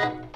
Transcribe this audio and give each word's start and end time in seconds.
Y 0.00 0.29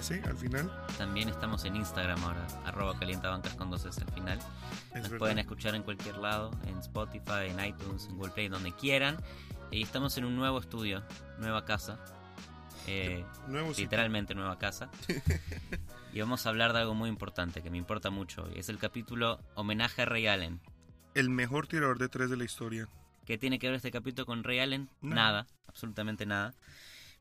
S 0.00 0.22
al 0.24 0.36
final. 0.36 0.70
También 0.98 1.28
estamos 1.28 1.64
en 1.64 1.76
Instagram 1.76 2.22
ahora, 2.24 2.46
arroba 2.64 2.98
calientabancas 2.98 3.54
con 3.54 3.70
dos 3.70 3.84
S 3.84 4.00
al 4.02 4.12
final. 4.12 4.38
Es 4.38 4.94
Nos 4.94 5.02
verdad. 5.04 5.18
pueden 5.18 5.38
escuchar 5.38 5.74
en 5.74 5.82
cualquier 5.82 6.16
lado, 6.16 6.50
en 6.66 6.78
Spotify, 6.78 7.48
en 7.48 7.64
iTunes, 7.64 8.06
en 8.06 8.16
Google 8.16 8.32
Play, 8.32 8.48
donde 8.48 8.72
quieran. 8.72 9.18
Y 9.70 9.82
estamos 9.82 10.16
en 10.16 10.24
un 10.24 10.36
nuevo 10.36 10.58
estudio, 10.58 11.02
nueva 11.38 11.64
casa. 11.64 11.98
Eh, 12.86 13.24
Nuevo 13.46 13.72
literalmente 13.76 14.34
nueva 14.34 14.58
casa. 14.58 14.90
y 16.12 16.20
vamos 16.20 16.44
a 16.44 16.48
hablar 16.48 16.72
de 16.72 16.80
algo 16.80 16.94
muy 16.94 17.08
importante, 17.08 17.62
que 17.62 17.70
me 17.70 17.78
importa 17.78 18.10
mucho. 18.10 18.48
Y 18.54 18.58
es 18.58 18.68
el 18.68 18.78
capítulo 18.78 19.38
Homenaje 19.54 20.02
a 20.02 20.06
Ray 20.06 20.26
Allen. 20.26 20.60
El 21.14 21.30
mejor 21.30 21.66
tirador 21.66 21.98
de 21.98 22.08
tres 22.08 22.30
de 22.30 22.36
la 22.36 22.44
historia. 22.44 22.88
¿Qué 23.26 23.38
tiene 23.38 23.58
que 23.58 23.66
ver 23.68 23.76
este 23.76 23.90
capítulo 23.90 24.26
con 24.26 24.42
Ray 24.42 24.60
Allen? 24.60 24.88
Nada, 25.02 25.46
absolutamente 25.68 26.26
nada. 26.26 26.54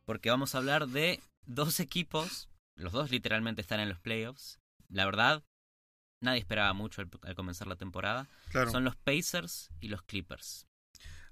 Porque 0.05 0.30
vamos 0.31 0.55
a 0.55 0.59
hablar 0.59 0.88
de 0.88 1.19
dos 1.45 1.80
equipos, 1.80 2.48
los 2.79 2.93
dos 2.93 3.11
literalmente 3.11 3.61
están 3.61 3.79
en 3.79 3.89
los 3.89 3.99
playoffs. 3.99 4.59
La 4.89 5.05
verdad, 5.05 5.43
nadie 6.21 6.39
esperaba 6.39 6.73
mucho 6.73 7.02
al, 7.02 7.09
al 7.23 7.35
comenzar 7.35 7.67
la 7.67 7.75
temporada. 7.75 8.27
Claro. 8.49 8.71
Son 8.71 8.83
los 8.83 8.95
Pacers 8.95 9.69
y 9.79 9.89
los 9.89 10.02
Clippers. 10.02 10.65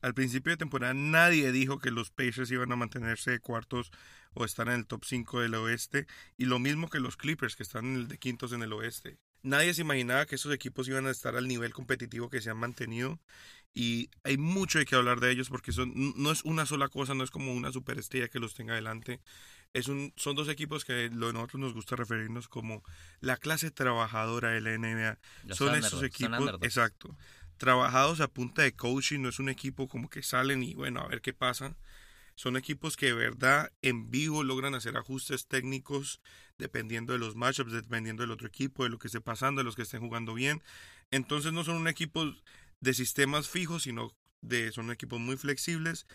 Al 0.02 0.14
principio 0.14 0.52
de 0.52 0.58
temporada 0.58 0.94
nadie 0.94 1.52
dijo 1.52 1.80
que 1.80 1.90
los 1.90 2.12
Pacers 2.12 2.52
iban 2.52 2.72
a 2.72 2.75
mantenerse 2.75 3.31
de 3.31 3.40
cuartos 3.40 3.92
o 4.34 4.45
estar 4.45 4.68
en 4.68 4.75
el 4.75 4.86
top 4.86 5.06
5 5.06 5.42
del 5.42 5.56
oeste. 5.56 6.06
Y 6.38 6.45
lo 6.45 6.59
mismo 6.59 6.90
que 6.90 7.00
los 7.00 7.18
Clippers, 7.18 7.56
que 7.56 7.64
están 7.64 7.86
en 7.86 7.95
el 7.95 8.08
de 8.08 8.18
quintos 8.18 8.53
en 8.53 8.62
el 8.62 8.73
oeste. 8.73 9.18
Nadie 9.42 9.73
se 9.73 9.81
imaginaba 9.81 10.25
que 10.25 10.36
esos 10.36 10.53
equipos 10.53 10.88
iban 10.88 11.08
a 11.08 11.12
estar 11.12 11.36
al 11.36 11.48
nivel 11.48 11.73
competitivo 11.73 12.30
que 12.30 12.42
se 12.42 12.50
han 12.50 12.58
mantenido. 12.58 13.20
Y 13.73 14.09
hay 14.23 14.38
mucho 14.38 14.80
de 14.80 14.86
que 14.86 14.95
hablar 14.95 15.20
de 15.20 15.31
ellos 15.31 15.50
porque 15.50 15.72
son, 15.72 15.94
no 15.95 16.31
es 16.31 16.44
una 16.44 16.66
sola 16.66 16.90
cosa, 16.90 17.14
no 17.14 17.23
es 17.23 17.31
como 17.31 17.53
una 17.53 17.72
superestrella 17.72 18.28
que 18.28 18.40
los 18.40 18.53
tenga 18.56 18.73
adelante. 18.73 19.22
Es 19.73 19.88
un, 19.88 20.14
son 20.16 20.36
dos 20.36 20.50
equipos 20.50 20.86
que 20.86 21.10
lo, 21.10 21.32
nosotros 21.34 21.60
nos 21.62 21.73
gusta 21.73 21.96
referirnos 21.96 22.48
como 22.48 22.84
la 23.20 23.38
clase 23.38 23.72
trabajadora 23.72 24.50
de 24.50 24.62
la 24.62 24.78
NBA. 24.78 25.20
Los 25.46 25.58
son 25.58 25.76
esos 25.76 25.92
son 25.92 26.06
equipos, 26.06 26.40
underdogs. 26.40 26.66
exacto, 26.66 27.16
trabajados 27.58 28.22
a 28.22 28.28
punta 28.28 28.62
de 28.64 28.74
coaching, 28.74 29.22
no 29.22 29.30
es 29.30 29.40
un 29.40 29.50
equipo 29.50 29.88
como 29.88 30.09
que 30.09 30.24
salen 30.24 30.64
y 30.64 30.74
bueno, 30.74 31.02
a 31.02 31.08
ver 31.08 31.22
qué 31.22 31.34
pasa. 31.34 31.76
Son 32.36 32.56
equipos 32.56 32.98
que 32.98 33.08
de 33.08 33.14
verdad 33.14 33.72
en 33.82 34.12
vivo 34.12 34.44
logran 34.44 34.76
hacer 34.76 34.96
ajustes 34.96 35.48
técnicos 35.48 36.22
dependiendo 36.59 37.14
de 37.14 37.20
los 37.20 37.36
matchups, 37.36 37.72
dependiendo 37.72 38.22
del 38.22 38.31
otro 38.31 38.48
equipo, 38.48 38.84
de 38.84 38.90
lo 38.90 39.00
que 39.00 39.08
esté 39.08 39.22
pasando, 39.22 39.59
de 39.59 39.66
los 39.66 39.76
que 39.76 39.81
estén 39.81 40.02
jugando 40.02 40.36
bien. 40.36 40.62
Entonces 41.09 41.52
no 41.52 41.64
son 41.64 41.78
un 41.78 41.88
equipo 41.88 42.31
de 42.80 42.94
sistemas 42.94 43.50
fijos, 43.50 43.84
sino 43.84 44.14
de 44.42 44.72
son 44.72 44.92
equipos 44.92 45.20
muy 45.20 45.36
flexibles 45.36 46.06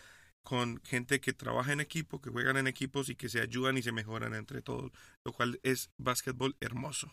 con 0.43 0.81
gente 0.83 1.19
que 1.21 1.33
trabaja 1.33 1.71
en 1.73 1.79
equipo, 1.79 2.21
que 2.21 2.29
juegan 2.29 2.57
en 2.57 2.67
equipos 2.67 3.09
y 3.09 3.15
que 3.15 3.29
se 3.29 3.41
ayudan 3.41 3.77
y 3.77 3.81
se 3.81 3.91
mejoran 3.91 4.33
entre 4.35 4.61
todos, 4.61 4.91
lo 5.25 5.31
cual 5.31 5.59
es 5.63 5.89
básquetbol 5.97 6.55
hermoso. 6.59 7.11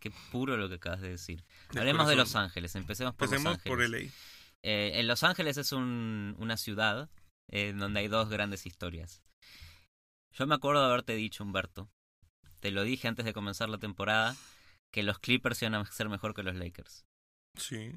Qué 0.00 0.12
puro 0.30 0.56
lo 0.56 0.68
que 0.68 0.74
acabas 0.74 1.00
de 1.00 1.10
decir. 1.10 1.44
De 1.72 1.80
Hablemos 1.80 2.06
de. 2.08 2.16
Los 2.16 2.34
Ángeles, 2.36 2.74
empecemos 2.76 3.14
por 3.14 3.26
Empecemos 3.26 3.54
Los 3.54 3.62
por 3.62 3.80
Ángeles. 3.82 4.12
LA. 4.12 4.68
Eh, 4.70 5.00
en 5.00 5.06
Los 5.06 5.22
Ángeles 5.22 5.56
es 5.56 5.72
un- 5.72 6.34
una 6.38 6.56
ciudad 6.56 7.08
eh, 7.48 7.72
donde 7.72 8.00
hay 8.00 8.08
dos 8.08 8.28
grandes 8.28 8.66
historias. 8.66 9.22
Yo 10.32 10.46
me 10.46 10.54
acuerdo 10.56 10.80
de 10.82 10.88
haberte 10.88 11.14
dicho, 11.14 11.44
Humberto, 11.44 11.88
te 12.60 12.70
lo 12.72 12.82
dije 12.82 13.08
antes 13.08 13.24
de 13.24 13.32
comenzar 13.32 13.68
la 13.68 13.78
temporada, 13.78 14.36
que 14.92 15.02
los 15.02 15.18
Clippers 15.18 15.62
iban 15.62 15.74
a 15.76 15.84
ser 15.86 16.08
mejor 16.08 16.34
que 16.34 16.42
los 16.42 16.56
Lakers. 16.56 17.06
Sí. 17.54 17.92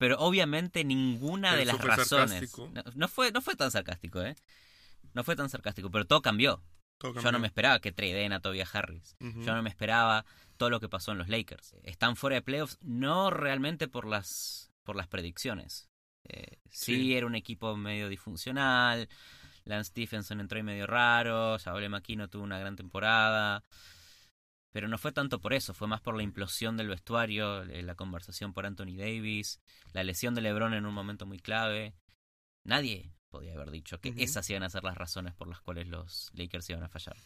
Pero 0.00 0.16
obviamente 0.18 0.82
ninguna 0.82 1.50
Pero 1.50 1.58
de 1.60 1.64
las 1.66 1.78
razones. 1.84 2.56
No, 2.56 2.82
no 2.94 3.06
fue, 3.06 3.32
no 3.32 3.42
fue 3.42 3.54
tan 3.54 3.70
sarcástico, 3.70 4.22
¿eh? 4.22 4.34
No 5.12 5.24
fue 5.24 5.36
tan 5.36 5.50
sarcástico, 5.50 5.90
pero 5.90 6.06
todo 6.06 6.22
cambió. 6.22 6.62
todo 6.96 7.20
Yo 7.20 7.30
no 7.30 7.38
me 7.38 7.46
esperaba 7.46 7.80
que 7.80 7.92
tradeen 7.92 8.32
a 8.32 8.40
Tobias 8.40 8.74
Harris. 8.74 9.14
Yo 9.20 9.54
no 9.54 9.62
me 9.62 9.68
esperaba 9.68 10.24
todo 10.56 10.70
lo 10.70 10.80
que 10.80 10.88
pasó 10.88 11.12
en 11.12 11.18
los 11.18 11.28
Lakers. 11.28 11.74
Están 11.82 12.16
fuera 12.16 12.36
de 12.36 12.40
playoffs, 12.40 12.78
no 12.80 13.28
realmente 13.28 13.88
por 13.88 14.06
las, 14.06 14.72
por 14.84 14.96
las 14.96 15.06
predicciones. 15.06 15.90
Eh, 16.24 16.56
sí, 16.70 16.94
Sí. 16.94 17.14
era 17.14 17.26
un 17.26 17.34
equipo 17.34 17.76
medio 17.76 18.08
disfuncional. 18.08 19.06
Lance 19.64 19.90
Stephenson 19.90 20.40
entró 20.40 20.56
ahí 20.56 20.62
medio 20.62 20.86
raro. 20.86 21.58
Saúl 21.58 21.86
Maquino 21.90 22.28
tuvo 22.28 22.44
una 22.44 22.58
gran 22.58 22.74
temporada. 22.74 23.64
Pero 24.72 24.88
no 24.88 24.98
fue 24.98 25.12
tanto 25.12 25.40
por 25.40 25.52
eso, 25.52 25.74
fue 25.74 25.88
más 25.88 26.00
por 26.00 26.16
la 26.16 26.22
implosión 26.22 26.76
del 26.76 26.88
vestuario, 26.88 27.62
eh, 27.64 27.82
la 27.82 27.94
conversación 27.94 28.52
por 28.52 28.66
Anthony 28.66 28.96
Davis, 28.96 29.60
la 29.92 30.04
lesión 30.04 30.34
de 30.34 30.42
LeBron 30.42 30.74
en 30.74 30.86
un 30.86 30.94
momento 30.94 31.26
muy 31.26 31.38
clave. 31.38 31.94
Nadie 32.64 33.12
podía 33.30 33.54
haber 33.54 33.70
dicho 33.70 34.00
que 34.00 34.12
esas 34.16 34.48
iban 34.50 34.62
a 34.62 34.70
ser 34.70 34.84
las 34.84 34.96
razones 34.96 35.34
por 35.34 35.48
las 35.48 35.60
cuales 35.60 35.88
los 35.88 36.30
Lakers 36.34 36.70
iban 36.70 36.84
a 36.84 36.88
fallar. 36.88 37.16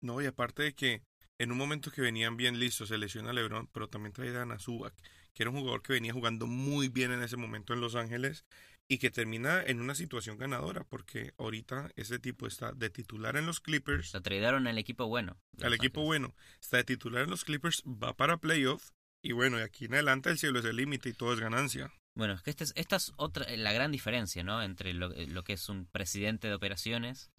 No, 0.00 0.20
y 0.20 0.26
aparte 0.26 0.62
de 0.62 0.74
que 0.74 1.02
en 1.38 1.50
un 1.50 1.58
momento 1.58 1.90
que 1.90 2.02
venían 2.02 2.36
bien 2.36 2.58
listos, 2.58 2.88
se 2.88 2.98
lesiona 2.98 3.32
LeBron, 3.32 3.68
pero 3.72 3.88
también 3.88 4.12
traían 4.12 4.52
a 4.52 4.58
Zubac, 4.58 4.94
que 5.34 5.42
era 5.42 5.50
un 5.50 5.58
jugador 5.58 5.82
que 5.82 5.94
venía 5.94 6.12
jugando 6.12 6.46
muy 6.46 6.88
bien 6.88 7.10
en 7.10 7.22
ese 7.22 7.36
momento 7.36 7.72
en 7.72 7.80
Los 7.80 7.94
Ángeles 7.94 8.44
y 8.88 8.98
que 8.98 9.10
termina 9.10 9.62
en 9.62 9.80
una 9.80 9.94
situación 9.94 10.36
ganadora, 10.38 10.84
porque 10.84 11.32
ahorita 11.38 11.90
ese 11.96 12.18
tipo 12.18 12.46
está 12.46 12.72
de 12.72 12.90
titular 12.90 13.36
en 13.36 13.46
los 13.46 13.60
Clippers, 13.60 14.12
Lo 14.12 14.20
tradearon 14.22 14.66
al 14.66 14.78
equipo 14.78 15.06
bueno. 15.06 15.40
al 15.62 15.72
equipo 15.74 16.00
Ángeles. 16.00 16.06
bueno, 16.06 16.34
está 16.60 16.78
de 16.78 16.84
titular 16.84 17.24
en 17.24 17.30
los 17.30 17.44
Clippers, 17.44 17.82
va 17.86 18.14
para 18.16 18.36
playoff 18.38 18.90
y 19.22 19.32
bueno, 19.32 19.56
de 19.56 19.64
aquí 19.64 19.86
en 19.86 19.94
adelante 19.94 20.30
el 20.30 20.38
cielo 20.38 20.58
es 20.58 20.64
el 20.64 20.76
límite 20.76 21.08
y 21.08 21.12
todo 21.12 21.32
es 21.32 21.40
ganancia. 21.40 21.92
Bueno, 22.14 22.34
es 22.34 22.42
que 22.42 22.50
esta 22.50 22.64
es, 22.64 22.72
esta 22.76 22.96
es 22.96 23.12
otra, 23.16 23.46
la 23.56 23.72
gran 23.72 23.92
diferencia, 23.92 24.42
¿no? 24.42 24.62
Entre 24.62 24.92
lo, 24.92 25.08
lo 25.08 25.44
que 25.44 25.54
es 25.54 25.68
un 25.70 25.86
presidente 25.86 26.48
de 26.48 26.54
operaciones, 26.54 27.30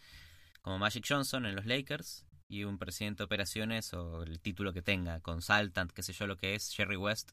como 0.62 0.78
Magic 0.78 1.04
Johnson 1.08 1.46
en 1.46 1.54
los 1.54 1.66
Lakers, 1.66 2.26
y 2.48 2.64
un 2.64 2.78
presidente 2.78 3.18
de 3.18 3.24
operaciones, 3.24 3.94
o 3.94 4.22
el 4.22 4.40
título 4.40 4.72
que 4.72 4.82
tenga, 4.82 5.20
consultant, 5.20 5.92
qué 5.92 6.02
sé 6.02 6.12
yo 6.12 6.26
lo 6.26 6.36
que 6.36 6.54
es, 6.54 6.70
Jerry 6.74 6.96
West, 6.96 7.32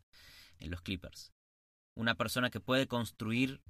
en 0.59 0.69
los 0.69 0.81
Clippers. 0.81 1.31
Una 1.95 2.15
persona 2.15 2.49
que 2.51 2.59
puede 2.59 2.87
construir 2.87 3.61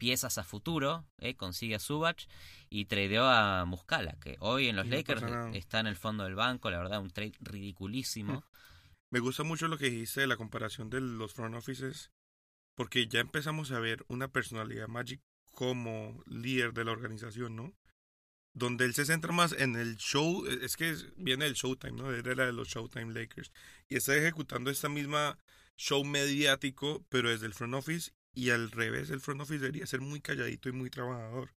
piezas 0.00 0.38
a 0.38 0.44
futuro, 0.44 1.04
¿eh? 1.18 1.36
consigue 1.36 1.74
a 1.74 1.78
Zubac 1.78 2.26
y 2.70 2.86
tradeó 2.86 3.28
a 3.28 3.66
Muscala, 3.66 4.16
que 4.18 4.38
hoy 4.40 4.68
en 4.68 4.76
los 4.76 4.86
no 4.86 4.96
Lakers 4.96 5.22
está 5.54 5.78
en 5.78 5.86
el 5.86 5.94
fondo 5.94 6.24
del 6.24 6.34
banco, 6.34 6.70
la 6.70 6.78
verdad, 6.78 7.02
un 7.02 7.10
trade 7.10 7.34
ridiculísimo. 7.40 8.42
Me 9.10 9.20
gusta 9.20 9.42
mucho 9.42 9.68
lo 9.68 9.76
que 9.76 9.90
dijiste 9.90 10.22
de 10.22 10.26
la 10.26 10.38
comparación 10.38 10.88
de 10.88 11.02
los 11.02 11.34
front 11.34 11.54
offices, 11.54 12.10
porque 12.74 13.08
ya 13.08 13.20
empezamos 13.20 13.72
a 13.72 13.78
ver 13.78 14.06
una 14.08 14.28
personalidad 14.28 14.88
Magic 14.88 15.20
como 15.52 16.22
líder 16.26 16.72
de 16.72 16.86
la 16.86 16.92
organización, 16.92 17.54
¿no? 17.54 17.74
Donde 18.54 18.86
él 18.86 18.94
se 18.94 19.04
centra 19.04 19.32
más 19.32 19.52
en 19.52 19.76
el 19.76 19.98
show, 19.98 20.46
es 20.46 20.78
que 20.78 20.96
viene 21.16 21.44
el 21.44 21.54
Showtime, 21.54 21.92
¿no? 21.92 22.10
Era 22.10 22.46
de 22.46 22.52
los 22.52 22.68
Showtime 22.68 23.12
Lakers. 23.12 23.52
Y 23.88 23.96
está 23.96 24.16
ejecutando 24.16 24.70
esta 24.70 24.88
misma 24.88 25.38
show 25.76 26.02
mediático, 26.04 27.04
pero 27.10 27.28
desde 27.28 27.46
el 27.46 27.54
front 27.54 27.74
office, 27.74 28.12
y 28.34 28.50
al 28.50 28.70
revés, 28.70 29.10
el 29.10 29.20
front 29.20 29.40
office 29.40 29.60
debería 29.60 29.86
ser 29.86 30.00
muy 30.00 30.20
calladito 30.20 30.68
y 30.68 30.72
muy 30.72 30.90
trabajador. 30.90 31.54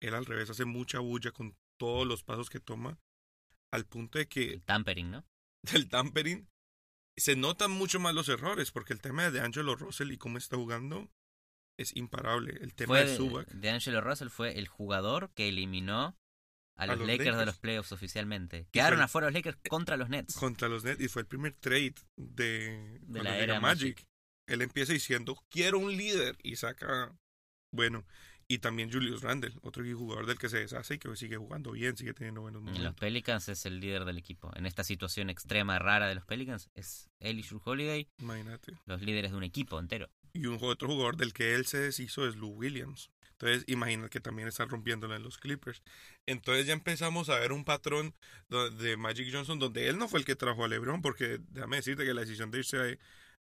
Él 0.00 0.14
al 0.14 0.26
revés 0.26 0.50
hace 0.50 0.64
mucha 0.64 0.98
bulla 1.00 1.32
con 1.32 1.56
todos 1.78 2.06
los 2.06 2.22
pasos 2.22 2.50
que 2.50 2.60
toma, 2.60 2.98
al 3.72 3.86
punto 3.86 4.18
de 4.18 4.28
que 4.28 4.52
El 4.54 4.62
tampering, 4.64 5.10
¿no? 5.10 5.24
del 5.62 5.88
tampering, 5.88 6.48
se 7.16 7.34
notan 7.36 7.70
mucho 7.70 7.98
más 7.98 8.14
los 8.14 8.28
errores, 8.28 8.70
porque 8.70 8.92
el 8.92 9.00
tema 9.00 9.30
de 9.30 9.40
Angelo 9.40 9.74
Russell 9.74 10.12
y 10.12 10.18
cómo 10.18 10.38
está 10.38 10.56
jugando 10.56 11.10
es 11.78 11.94
imparable. 11.96 12.56
El 12.60 12.74
tema 12.74 12.88
Fue 12.94 13.04
de 13.06 13.16
Zubac. 13.16 13.48
de 13.48 13.70
Angelo 13.70 14.00
Russell 14.00 14.28
fue 14.28 14.58
el 14.58 14.68
jugador 14.68 15.30
que 15.34 15.48
eliminó 15.48 16.16
a 16.78 16.82
A 16.82 16.86
los, 16.86 17.06
Lakers, 17.06 17.36
de 17.38 17.46
los 17.46 17.58
playoffs 17.58 17.92
oficialmente. 17.92 18.68
Quedaron 18.70 18.98
fue- 18.98 19.04
afuera 19.04 19.26
los 19.28 19.34
Lakers 19.34 19.58
contra 19.68 19.96
los 19.96 20.08
Nets. 20.10 20.34
contra 20.36 20.68
los 20.68 20.84
Nets 20.84 21.00
y 21.00 21.08
fue 21.08 21.22
el 21.22 21.28
primer 21.28 21.54
trade 21.54 21.94
de, 22.16 22.98
cuando 23.02 23.22
la 23.24 23.38
era 23.38 23.60
Magic. 23.60 23.96
Magic. 23.96 24.06
Él 24.46 24.62
empieza 24.62 24.92
diciendo, 24.92 25.36
quiero 25.50 25.78
un 25.78 25.96
líder 25.96 26.36
y 26.42 26.56
saca, 26.56 27.12
bueno, 27.72 28.04
y 28.48 28.58
también 28.58 28.92
Julius 28.92 29.22
Randle, 29.22 29.52
otro 29.62 29.84
jugador 29.84 30.26
del 30.26 30.38
que 30.38 30.48
se 30.48 30.58
deshace 30.58 30.94
y 30.94 30.98
que 30.98 31.14
sigue 31.16 31.36
jugando 31.36 31.72
bien, 31.72 31.96
sigue 31.96 32.14
teniendo 32.14 32.42
buenos 32.42 32.60
En 32.60 32.66
los 32.66 32.74
momentos. 32.74 33.00
Pelicans 33.00 33.48
es 33.48 33.66
el 33.66 33.80
líder 33.80 34.04
del 34.04 34.18
equipo. 34.18 34.52
En 34.54 34.66
esta 34.66 34.84
situación 34.84 35.30
extrema, 35.30 35.78
rara 35.78 36.06
de 36.06 36.14
los 36.14 36.24
Pelicans, 36.24 36.70
es 36.74 37.10
él 37.18 37.40
y 37.40 37.42
Drew 37.42 37.60
Holiday, 37.64 38.08
Imagínate. 38.18 38.74
los 38.86 39.02
líderes 39.02 39.32
de 39.32 39.36
un 39.36 39.42
equipo 39.42 39.80
entero. 39.80 40.08
Y 40.32 40.46
un 40.46 40.58
otro 40.60 40.88
jugador 40.88 41.16
del 41.16 41.32
que 41.32 41.54
él 41.54 41.66
se 41.66 41.78
deshizo 41.78 42.28
es 42.28 42.36
Lou 42.36 42.50
Williams. 42.50 43.10
Entonces, 43.32 43.64
imagina 43.66 44.08
que 44.08 44.20
también 44.20 44.48
están 44.48 44.68
rompiéndolo 44.68 45.14
en 45.14 45.22
los 45.22 45.36
Clippers. 45.38 45.82
Entonces 46.24 46.66
ya 46.66 46.72
empezamos 46.72 47.28
a 47.28 47.38
ver 47.38 47.52
un 47.52 47.64
patrón 47.64 48.14
de 48.48 48.96
Magic 48.96 49.28
Johnson 49.30 49.58
donde 49.58 49.88
él 49.88 49.98
no 49.98 50.08
fue 50.08 50.20
el 50.20 50.24
que 50.24 50.36
trajo 50.36 50.64
a 50.64 50.68
LeBron, 50.68 51.02
porque 51.02 51.40
déjame 51.50 51.76
decirte 51.76 52.04
que 52.04 52.14
la 52.14 52.22
decisión 52.22 52.50
de 52.50 52.58
irse 52.58 52.98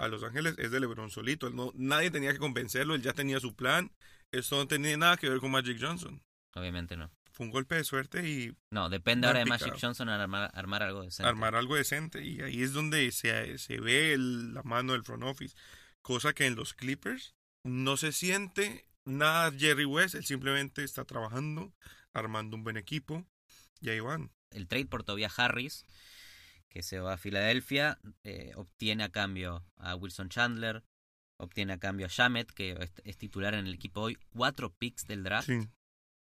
a 0.04 0.08
Los 0.08 0.22
Ángeles 0.25 0.54
es 0.58 0.70
de 0.70 0.81
LeBron 0.81 1.10
solito. 1.10 1.46
Él 1.46 1.56
no, 1.56 1.72
nadie 1.75 2.10
tenía 2.10 2.32
que 2.32 2.38
convencerlo, 2.38 2.94
él 2.94 3.02
ya 3.02 3.12
tenía 3.12 3.40
su 3.40 3.54
plan. 3.54 3.93
Esto 4.31 4.56
no 4.56 4.66
tenía 4.66 4.96
nada 4.96 5.16
que 5.16 5.28
ver 5.28 5.38
con 5.40 5.50
Magic 5.50 5.78
Johnson. 5.81 6.22
Obviamente 6.54 6.96
no. 6.96 7.10
Fue 7.32 7.46
un 7.46 7.52
golpe 7.52 7.76
de 7.76 7.84
suerte 7.84 8.28
y 8.28 8.54
No, 8.70 8.88
depende 8.90 9.26
ahora 9.26 9.38
de. 9.40 9.46
Magic 9.46 9.75
Johnson 9.81 10.08
armar, 10.10 10.50
armar 10.54 10.82
algo 10.82 11.02
decente. 11.02 11.28
armar 11.28 11.54
algo 11.54 11.76
decente. 11.76 12.25
Y 12.25 12.40
ahí 12.43 12.62
es 12.62 12.72
donde 12.72 13.10
se, 13.12 13.56
se 13.58 13.81
ve 13.81 14.12
el- 14.12 14.52
la 14.54 14.62
mano 14.62 14.93
del 14.93 15.02
front 15.04 15.22
office. 15.25 15.56
Cosa 16.02 16.32
que 16.34 16.46
en 16.46 16.56
los 16.56 16.75
Clippers 16.75 17.34
no 17.64 17.96
se 17.96 18.12
siente 18.12 18.87
nada 19.04 19.50
Jerry 19.52 19.84
West. 19.87 20.14
Él 20.14 20.25
simplemente 20.25 20.84
está 20.84 21.04
trabajando, 21.04 21.72
armando 22.12 22.56
un 22.56 22.64
buen 22.64 22.76
equipo. 22.76 23.25
Y 23.81 23.88
ahí 23.90 24.00
van. 24.00 24.31
el 24.50 24.69
trade 24.69 24.87
por 24.87 25.02
Tobias 25.02 25.38
Harris, 25.38 25.84
que 26.73 26.83
se 26.83 27.01
va 27.01 27.13
a 27.13 27.17
Filadelfia, 27.19 27.99
eh, 28.25 28.53
obtiene 28.57 29.05
a 29.05 29.11
cambio 29.11 29.63
a 29.77 29.95
Wilson 29.95 30.31
Chandler, 30.31 30.83
obtiene 31.39 31.75
a 31.75 31.79
cambio 31.79 32.07
a 32.07 32.09
Shamet, 32.09 32.51
que 32.51 32.73
es, 32.73 32.93
es 33.05 33.19
titular 33.19 33.53
en 33.53 33.67
el 33.67 33.75
equipo 33.75 34.01
hoy, 34.01 34.17
cuatro 34.31 34.73
picks 34.73 35.07
del 35.07 35.23
draft, 35.23 35.49
Sí. 35.49 35.69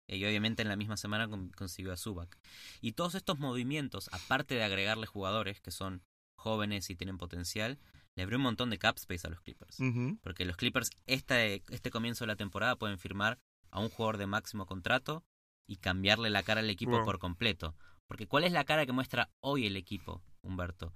eh, 0.08 0.18
y 0.18 0.26
obviamente 0.26 0.64
en 0.64 0.70
la 0.70 0.76
misma 0.76 0.98
semana 0.98 1.28
con- 1.28 1.50
consiguió 1.50 1.94
a 1.94 1.98
Zubac. 1.98 2.36
Y 2.82 2.94
todos 2.94 3.14
estos 3.14 3.38
movimientos, 3.38 4.10
aparte 4.12 4.56
de 4.56 4.64
agregarle 4.64 5.06
jugadores 5.06 5.62
que 5.62 5.70
son 5.70 6.02
jóvenes 6.36 6.90
y 6.90 6.96
tienen 6.96 7.20
potencial, 7.20 7.78
le 8.16 8.24
abrió 8.24 8.38
un 8.38 8.44
montón 8.44 8.72
de 8.72 8.80
cap 8.80 8.98
space 8.98 9.28
a 9.28 9.30
los 9.30 9.40
Clippers. 9.42 9.78
Porque 10.24 10.46
los 10.46 10.58
Clippers 10.58 10.90
este, 11.06 11.62
este 11.70 11.92
comienzo 11.92 12.24
de 12.24 12.28
la 12.28 12.36
temporada 12.36 12.76
pueden 12.76 12.98
firmar 12.98 13.40
a 13.70 13.80
un 13.80 13.90
jugador 13.90 14.18
de 14.18 14.26
máximo 14.28 14.66
contrato 14.66 15.24
y 15.68 15.78
cambiarle 15.78 16.30
la 16.32 16.42
cara 16.44 16.62
al 16.62 16.70
equipo 16.72 16.92
Wow. 16.98 17.06
por 17.06 17.20
completo. 17.20 17.76
Porque 18.08 18.28
¿cuál 18.28 18.44
es 18.44 18.52
la 18.52 18.64
cara 18.66 18.86
que 18.86 18.92
muestra 18.92 19.32
hoy 19.40 19.66
el 19.66 19.76
equipo, 19.76 20.24
Humberto? 20.42 20.94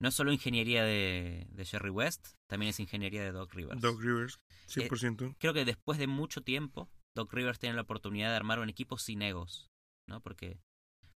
No 0.00 0.08
es 0.08 0.14
solo 0.14 0.32
ingeniería 0.32 0.84
de, 0.84 1.46
de 1.50 1.64
Jerry 1.64 1.90
West, 1.90 2.28
también 2.46 2.70
es 2.70 2.78
ingeniería 2.80 3.22
de 3.22 3.32
Doc 3.32 3.52
Rivers. 3.54 3.80
Doc 3.80 4.00
Rivers, 4.00 4.38
Eh, 4.76 4.88
100%. 4.88 5.36
Creo 5.38 5.52
que 5.54 5.64
después 5.64 5.98
de 5.98 6.06
mucho 6.06 6.42
tiempo, 6.42 6.88
Doc 7.16 7.32
Rivers 7.32 7.58
tiene 7.58 7.74
la 7.74 7.82
oportunidad 7.82 8.30
de 8.30 8.36
armar 8.36 8.60
un 8.60 8.68
equipo 8.68 8.96
sin 8.98 9.22
egos, 9.22 9.70
¿no? 10.06 10.20
Porque 10.20 10.60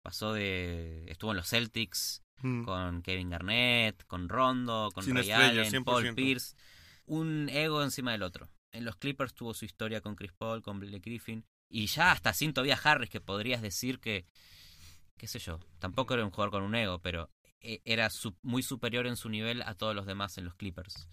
pasó 0.03 0.33
de... 0.33 1.05
estuvo 1.09 1.33
en 1.33 1.39
los 1.39 1.49
Celtics, 1.49 2.23
Mm. 2.41 2.63
con 2.65 3.03
Kevin 3.03 3.31
Garnett, 3.31 4.05
con 4.07 4.29
Rondo, 4.29 4.91
con 4.95 5.03
Sin 5.03 5.17
Ray 5.17 5.29
estrellas, 5.29 5.69
Allen, 5.71 5.83
Paul 5.85 6.05
100%. 6.05 6.15
Pierce. 6.15 6.55
Un 7.05 7.49
ego 7.49 7.83
encima 7.83 8.13
del 8.13 8.23
otro. 8.23 8.49
En 8.71 8.85
los 8.85 8.95
Clippers 8.95 9.35
tuvo 9.35 9.55
su 9.55 9.65
historia 9.65 10.01
con 10.03 10.15
Chris 10.15 10.31
Paul, 10.33 10.63
con 10.63 10.79
Blake 10.79 11.01
Griffin. 11.01 11.45
Y 11.69 11.87
ya 11.87 12.13
hasta 12.13 12.33
sin 12.33 12.53
Tobias 12.55 12.87
Harris, 12.87 13.11
que 13.11 13.21
podrías 13.21 13.61
decir 13.61 13.99
que, 13.99 14.25
qué 15.19 15.27
sé 15.27 15.39
yo, 15.39 15.59
tampoco 15.79 16.15
era 16.15 16.25
un 16.25 16.31
jugador 16.31 16.51
con 16.53 16.63
un 16.63 16.75
ego, 16.75 17.01
pero 17.01 17.31
eh, 17.61 17.81
era 17.85 18.09
su- 18.11 18.37
muy 18.43 18.63
superior 18.63 19.07
en 19.07 19.17
su 19.17 19.29
nivel 19.29 19.63
a 19.63 19.75
todos 19.75 19.95
los 19.95 20.07
demás 20.07 20.39
en 20.39 20.45
los 20.45 20.55
Clippers. 20.55 21.09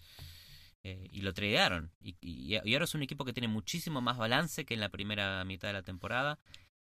Eh, 0.84 1.08
y 1.10 1.22
lo 1.22 1.34
tradearon. 1.34 1.92
Y, 2.00 2.16
y- 2.20 2.56
y 2.64 2.72
ahora 2.74 2.84
es 2.84 2.94
un 2.94 3.02
equipo 3.02 3.24
que 3.24 3.32
tiene 3.32 3.48
muchísimo 3.48 4.00
más 4.00 4.16
balance 4.16 4.64
que 4.64 4.74
en 4.74 4.80
la 4.80 4.88
primera 4.88 5.44
mitad 5.44 5.68
de 5.68 5.74
la 5.74 5.82
temporada. 5.82 6.38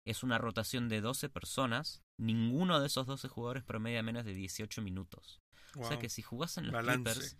Es 0.04 0.22
una 0.22 0.36
rotación 0.38 0.88
de 0.90 1.00
12 1.00 1.30
personas. 1.30 2.02
Ninguno 2.18 2.78
de 2.80 2.88
esos 2.88 3.06
12 3.06 3.28
jugadores 3.28 3.64
promedia 3.64 4.02
menos 4.02 4.24
de 4.26 4.34
18 4.34 4.82
minutos. 4.82 5.40
O 5.78 5.88
sea 5.88 5.98
que 5.98 6.08
si 6.10 6.20
jugás 6.22 6.58
en 6.58 6.64
los 6.66 6.72
Balance. 6.74 7.02
Clippers, 7.02 7.36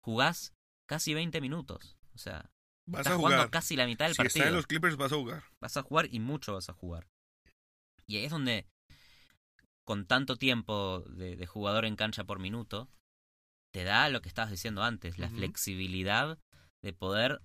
jugás 0.00 0.54
casi 0.86 1.12
20 1.14 1.40
minutos. 1.42 1.96
O 2.14 2.18
sea, 2.18 2.50
Vas 2.86 3.00
estás 3.00 3.12
a 3.12 3.16
jugando 3.16 3.50
casi 3.50 3.76
la 3.76 3.84
mitad 3.86 4.06
del 4.06 4.14
Si 4.14 4.18
partido. 4.18 4.38
está 4.44 4.48
en 4.48 4.56
los 4.56 4.66
Clippers, 4.66 4.96
vas 4.96 5.12
a 5.12 5.16
jugar. 5.16 5.44
Vas 5.60 5.76
a 5.76 5.82
jugar 5.82 6.08
y 6.10 6.20
mucho 6.20 6.54
vas 6.54 6.70
a 6.70 6.72
jugar. 6.72 7.06
Y 8.06 8.16
ahí 8.16 8.24
es 8.24 8.30
donde, 8.30 8.66
con 9.88 10.04
tanto 10.04 10.36
tiempo 10.36 11.02
de, 11.08 11.34
de 11.34 11.46
jugador 11.46 11.86
en 11.86 11.96
cancha 11.96 12.24
por 12.24 12.40
minuto, 12.40 12.90
te 13.72 13.84
da 13.84 14.10
lo 14.10 14.20
que 14.20 14.28
estabas 14.28 14.50
diciendo 14.50 14.82
antes, 14.82 15.18
la 15.18 15.30
flexibilidad 15.30 16.38
de 16.82 16.92
poder 16.92 17.40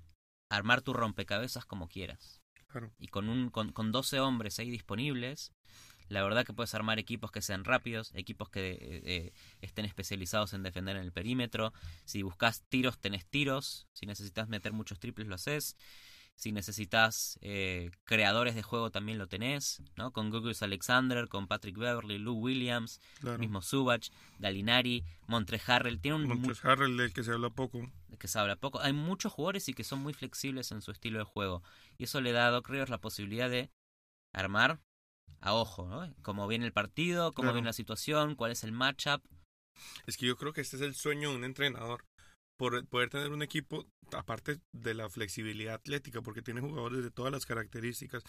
armar 0.52 0.82
tu 0.82 0.92
rompecabezas 0.92 1.66
como 1.66 1.88
quieras. 1.88 2.42
Claro. 2.68 2.92
Y 3.00 3.08
con, 3.08 3.30
un, 3.30 3.50
con, 3.50 3.72
con 3.72 3.94
12 3.94 4.20
hombres 4.20 4.60
ahí 4.60 4.70
disponibles, 4.70 5.54
la 6.10 6.22
verdad 6.22 6.46
que 6.46 6.52
puedes 6.52 6.76
armar 6.76 7.00
equipos 7.00 7.32
que 7.32 7.42
sean 7.42 7.64
rápidos, 7.64 8.12
equipos 8.14 8.50
que 8.50 8.72
eh, 8.72 9.02
eh, 9.06 9.34
estén 9.62 9.86
especializados 9.86 10.54
en 10.54 10.64
defender 10.64 10.98
en 10.98 11.04
el 11.04 11.14
perímetro. 11.14 11.72
Si 12.04 12.24
buscas 12.24 12.64
tiros, 12.68 13.00
tenés 13.00 13.26
tiros. 13.26 13.88
Si 13.94 14.06
necesitas 14.06 14.50
meter 14.50 14.74
muchos 14.74 15.00
triples, 15.00 15.30
lo 15.30 15.36
haces. 15.36 15.78
Si 16.36 16.52
necesitas 16.52 17.38
eh, 17.42 17.90
creadores 18.04 18.56
de 18.56 18.64
juego, 18.64 18.92
también 18.92 19.18
lo 19.18 19.28
tenés. 19.28 19.82
¿no? 19.96 20.12
Con 20.12 20.30
Gugus 20.30 20.62
Alexander, 20.64 21.28
con 21.30 21.48
Patrick 21.48 21.78
Beverly, 21.78 22.18
Lou 22.18 22.36
Williams, 22.36 23.00
Claro. 23.20 23.38
mismo 23.40 23.62
Subach, 23.62 24.10
Dalinari, 24.40 25.06
Montre 25.28 25.62
Harrell. 25.66 26.00
Tiene 26.02 26.18
un, 26.18 26.56
Harrell, 26.64 26.98
del 26.98 27.14
que 27.14 27.24
se 27.24 27.32
habla 27.32 27.50
poco. 27.50 27.80
de 28.08 28.18
que 28.18 28.28
se 28.28 28.40
habla 28.40 28.56
poco. 28.56 28.80
Hay 28.82 28.94
muchos 28.94 29.32
jugadores 29.32 29.70
y 29.70 29.74
que 29.74 29.84
son 29.84 30.00
muy 30.00 30.14
flexibles 30.14 30.72
en 30.72 30.82
su 30.82 30.92
estilo 30.92 31.20
de 31.20 31.26
juego. 31.26 31.64
Y 31.98 32.06
eso 32.06 32.20
le 32.20 32.32
da 32.32 32.48
a 32.48 32.52
Doc 32.52 32.68
Rivers 32.68 32.90
la 32.90 33.00
posibilidad 33.00 33.50
de 33.50 33.70
armar 34.34 34.82
a 35.40 35.54
ojo, 35.54 35.88
¿no? 35.88 36.14
Cómo 36.24 36.48
viene 36.48 36.66
el 36.66 36.74
partido, 36.74 37.32
cómo 37.34 37.46
Claro. 37.48 37.56
viene 37.56 37.68
la 37.68 37.74
situación, 37.74 38.36
cuál 38.36 38.52
es 38.52 38.64
el 38.64 38.72
matchup. 38.72 39.22
Es 40.08 40.18
que 40.18 40.26
yo 40.26 40.36
creo 40.38 40.54
que 40.54 40.62
este 40.62 40.76
es 40.78 40.82
el 40.82 40.96
sueño 40.96 41.30
de 41.32 41.36
un 41.38 41.44
entrenador. 41.44 42.06
Por 42.58 42.86
poder 42.88 43.10
tener 43.10 43.32
un 43.32 43.42
equipo, 43.42 43.88
aparte 44.12 44.60
de 44.72 44.94
la 44.94 45.10
flexibilidad 45.10 45.74
atlética, 45.76 46.22
porque 46.22 46.42
tiene 46.42 46.62
jugadores 46.62 47.04
de 47.04 47.12
todas 47.12 47.32
las 47.32 47.46
características, 47.46 48.24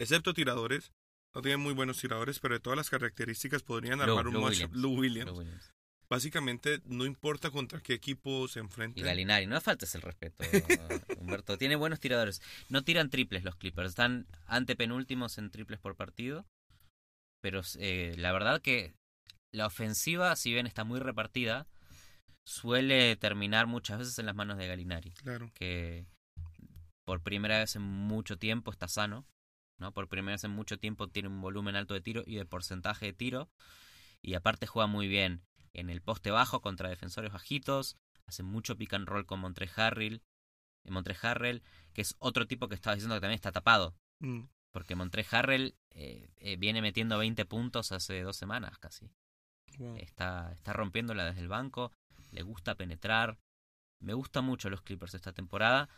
excepto 0.00 0.32
tiradores. 0.34 0.92
No 1.34 1.42
tienen 1.42 1.60
muy 1.60 1.74
buenos 1.74 2.00
tiradores, 2.00 2.38
pero 2.38 2.54
de 2.54 2.60
todas 2.60 2.76
las 2.76 2.90
características 2.90 3.62
podrían 3.64 3.98
Lou- 3.98 4.02
armar 4.04 4.28
un 4.28 4.34
Lou 4.34 4.42
matchup. 4.42 4.70
Williams. 4.72 4.76
Lou 4.82 4.92
Williams. 4.98 5.30
Lou 5.30 5.38
Williams. 5.40 5.70
Básicamente, 6.08 6.80
no 6.84 7.06
importa 7.06 7.50
contra 7.50 7.80
qué 7.80 7.94
equipo 7.94 8.46
se 8.46 8.60
Y 8.60 8.62
enfrente. 8.62 9.00
Galinari, 9.02 9.46
no 9.46 9.60
faltes 9.60 9.94
el 9.96 10.02
respeto, 10.02 10.44
Humberto. 11.18 11.58
Tiene 11.58 11.74
buenos 11.74 11.98
tiradores. 11.98 12.40
No 12.68 12.84
tiran 12.84 13.10
triples 13.10 13.42
los 13.42 13.56
Clippers, 13.56 13.88
están 13.90 14.26
antepenúltimos 14.46 15.38
en 15.38 15.50
triples 15.50 15.80
por 15.80 15.96
partido. 15.96 16.46
Pero 17.42 17.62
eh, 17.78 18.14
la 18.16 18.32
verdad 18.32 18.62
que 18.62 18.94
la 19.52 19.66
ofensiva, 19.66 20.36
si 20.36 20.52
bien 20.52 20.66
está 20.66 20.84
muy 20.84 21.00
repartida, 21.00 21.66
suele 22.44 23.16
terminar 23.16 23.66
muchas 23.66 23.98
veces 23.98 24.18
en 24.18 24.26
las 24.26 24.34
manos 24.34 24.58
de 24.58 24.66
Galinari. 24.66 25.12
Claro. 25.12 25.50
que 25.54 26.06
por 27.04 27.22
primera 27.22 27.58
vez 27.58 27.76
en 27.76 27.82
mucho 27.82 28.38
tiempo 28.38 28.70
está 28.70 28.88
sano, 28.88 29.26
¿no? 29.78 29.92
Por 29.92 30.08
primera 30.08 30.34
vez 30.34 30.44
en 30.44 30.52
mucho 30.52 30.78
tiempo 30.78 31.08
tiene 31.08 31.28
un 31.28 31.40
volumen 31.40 31.76
alto 31.76 31.92
de 31.94 32.00
tiro 32.00 32.22
y 32.26 32.36
de 32.36 32.46
porcentaje 32.46 33.06
de 33.06 33.12
tiro 33.12 33.50
y 34.22 34.34
aparte 34.34 34.66
juega 34.66 34.86
muy 34.86 35.06
bien 35.06 35.42
en 35.74 35.90
el 35.90 36.00
poste 36.00 36.30
bajo 36.30 36.62
contra 36.62 36.88
defensores 36.88 37.32
bajitos, 37.32 37.96
hace 38.26 38.42
mucho 38.42 38.76
pick 38.76 38.94
and 38.94 39.06
roll 39.06 39.26
con 39.26 39.40
Montre 39.40 39.68
Harrell, 39.76 40.22
Montre 40.84 41.16
Harrell, 41.20 41.62
que 41.92 42.00
es 42.02 42.14
otro 42.18 42.46
tipo 42.46 42.68
que 42.68 42.74
estaba 42.74 42.94
diciendo 42.94 43.16
que 43.16 43.20
también 43.20 43.36
está 43.36 43.52
tapado, 43.52 43.94
Mm, 44.20 44.44
porque 44.70 44.94
Montre 44.94 45.26
Harrell 45.30 45.74
eh, 45.90 46.30
eh, 46.36 46.56
viene 46.56 46.80
metiendo 46.80 47.18
20 47.18 47.44
puntos 47.44 47.92
hace 47.92 48.22
dos 48.22 48.36
semanas 48.36 48.78
casi. 48.78 49.10
wow. 49.78 49.96
Está, 49.96 50.52
está 50.52 50.72
rompiéndola 50.72 51.24
desde 51.26 51.40
el 51.40 51.48
banco, 51.48 51.92
le 52.34 52.42
gusta 52.42 52.74
penetrar. 52.74 53.38
Me 54.02 54.12
gusta 54.14 54.42
mucho 54.42 54.68
los 54.70 54.82
Clippers 54.82 55.14
esta 55.14 55.32
temporada 55.32 55.88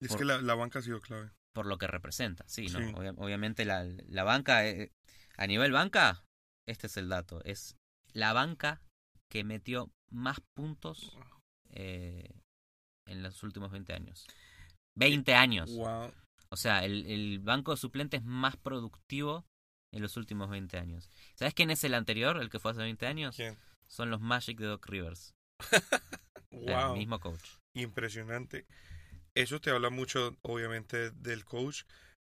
Es 0.00 0.08
por- 0.08 0.18
que 0.18 0.24
la, 0.24 0.40
la 0.42 0.54
banca 0.54 0.80
ha 0.80 0.82
sido 0.82 1.00
clave. 1.00 1.30
por 1.54 1.66
lo 1.66 1.78
que 1.78 1.86
representa, 1.86 2.44
sí, 2.48 2.66
¿no? 2.68 2.78
Sí. 2.80 2.92
Obvia- 2.94 3.14
obviamente 3.16 3.64
la, 3.64 3.84
la 3.84 4.24
banca, 4.24 4.66
eh, 4.66 4.90
a 5.36 5.46
nivel 5.46 5.72
banca, 5.72 6.24
este 6.66 6.86
es 6.88 6.96
el 6.96 7.08
dato, 7.08 7.42
es 7.44 7.76
la 8.12 8.32
banca 8.32 8.80
que 9.30 9.44
metió 9.44 9.90
más 10.10 10.38
puntos 10.56 11.16
eh, 11.70 12.30
en 13.06 13.22
los 13.22 13.42
últimos 13.42 13.70
20 13.70 13.92
años. 13.92 14.26
20 14.98 15.34
años. 15.34 15.70
Wow. 15.76 16.12
O 16.50 16.56
sea, 16.56 16.84
el, 16.84 17.06
el 17.06 17.38
banco 17.40 17.72
de 17.72 17.76
suplentes 17.76 18.22
más 18.24 18.56
productivo 18.56 19.44
en 19.92 20.02
los 20.02 20.16
últimos 20.16 20.48
20 20.50 20.78
años. 20.78 21.10
¿Sabes 21.34 21.54
quién 21.54 21.70
es 21.70 21.84
el 21.84 21.94
anterior, 21.94 22.38
el 22.38 22.50
que 22.50 22.58
fue 22.58 22.70
hace 22.72 22.80
20 22.80 23.06
años? 23.06 23.36
¿Quién? 23.36 23.56
Son 23.88 24.10
los 24.10 24.20
Magic 24.20 24.58
de 24.58 24.66
Doc 24.66 24.86
Rivers. 24.86 25.34
Wow. 26.56 26.92
El 26.92 26.98
mismo 27.00 27.20
coach. 27.20 27.58
Impresionante. 27.74 28.66
Eso 29.34 29.60
te 29.60 29.70
habla 29.70 29.90
mucho, 29.90 30.36
obviamente, 30.42 31.10
del 31.10 31.44
coach. 31.44 31.82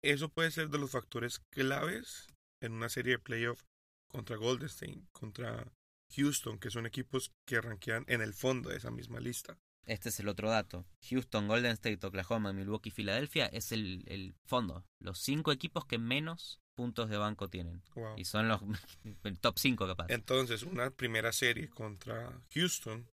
Eso 0.03 0.29
puede 0.29 0.51
ser 0.51 0.71
de 0.71 0.79
los 0.79 0.91
factores 0.91 1.39
claves 1.53 2.27
en 2.61 2.73
una 2.73 2.89
serie 2.89 3.13
de 3.13 3.19
playoff 3.21 3.63
contra 4.11 4.37
Golden 4.37 4.67
State, 4.67 5.03
contra 5.13 5.73
Houston, 6.17 6.59
que 6.59 6.71
son 6.71 6.87
equipos 6.87 7.33
que 7.47 7.61
rankean 7.61 8.05
en 8.09 8.21
el 8.21 8.35
fondo 8.35 8.71
de 8.71 8.77
esa 8.77 8.91
misma 8.91 9.21
lista. 9.21 9.57
Este 9.87 10.09
es 10.09 10.21
el 10.21 10.29
otro 10.29 10.51
dato. 10.51 10.85
Houston, 11.09 11.49
Golden 11.49 11.73
State, 11.73 12.07
Oklahoma, 12.07 12.53
Milwaukee, 12.53 12.91
Filadelfia 12.91 13.47
es 13.47 13.73
el, 13.73 14.05
el 14.07 14.35
fondo. 14.47 14.85
Los 15.01 15.21
cinco 15.21 15.53
equipos 15.53 15.87
que 15.87 15.99
menos 15.99 16.61
puntos 16.79 17.11
de 17.11 17.17
banco 17.17 17.49
tienen. 17.49 17.83
Wow. 17.97 18.17
Y 18.17 18.25
son 18.25 18.47
los 18.47 18.61
el 19.25 19.39
top 19.41 19.59
5 19.59 19.89
capaz. 19.89 20.07
Entonces, 20.11 20.63
una 20.63 20.91
primera 20.91 21.33
serie 21.33 21.69
contra 21.69 22.41
Houston, 22.55 23.11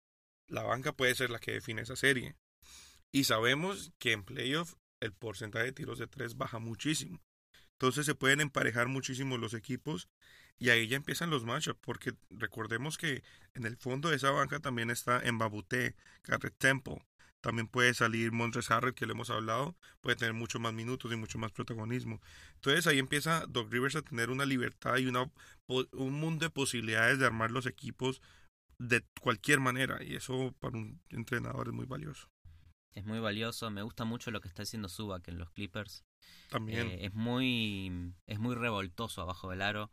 la 0.49 0.63
banca 0.63 0.95
puede 0.95 1.15
ser 1.15 1.29
la 1.29 1.41
que 1.41 1.53
define 1.53 1.83
esa 1.83 1.95
serie. 1.95 2.37
Y 3.13 3.25
sabemos 3.25 3.93
que 3.99 4.13
en 4.13 4.25
playoff 4.25 4.77
el 5.01 5.13
porcentaje 5.13 5.67
de 5.67 5.73
tiros 5.73 5.99
de 5.99 6.07
tres 6.07 6.39
baja 6.39 6.59
muchísimo. 6.59 7.21
Entonces 7.73 8.07
se 8.07 8.15
pueden 8.15 8.41
emparejar 8.41 8.89
muchísimo 8.89 9.37
los 9.37 9.53
equipos 9.53 10.09
Y 10.59 10.71
ahí 10.71 10.89
ya 10.89 10.97
empiezan 10.97 11.29
los 11.29 11.45
matchups, 11.45 11.81
porque 11.83 12.15
recordemos 12.31 12.97
que 12.97 13.23
en 13.53 13.67
el 13.67 13.77
fondo 13.77 14.09
de 14.09 14.17
esa 14.17 14.31
banca 14.31 14.59
también 14.61 14.89
está 14.89 15.21
Mbabute, 15.31 15.97
Garrett 16.25 16.57
Temple. 16.57 17.05
También 17.41 17.69
puede 17.69 17.95
salir 17.95 18.33
Montres 18.33 18.71
Harrell, 18.71 18.95
que 18.95 19.07
le 19.07 19.13
hemos 19.13 19.31
hablado, 19.31 19.75
puede 20.03 20.17
tener 20.17 20.35
mucho 20.35 20.61
más 20.61 20.75
minutos 20.75 21.11
y 21.11 21.17
mucho 21.17 21.39
más 21.39 21.53
protagonismo. 21.53 22.21
Entonces 22.57 22.87
ahí 22.87 22.99
empieza 22.99 23.47
Doc 23.47 23.73
Rivers 23.73 23.97
a 23.97 24.03
tener 24.03 24.31
una 24.31 24.45
libertad 24.45 24.99
y 24.99 25.07
una, 25.07 25.31
un 25.67 26.13
mundo 26.13 26.45
de 26.45 26.51
posibilidades 26.51 27.19
de 27.19 27.27
armar 27.27 27.51
los 27.51 27.67
equipos 27.67 28.21
de 28.79 29.05
cualquier 29.21 29.61
manera. 29.61 30.03
Y 30.03 30.17
eso 30.17 30.55
para 30.61 30.77
un 30.77 31.01
entrenador 31.09 31.69
es 31.69 31.75
muy 31.75 31.87
valioso. 31.87 32.29
Es 32.93 33.05
muy 33.05 33.21
valioso. 33.21 33.71
Me 33.71 33.83
gusta 33.83 34.05
mucho 34.05 34.31
lo 34.31 34.41
que 34.41 34.49
está 34.49 34.63
haciendo 34.63 34.89
Subak 34.89 35.29
en 35.29 35.39
los 35.39 35.51
Clippers. 35.51 36.05
También. 36.51 36.89
Eh, 36.89 37.07
es 37.07 37.15
muy 37.15 38.13
es 38.27 38.39
muy 38.39 38.55
revoltoso 38.55 39.23
abajo 39.23 39.51
del 39.51 39.63
aro. 39.63 39.91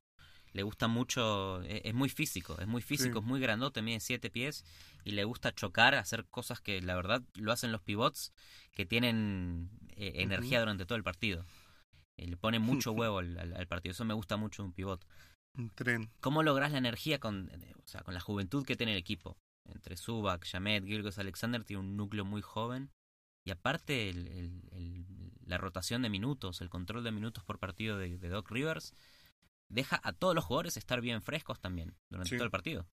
Le 0.54 0.63
gusta 0.63 0.88
mucho, 0.88 1.62
e, 1.63 1.82
es, 1.86 1.94
muy 1.94 2.10
físico, 2.10 2.58
es 2.60 2.68
muy 2.68 2.82
físico, 2.82 3.20
es 3.20 3.25
muy 3.25 3.39
grandote, 3.39 3.82
mide 3.82 4.00
siete 4.00 4.32
pies 4.32 4.66
y 5.08 5.12
le 5.12 5.24
gusta 5.24 5.56
chocar, 5.56 5.96
hacer 5.96 6.26
cosas 6.26 6.60
que 6.60 6.82
la 6.82 6.94
verdad 6.94 7.24
lo 7.36 7.54
hacen 7.54 7.72
los 7.72 7.82
pivots 7.82 8.34
que 8.74 8.86
tienen 8.86 9.70
eh, 9.96 10.12
energía 10.16 10.60
durante 10.60 10.86
todo 10.86 10.98
el 10.98 11.04
partido. 11.04 11.46
Eh, 12.18 12.28
le 12.28 12.36
pone 12.36 12.60
mucho 12.60 12.92
huevo 12.92 13.20
al, 13.20 13.68
partido, 13.68 13.94
eso 13.94 14.04
me 14.04 14.14
gusta 14.14 14.36
mucho 14.36 14.66
un 14.66 14.74
pivot. 14.74 15.08
Un 15.58 15.70
tren. 15.70 16.10
¿Cómo 16.20 16.44
logras 16.44 16.74
la 16.74 16.78
energía 16.78 17.20
con, 17.20 17.50
o 17.82 17.88
sea, 17.88 18.02
con 18.02 18.16
la 18.16 18.20
juventud 18.20 18.66
que 18.66 18.76
tiene 18.76 18.92
el 18.92 18.98
equipo? 18.98 19.38
Entre 19.64 19.96
Subak, 19.96 20.46
Jamet, 20.46 20.84
Gilgos, 20.84 21.20
Alexander 21.20 21.64
tiene 21.64 21.80
un 21.80 21.96
núcleo 21.96 22.26
muy 22.26 22.42
joven 22.42 22.92
y 23.46 23.52
aparte 23.52 24.14
la 25.46 25.58
rotación 25.58 26.02
de 26.02 26.10
minutos, 26.10 26.60
el 26.60 26.70
control 26.70 27.06
de 27.06 27.14
minutos 27.14 27.46
por 27.46 27.60
partido 27.60 27.98
de, 27.98 28.18
Doc 28.18 28.52
Rivers, 28.52 28.94
deja 29.70 30.02
a 30.04 30.12
todos 30.12 30.36
los 30.36 30.44
jugadores 30.44 30.76
estar 30.76 31.00
bien 31.00 31.22
frescos 31.22 31.62
también 31.62 31.96
durante 32.10 32.36
todo 32.36 32.44
el 32.44 32.52
partido. 32.52 32.90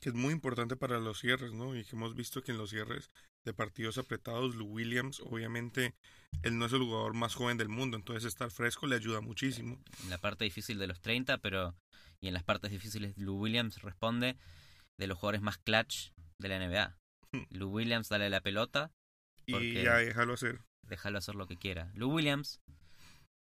Que 0.00 0.10
es 0.10 0.14
muy 0.14 0.32
importante 0.32 0.76
para 0.76 0.98
los 0.98 1.20
cierres, 1.20 1.52
¿no? 1.52 1.76
Y 1.76 1.84
que 1.84 1.96
hemos 1.96 2.14
visto 2.14 2.42
que 2.42 2.52
en 2.52 2.58
los 2.58 2.70
cierres 2.70 3.10
de 3.44 3.52
partidos 3.52 3.98
apretados, 3.98 4.54
Lou 4.54 4.66
Williams, 4.66 5.20
obviamente, 5.20 5.94
él 6.42 6.58
no 6.58 6.66
es 6.66 6.72
el 6.72 6.80
jugador 6.80 7.14
más 7.14 7.34
joven 7.34 7.56
del 7.56 7.68
mundo, 7.68 7.96
entonces 7.96 8.24
estar 8.24 8.50
fresco 8.50 8.86
le 8.86 8.96
ayuda 8.96 9.20
muchísimo. 9.20 9.78
En 10.02 10.10
la 10.10 10.18
parte 10.18 10.44
difícil 10.44 10.78
de 10.78 10.86
los 10.86 11.00
30, 11.00 11.38
pero. 11.38 11.74
Y 12.20 12.28
en 12.28 12.34
las 12.34 12.44
partes 12.44 12.70
difíciles, 12.70 13.16
Lou 13.18 13.36
Williams 13.36 13.82
responde 13.82 14.36
de 14.98 15.06
los 15.06 15.18
jugadores 15.18 15.42
más 15.42 15.58
clutch 15.58 16.12
de 16.38 16.48
la 16.48 16.58
NBA. 16.58 16.96
Lou 17.50 17.70
Williams 17.70 18.08
dale 18.08 18.30
la 18.30 18.40
pelota, 18.40 18.92
y 19.46 19.82
ya 19.82 19.96
déjalo 19.96 20.34
hacer. 20.34 20.60
Déjalo 20.82 21.18
hacer 21.18 21.34
lo 21.34 21.46
que 21.46 21.56
quiera. 21.56 21.90
Lou 21.94 22.12
Williams 22.12 22.60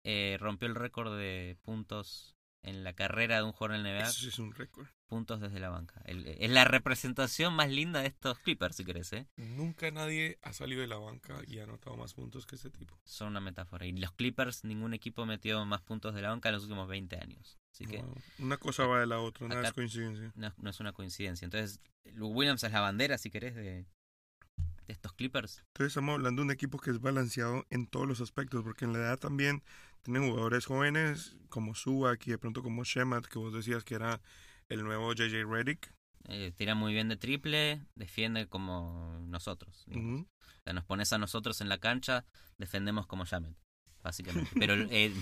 eh, 0.05 0.37
rompió 0.41 0.69
el 0.69 0.75
récord 0.75 1.17
de 1.17 1.57
puntos 1.63 2.37
en 2.63 2.85
la 2.85 2.95
carrera 2.95 3.39
de 3.39 3.43
un 3.45 3.53
jugador 3.53 3.81
en 3.81 3.87
el 3.87 3.99
NBA. 3.99 4.09
Eso 4.09 4.29
es 4.29 4.39
un 4.39 4.53
récord. 4.53 4.87
Puntos 5.15 5.41
desde 5.41 5.61
la 5.61 5.69
banca. 5.69 6.03
es 6.07 6.51
la 6.51 6.65
representación 6.65 7.55
más 7.55 7.71
linda 7.71 8.01
de 8.01 8.09
estos 8.09 8.37
Clippers, 8.41 8.75
si 8.75 8.85
querés. 8.85 9.13
¿eh? 9.13 9.29
Nunca 9.37 9.89
nadie 9.93 10.41
ha 10.43 10.53
salido 10.53 10.81
de 10.81 10.89
la 10.89 10.97
banca 10.97 11.41
y 11.47 11.61
ha 11.61 11.63
anotado 11.63 11.97
más 11.97 12.15
puntos 12.15 12.47
que 12.47 12.57
ese 12.57 12.69
tipo. 12.69 12.99
Son 13.05 13.29
una 13.29 13.41
metáfora. 13.41 13.87
Y 13.87 13.93
los 13.93 14.11
Clippers, 14.11 14.65
ningún 14.65 14.93
equipo 14.93 15.25
metió 15.25 15.65
más 15.67 15.83
puntos 15.83 16.17
de 16.17 16.23
la 16.23 16.31
banca 16.31 16.49
en 16.49 16.57
los 16.57 16.65
últimos 16.65 16.89
20 16.89 17.15
años. 17.15 17.61
Así 17.71 17.87
que, 17.87 18.05
una 18.41 18.57
cosa 18.57 18.87
va 18.87 18.99
de 18.99 19.07
la 19.07 19.21
otra, 19.21 19.47
no 19.47 19.61
es 19.61 19.73
coincidencia. 19.73 20.33
No, 20.35 20.53
no, 20.57 20.71
es 20.71 20.81
una 20.81 20.93
coincidencia. 20.93 21.45
Entonces, 21.45 21.79
Williams 22.17 22.65
es 22.65 22.73
la 22.73 22.81
bandera, 22.81 23.17
si 23.17 23.31
querés, 23.31 23.55
de, 23.55 23.63
de 23.63 24.93
estos 24.93 25.13
Clippers. 25.13 25.59
Entonces 25.69 25.93
estamos 25.93 26.15
hablando 26.15 26.43
de 26.43 26.47
un 26.47 26.51
equipo 26.51 26.81
que 26.81 26.91
es 26.91 27.01
balanceado 27.01 27.65
en 27.71 27.87
todos 27.87 28.09
los 28.09 28.21
aspectos, 28.21 28.65
porque 28.65 28.85
en 28.85 28.95
la 28.95 28.99
edad 28.99 29.19
también 29.21 29.63
tienen 30.03 30.29
jugadores 30.29 30.67
jóvenes 30.67 31.37
como 31.51 31.77
Subak 31.77 32.27
y 32.27 32.33
de 32.33 32.39
pronto 32.39 32.65
como 32.65 32.83
Shemat, 32.83 33.27
que 33.27 33.39
vos 33.39 33.55
decías 33.55 33.85
que 33.85 33.95
era 33.95 34.21
el 34.69 34.85
nuevo 34.85 35.13
JJ 35.13 35.45
Redick. 35.49 35.93
Eh, 36.29 36.53
tira 36.57 36.75
muy 36.75 36.95
bien 36.95 37.09
de 37.09 37.17
triple, 37.17 37.83
defiende 37.95 38.47
como 38.47 39.25
nosotros. 39.29 39.85
nos 39.87 40.85
pones 40.85 41.13
a 41.13 41.19
nosotros 41.19 41.61
en 41.61 41.69
la 41.69 41.79
cancha, 41.79 42.25
defendemos 42.57 43.07
como 43.07 43.25
Shemet, 43.25 43.55
básicamente. 44.03 44.51
Pero 44.59 44.75
eh, 44.91 45.13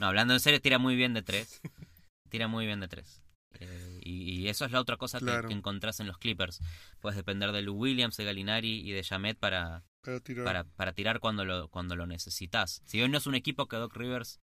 no, 0.00 0.06
hablando 0.06 0.34
en 0.34 0.40
serio, 0.40 0.60
tira 0.60 0.78
muy 0.78 0.96
bien 0.96 1.14
de 1.14 1.22
tres. 1.22 1.60
Tira 2.28 2.48
muy 2.48 2.66
bien 2.66 2.80
de 2.80 2.88
tres. 2.88 3.22
Eh, 3.60 4.00
y, 4.02 4.48
eso 4.48 4.64
es 4.64 4.72
la 4.72 4.80
otra 4.80 4.96
cosa 4.96 5.20
que, 5.20 5.52
encontrás 5.52 6.00
en 6.00 6.06
los 6.06 6.18
Clippers. 6.18 6.60
Puedes 6.98 7.16
depender 7.16 7.52
de 7.52 7.62
Lou 7.62 7.76
Williams, 7.76 8.16
de 8.16 8.24
Galinari 8.24 8.80
y 8.80 8.90
de 8.90 9.04
Jamet 9.04 9.38
para, 9.38 9.84
para 10.76 10.92
tirar, 10.92 11.20
cuando, 11.20 11.44
lo, 11.44 11.68
cuando 11.68 11.94
lo 11.94 12.06
necesitas. 12.06 12.82
Si 12.84 13.00
hoy 13.00 13.08
no 13.08 13.18
es 13.18 13.26
un 13.26 13.34
equipo 13.34 13.68
que 13.68 13.76
Doc 13.76 13.94
Rivers 13.94 14.40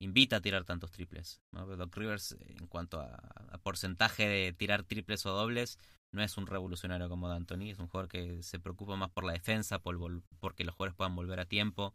invita 0.00 0.36
a 0.36 0.40
tirar 0.40 0.64
tantos 0.64 0.90
triples. 0.90 1.40
Doc 1.52 1.96
Rivers, 1.96 2.36
en 2.40 2.66
cuanto 2.66 3.00
a, 3.00 3.60
porcentaje 3.62 4.28
de 4.28 4.52
tirar 4.52 4.84
triples 4.84 5.26
o 5.26 5.32
dobles, 5.32 5.78
no 6.12 6.22
es 6.22 6.36
un 6.36 6.46
revolucionario 6.46 7.08
como 7.08 7.28
D'Antoni, 7.28 7.70
es 7.70 7.78
un 7.78 7.88
jugador 7.88 8.08
que 8.08 8.42
se 8.42 8.60
preocupa 8.60 8.96
más 8.96 9.10
por 9.10 9.24
la 9.24 9.32
defensa, 9.32 9.80
por 9.80 9.98
porque 10.38 10.64
los 10.64 10.74
jugadores 10.74 10.96
puedan 10.96 11.16
volver 11.16 11.40
a 11.40 11.46
tiempo. 11.46 11.94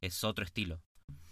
Es 0.00 0.24
otro 0.24 0.44
estilo. 0.44 0.82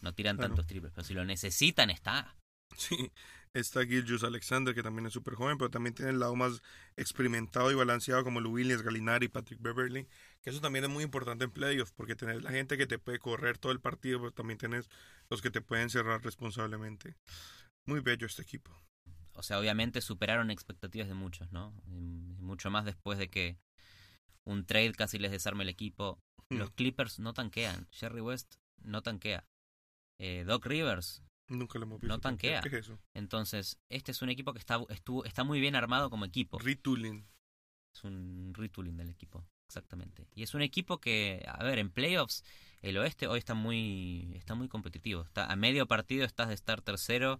No 0.00 0.12
tiran 0.14 0.36
tantos 0.36 0.66
triples, 0.66 0.92
pero 0.94 1.04
si 1.04 1.14
lo 1.14 1.24
necesitan, 1.24 1.90
está. 1.90 2.36
Sí, 2.76 3.12
está 3.54 3.84
Gilgius 3.84 4.24
Alexander, 4.24 4.74
que 4.74 4.82
también 4.82 5.06
es 5.06 5.12
súper 5.12 5.34
joven, 5.34 5.58
pero 5.58 5.70
también 5.70 5.94
tiene 5.94 6.10
el 6.10 6.20
lado 6.20 6.34
más 6.34 6.62
experimentado 6.96 7.70
y 7.70 7.74
balanceado 7.74 8.24
como 8.24 8.40
Lou 8.40 8.52
Williams, 8.52 8.82
Galinari, 8.82 9.28
Patrick 9.28 9.60
Beverly, 9.60 10.08
que 10.40 10.50
eso 10.50 10.60
también 10.60 10.84
es 10.84 10.90
muy 10.90 11.04
importante 11.04 11.44
en 11.44 11.50
playoffs, 11.50 11.92
porque 11.92 12.16
tenés 12.16 12.42
la 12.42 12.50
gente 12.50 12.78
que 12.78 12.86
te 12.86 12.98
puede 12.98 13.18
correr 13.18 13.58
todo 13.58 13.72
el 13.72 13.80
partido, 13.80 14.18
pero 14.18 14.32
también 14.32 14.58
tienes 14.58 14.88
los 15.28 15.42
que 15.42 15.50
te 15.50 15.60
pueden 15.60 15.90
cerrar 15.90 16.22
responsablemente. 16.22 17.16
Muy 17.84 18.00
bello 18.00 18.26
este 18.26 18.42
equipo. 18.42 18.72
O 19.34 19.42
sea, 19.42 19.58
obviamente 19.58 20.00
superaron 20.00 20.50
expectativas 20.50 21.08
de 21.08 21.14
muchos, 21.14 21.50
¿no? 21.52 21.72
mucho 21.86 22.70
más 22.70 22.84
después 22.84 23.18
de 23.18 23.28
que 23.28 23.58
un 24.44 24.66
trade 24.66 24.92
casi 24.92 25.18
les 25.18 25.30
desarme 25.30 25.62
el 25.62 25.68
equipo. 25.68 26.22
Hmm. 26.50 26.58
Los 26.58 26.70
Clippers 26.70 27.18
no 27.18 27.32
tanquean. 27.32 27.88
Jerry 27.90 28.20
West 28.20 28.56
no 28.82 29.02
tanquea. 29.02 29.46
Eh, 30.18 30.44
Doc 30.46 30.66
Rivers 30.66 31.22
Nunca 31.52 31.78
lo 31.78 31.84
hemos 31.84 32.00
visto. 32.00 32.14
No 32.14 32.20
tanquea. 32.20 32.62
Entonces, 33.14 33.78
este 33.88 34.12
es 34.12 34.22
un 34.22 34.30
equipo 34.30 34.52
que 34.52 34.58
está, 34.58 34.80
estuvo, 34.88 35.24
está 35.24 35.44
muy 35.44 35.60
bien 35.60 35.74
armado 35.74 36.10
como 36.10 36.24
equipo. 36.24 36.58
Retooling. 36.58 37.26
Es 37.94 38.04
un 38.04 38.52
retooling 38.54 38.96
del 38.96 39.10
equipo, 39.10 39.46
exactamente. 39.68 40.26
Y 40.34 40.42
es 40.42 40.54
un 40.54 40.62
equipo 40.62 40.98
que, 40.98 41.44
a 41.46 41.62
ver, 41.62 41.78
en 41.78 41.90
playoffs, 41.90 42.42
el 42.80 42.96
oeste 42.96 43.26
hoy 43.26 43.38
está 43.38 43.52
muy, 43.52 44.32
está 44.34 44.54
muy 44.54 44.68
competitivo. 44.68 45.22
Está, 45.22 45.52
a 45.52 45.56
medio 45.56 45.86
partido 45.86 46.24
estás 46.24 46.48
de 46.48 46.54
estar 46.54 46.80
tercero 46.80 47.38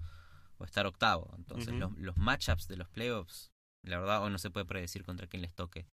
o 0.59 0.65
estar 0.65 0.87
octavo. 0.87 1.35
Entonces, 1.39 1.73
los, 1.75 1.97
los 1.97 2.17
matchups 2.19 2.69
de 2.69 2.77
los 2.77 2.89
playoffs, 2.91 3.51
la 3.83 3.99
verdad, 3.99 4.23
hoy 4.23 4.31
no 4.31 4.39
se 4.39 4.51
puede 4.51 4.67
predecir 4.67 5.05
contra 5.05 5.27
quién 5.27 5.41
les 5.41 5.55
toque. 5.55 5.87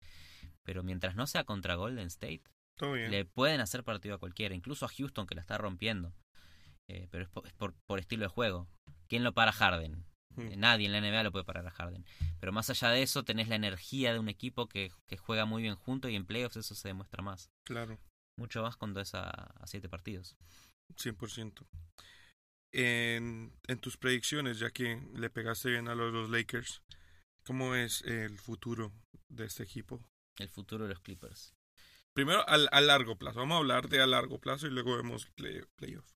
Pero 0.63 0.83
mientras 0.83 1.15
no 1.17 1.27
sea 1.27 1.45
contra 1.45 1.75
Golden 1.75 2.07
State, 2.07 2.45
le 2.81 3.25
pueden 3.27 3.61
hacer 3.61 3.85
partido 3.85 4.15
a 4.15 4.19
cualquiera, 4.19 4.55
incluso 4.55 4.87
a 4.87 4.89
Houston 4.89 5.27
que 5.27 5.35
la 5.35 5.43
está 5.43 5.59
rompiendo. 5.59 6.15
Eh, 6.89 7.09
pero 7.11 7.25
es, 7.25 7.31
por, 7.55 7.75
por, 7.87 7.99
estilo 7.99 8.23
de 8.25 8.29
juego. 8.29 8.69
¿Quién 9.09 9.25
lo 9.25 9.33
para 9.33 9.53
Harden? 9.53 10.05
Hmm. 10.35 10.53
Eh, 10.53 10.57
nadie 10.57 10.87
en 10.87 10.93
la 10.93 11.01
NBA 11.01 11.25
lo 11.25 11.33
puede 11.33 11.45
parar 11.45 11.67
a 11.67 11.71
Harden. 11.71 12.05
Pero 12.41 12.53
más 12.53 12.71
allá 12.71 12.91
de 12.91 13.03
eso, 13.03 13.25
tenés 13.25 13.49
la 13.49 13.57
energía 13.57 14.13
de 14.13 14.19
un 14.19 14.29
equipo 14.29 14.69
que, 14.69 14.93
que 15.07 15.17
juega 15.17 15.47
muy 15.47 15.63
bien 15.63 15.77
junto 15.77 16.09
y 16.09 16.17
en 16.17 16.27
playoffs 16.27 16.57
eso 16.57 16.75
se 16.75 16.89
demuestra 16.89 17.23
más. 17.23 17.51
Claro. 17.65 17.99
Mucho 18.39 18.63
más 18.63 18.77
cuando 18.77 19.01
es 19.01 19.15
a, 19.15 19.31
a 19.31 19.67
siete 19.67 19.89
partidos. 19.89 20.37
100%. 20.95 21.67
En, 22.73 23.53
en 23.67 23.79
tus 23.79 23.97
predicciones, 23.97 24.59
ya 24.59 24.71
que 24.71 25.01
le 25.15 25.31
pegaste 25.31 25.71
bien 25.71 25.89
a 25.89 25.95
los, 25.95 26.13
los 26.13 26.29
Lakers, 26.29 26.83
¿cómo 27.45 27.75
es 27.75 28.03
el 28.03 28.39
futuro 28.39 28.93
de 29.29 29.47
este 29.47 29.63
equipo? 29.63 30.07
El 30.39 30.51
futuro 30.51 30.85
de 30.85 30.91
los 30.91 31.01
Clippers. 31.01 31.55
Primero, 32.15 32.47
a 32.49 32.81
largo 32.81 33.17
plazo. 33.17 33.41
Vamos 33.41 33.57
a 33.57 33.59
hablar 33.59 33.89
de 33.89 34.01
a 34.01 34.07
largo 34.07 34.39
plazo 34.39 34.67
y 34.67 34.71
luego 34.71 34.97
vemos 34.97 35.27
play, 35.37 35.61
playoff. 35.77 36.16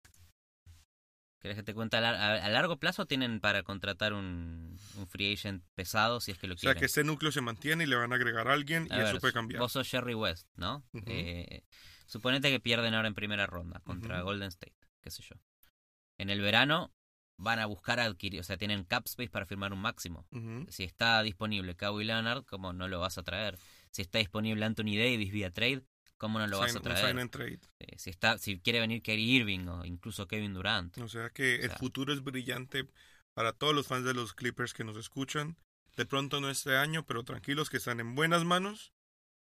¿Querés 1.41 1.57
que 1.57 1.63
te 1.63 1.75
cuente 1.75 1.97
a, 1.97 2.49
largo 2.51 2.79
plazo 2.79 3.07
tienen 3.07 3.41
para 3.41 3.63
contratar 3.63 4.13
un, 4.13 4.79
free 5.09 5.33
agent 5.33 5.65
pesado 5.75 6.21
si 6.21 6.33
es 6.33 6.39
que 6.39 6.47
lo 6.47 6.55
quieren? 6.55 6.71
O 6.71 6.75
sea, 6.75 6.79
que 6.79 6.85
este 6.85 7.03
núcleo 7.03 7.33
se 7.33 7.41
mantiene 7.41 7.85
y 7.85 7.87
le 7.87 7.97
van 7.97 8.13
a 8.13 8.17
agregar 8.17 8.47
a 8.49 8.53
alguien 8.53 8.87
y 8.91 9.01
eso 9.01 9.19
puede 9.19 9.33
cambiar. 9.33 9.61
Vos 9.61 9.73
sos 9.73 9.89
Jerry 9.89 10.15
West, 10.15 10.47
¿no? 10.57 10.85
eh, 11.07 11.63
suponete 12.07 12.51
que 12.51 12.61
pierden 12.61 12.93
ahora 12.93 13.09
en 13.09 13.15
primera 13.15 13.47
ronda 13.47 13.81
contra 13.81 14.21
Golden 14.21 14.49
State, 14.49 14.77
qué 15.01 15.11
sé 15.11 15.23
yo. 15.23 15.37
En 16.19 16.29
el 16.29 16.43
verano 16.43 16.93
van 17.39 17.59
a 17.59 17.65
buscar 17.65 18.01
adquirir, 18.01 18.41
o 18.41 18.45
sea, 18.45 18.59
tienen 18.59 18.85
cap 18.85 19.07
space 19.07 19.31
para 19.31 19.47
firmar 19.47 19.73
un 19.73 19.81
máximo. 19.81 20.27
Si 20.69 20.85
está 20.85 21.23
disponible 21.23 21.75
Kawhi 21.75 22.05
Leonard, 22.05 22.45
¿cómo 22.45 22.75
no 22.75 22.87
lo 22.87 23.01
vas 23.01 23.17
a 23.17 23.23
traer? 23.23 23.59
Si 23.91 24.03
está 24.03 24.19
disponible 24.19 24.65
Anthony 24.67 24.99
Davis 24.99 25.33
vía 25.33 25.51
trade, 25.51 25.85
¿Cómo 26.21 26.39
no 26.39 26.47
lo 26.47 26.59
vas 26.59 26.77
a 26.77 26.81
traer? 26.81 27.31
trade. 27.31 27.61
Eh, 27.79 27.97
si, 27.97 28.11
está, 28.11 28.37
si 28.37 28.61
quiere 28.61 28.79
venir 28.79 29.01
Kerry 29.01 29.25
Irving 29.37 29.67
o 29.69 29.87
incluso 29.87 30.29
Kevin 30.29 30.53
Durant. 30.53 30.99
O 30.99 31.09
sea 31.09 31.31
que 31.31 31.55
el 31.57 31.71
futuro 31.71 32.13
es 32.13 32.23
brillante 32.23 32.87
para 33.33 33.55
todos 33.55 33.75
los 33.75 33.87
fans 33.87 34.05
de 34.05 34.13
los 34.13 34.35
Clippers 34.35 34.75
que 34.75 34.85
nos 34.85 34.99
escuchan. 34.99 35.57
De 35.97 36.05
pronto 36.05 36.43
no 36.43 36.51
este 36.51 36.77
año, 36.77 37.07
pero 37.07 37.25
tranquilos 37.25 37.71
que 37.71 37.79
están 37.79 38.01
en 38.01 38.15
buenas 38.15 38.45
manos 38.45 38.93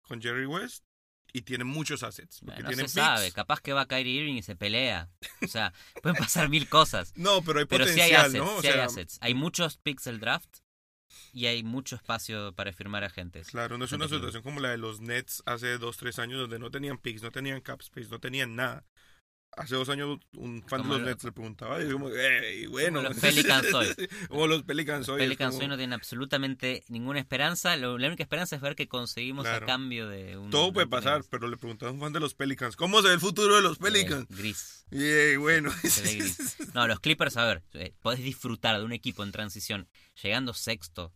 con 0.01 0.21
Jerry 0.21 0.45
West 0.47 0.83
y 1.31 1.43
tienen 1.43 1.65
muchos 1.65 2.03
assets. 2.03 2.41
Porque 2.45 2.61
no 2.61 2.67
tienen 2.67 2.89
se 2.89 2.95
sabe, 2.95 3.23
picks. 3.27 3.35
capaz 3.35 3.61
que 3.61 3.71
va 3.71 3.87
Kyrie 3.87 4.19
Irving 4.21 4.35
y 4.35 4.43
se 4.43 4.57
pelea. 4.57 5.09
O 5.43 5.47
sea, 5.47 5.71
pueden 6.03 6.17
pasar 6.17 6.49
mil 6.49 6.67
cosas. 6.67 7.13
No, 7.15 7.41
pero 7.41 7.59
hay 7.59 7.65
Pero 7.67 7.85
sí 7.85 7.91
potencial, 7.91 8.19
hay 8.19 8.27
assets, 8.27 8.43
¿no? 8.43 8.55
O 8.57 8.61
sí 8.61 8.67
hay 8.67 8.73
sea, 8.73 8.85
assets. 8.85 9.17
Hay 9.21 9.33
muchos 9.33 9.77
picks 9.77 10.03
del 10.03 10.19
draft 10.19 10.57
y 11.33 11.45
hay 11.47 11.63
mucho 11.63 11.95
espacio 11.95 12.53
para 12.53 12.73
firmar 12.73 13.03
agentes. 13.03 13.49
Claro, 13.49 13.77
no 13.77 13.85
es 13.85 13.91
una 13.91 14.07
situación 14.07 14.43
como 14.43 14.59
la 14.59 14.69
de 14.69 14.77
los 14.77 15.01
Nets 15.01 15.43
hace 15.45 15.77
dos, 15.77 15.97
tres 15.97 16.19
años 16.19 16.39
donde 16.39 16.59
no 16.59 16.71
tenían 16.71 16.97
picks, 16.97 17.21
no 17.21 17.31
tenían 17.31 17.61
cap 17.61 17.81
space, 17.81 18.09
no 18.09 18.19
tenían 18.19 18.55
nada. 18.55 18.83
Hace 19.57 19.75
dos 19.75 19.87
años 19.89 20.19
un 20.35 20.61
fan 20.67 20.81
Como 20.81 20.93
de 20.95 20.99
los 20.99 21.01
lo- 21.01 21.11
Nets 21.13 21.23
le 21.23 21.31
preguntaba 21.31 21.81
y 21.81 21.89
como, 21.91 22.09
"Ey, 22.09 22.65
bueno. 22.67 23.01
los 23.01 23.15
Pelicans 23.21 23.73
hoy. 23.73 23.87
como 24.27 24.47
los 24.47 24.63
Pelicans 24.63 25.07
hoy. 25.07 25.21
es 25.21 25.25
Pelicans 25.27 25.51
como- 25.53 25.63
hoy 25.63 25.67
no 25.69 25.77
tienen 25.77 25.93
absolutamente 25.93 26.83
ninguna 26.89 27.19
esperanza. 27.19 27.75
Lo- 27.77 27.97
la 27.97 28.07
única 28.07 28.23
esperanza 28.23 28.55
es 28.57 28.61
ver 28.61 28.75
qué 28.75 28.87
conseguimos 28.87 29.43
Claro. 29.45 29.63
a 29.65 29.67
cambio 29.67 30.09
de 30.09 30.37
un. 30.37 30.49
Todo 30.49 30.73
puede 30.73 30.87
pasar, 30.87 31.13
Pelicans. 31.21 31.27
pero 31.31 31.47
le 31.47 31.57
preguntaba 31.57 31.89
a 31.91 31.93
un 31.93 31.99
fan 32.01 32.11
de 32.13 32.19
los 32.19 32.33
Pelicans, 32.35 32.75
¿cómo 32.75 33.01
se 33.01 33.07
ve 33.07 33.13
el 33.13 33.19
futuro 33.19 33.55
de 33.55 33.61
los 33.61 33.77
Pelicans? 33.77 34.23
Eh, 34.29 34.35
gris. 34.35 34.85
Y 34.91 35.35
bueno, 35.37 35.71
se 35.83 36.01
ve 36.01 36.15
gris. 36.17 36.57
No, 36.73 36.87
los 36.87 36.99
Clippers, 36.99 37.37
a 37.37 37.45
ver, 37.45 37.63
eh, 37.73 37.93
podés 38.01 38.19
disfrutar 38.23 38.77
de 38.77 38.83
un 38.83 38.91
equipo 38.93 39.23
en 39.23 39.31
transición 39.31 39.87
llegando 40.21 40.53
sexto 40.53 41.13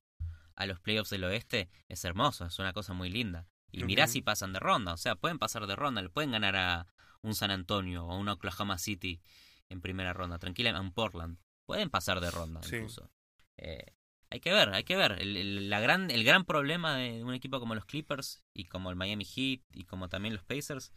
a 0.56 0.66
los 0.66 0.80
playoffs 0.80 1.10
del 1.10 1.24
oeste, 1.26 1.70
es 1.88 2.04
hermoso, 2.06 2.46
es 2.46 2.58
una 2.60 2.74
cosa 2.74 2.94
muy 2.94 3.10
linda. 3.10 3.48
Y 3.72 3.84
mirá 3.84 4.08
si 4.08 4.22
pasan 4.22 4.52
de 4.54 4.60
ronda, 4.60 4.94
o 4.94 4.98
sea, 4.98 5.16
pueden 5.16 5.38
pasar 5.40 5.68
de 5.68 5.76
ronda, 5.76 6.02
le 6.02 6.10
pueden 6.10 6.32
ganar 6.32 6.56
a 6.56 6.88
un 7.22 7.36
San 7.36 7.52
Antonio 7.52 8.06
o 8.06 8.18
un 8.18 8.28
Oklahoma 8.30 8.78
City 8.78 9.22
en 9.70 9.82
primera 9.82 10.14
ronda, 10.14 10.40
tranquila, 10.40 10.80
un 10.80 10.94
Portland. 10.94 11.38
Pueden 11.66 11.90
pasar 11.90 12.20
de 12.22 12.32
ronda 12.32 12.62
Sí. 12.64 12.76
incluso. 12.78 13.12
Eh, 13.58 13.94
hay 14.32 14.40
que 14.40 14.52
ver, 14.54 14.70
hay 14.70 14.84
que 14.84 14.96
ver. 14.96 15.14
El, 15.22 15.38
el- 15.38 15.70
la 15.70 15.80
gran, 15.80 16.10
el 16.12 16.24
gran 16.24 16.46
problema 16.46 16.96
de 16.96 17.24
un 17.24 17.34
equipo 17.34 17.60
como 17.60 17.76
los 17.76 17.86
Clippers 17.86 18.44
y 18.54 18.66
como 18.66 18.90
el 18.90 18.96
Miami 18.96 19.26
Heat 19.26 19.62
y 19.74 19.84
como 19.86 20.08
también 20.10 20.34
los 20.34 20.44
Pacers, 20.44 20.92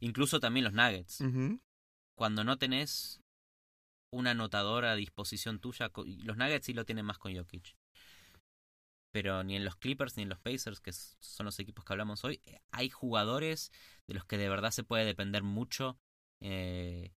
incluso 0.00 0.40
también 0.40 0.64
los 0.64 0.72
Nuggets, 0.74 1.20
cuando 2.14 2.44
no 2.44 2.56
tenés 2.58 3.20
un 4.10 4.26
anotador 4.26 4.84
a 4.84 4.94
disposición 4.94 5.58
tuya, 5.58 5.90
los 5.94 6.36
Nuggets 6.36 6.66
sí 6.66 6.72
lo 6.74 6.84
tienen 6.84 7.04
más 7.04 7.18
con 7.18 7.34
Jokic. 7.36 7.76
Pero 9.16 9.42
ni 9.44 9.56
en 9.56 9.64
los 9.64 9.76
Clippers 9.76 10.18
ni 10.18 10.24
en 10.24 10.28
los 10.28 10.38
Pacers, 10.38 10.78
que 10.78 10.92
son 10.92 11.46
los 11.46 11.58
equipos 11.58 11.86
que 11.86 11.92
hablamos 11.94 12.22
hoy, 12.22 12.38
eh, 12.44 12.58
hay 12.70 12.90
jugadores 12.90 13.72
de 14.06 14.12
los 14.12 14.26
que 14.26 14.36
de 14.36 14.46
verdad 14.50 14.72
se 14.72 14.84
puede 14.84 15.06
depender 15.06 15.42
mucho. 15.42 15.98
eh, 16.42 17.12